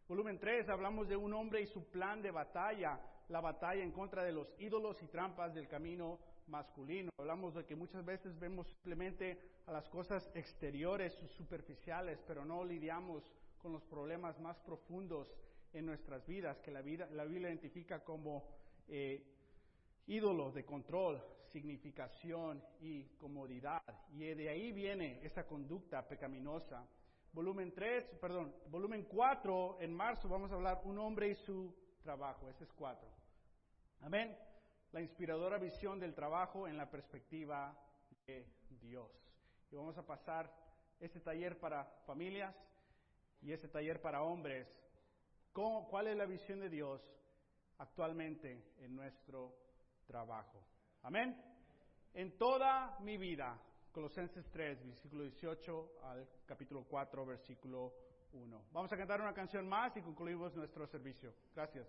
Volumen 0.08 0.40
3, 0.40 0.70
hablamos 0.70 1.08
de 1.08 1.18
un 1.18 1.34
hombre 1.34 1.62
y 1.62 1.68
su 1.68 1.90
plan 1.90 2.22
de 2.22 2.32
batalla 2.32 3.00
la 3.30 3.42
batalla 3.42 3.84
en 3.84 3.92
contra 3.92 4.24
de 4.24 4.32
los 4.32 4.54
ídolos 4.60 5.02
y 5.04 5.08
trampas 5.08 5.54
del 5.54 5.68
camino 5.68 6.20
masculino. 6.50 7.10
Hablamos 7.18 7.54
de 7.56 7.66
que 7.66 7.76
muchas 7.76 8.04
veces 8.04 8.38
vemos 8.40 8.68
simplemente 8.68 9.40
a 9.68 9.72
las 9.72 9.88
cosas 9.90 10.30
exteriores, 10.34 11.14
superficiales, 11.38 12.20
pero 12.28 12.44
no 12.44 12.64
lidiamos 12.64 13.24
con 13.60 13.72
los 13.72 13.84
problemas 13.84 14.40
más 14.40 14.58
profundos 14.60 15.32
en 15.74 15.86
nuestras 15.86 16.26
vidas, 16.26 16.60
que 16.60 16.72
la, 16.72 16.82
vida, 16.82 17.08
la 17.12 17.26
Biblia 17.26 17.50
identifica 17.50 18.04
como 18.04 18.44
eh, 18.88 19.24
ídolos 20.08 20.54
de 20.54 20.66
control, 20.66 21.22
significación 21.52 22.64
y 22.82 23.04
comodidad. 23.18 23.82
Y 24.12 24.20
de 24.20 24.50
ahí 24.50 24.72
viene 24.72 25.20
esa 25.24 25.46
conducta 25.46 26.08
pecaminosa. 26.08 26.86
volumen 27.34 27.72
3, 27.74 28.16
perdón, 28.20 28.54
volumen 28.70 29.04
4, 29.04 29.78
en 29.82 29.94
marzo 29.94 30.28
vamos 30.28 30.52
a 30.52 30.56
hablar 30.56 30.82
un 30.86 30.98
hombre 30.98 31.30
y 31.30 31.36
su 31.36 31.74
trabajo. 32.02 32.50
Ese 32.50 32.64
es 32.64 32.74
4. 32.74 33.08
Amén. 34.02 34.49
La 34.92 35.02
inspiradora 35.02 35.58
visión 35.58 36.00
del 36.00 36.16
trabajo 36.16 36.68
en 36.68 36.78
la 36.78 36.90
perspectiva 36.90 37.78
de 38.26 38.48
Dios. 38.82 39.12
Y 39.72 39.76
vamos 39.76 39.98
a 39.98 40.06
pasar 40.06 40.52
este 41.00 41.20
taller 41.20 41.60
para 41.60 41.86
familias 42.06 42.56
y 43.42 43.52
este 43.52 43.68
taller 43.68 44.02
para 44.02 44.24
hombres. 44.24 44.68
¿Cómo, 45.54 45.88
¿Cuál 45.88 46.08
es 46.08 46.18
la 46.18 46.26
visión 46.26 46.60
de 46.60 46.70
Dios 46.70 47.02
actualmente 47.78 48.74
en 48.80 48.96
nuestro 48.96 49.56
trabajo? 50.08 50.64
Amén. 51.04 51.40
En 52.14 52.38
toda 52.38 52.98
mi 53.02 53.18
vida, 53.18 53.62
Colosenses 53.92 54.50
3, 54.50 54.88
versículo 54.88 55.24
18 55.24 56.00
al 56.04 56.28
capítulo 56.46 56.84
4, 56.86 57.26
versículo 57.26 57.94
1. 58.34 58.66
Vamos 58.72 58.92
a 58.92 58.98
cantar 58.98 59.22
una 59.22 59.34
canción 59.34 59.68
más 59.68 59.96
y 59.98 60.02
concluimos 60.02 60.56
nuestro 60.56 60.88
servicio. 60.88 61.34
Gracias. 61.56 61.88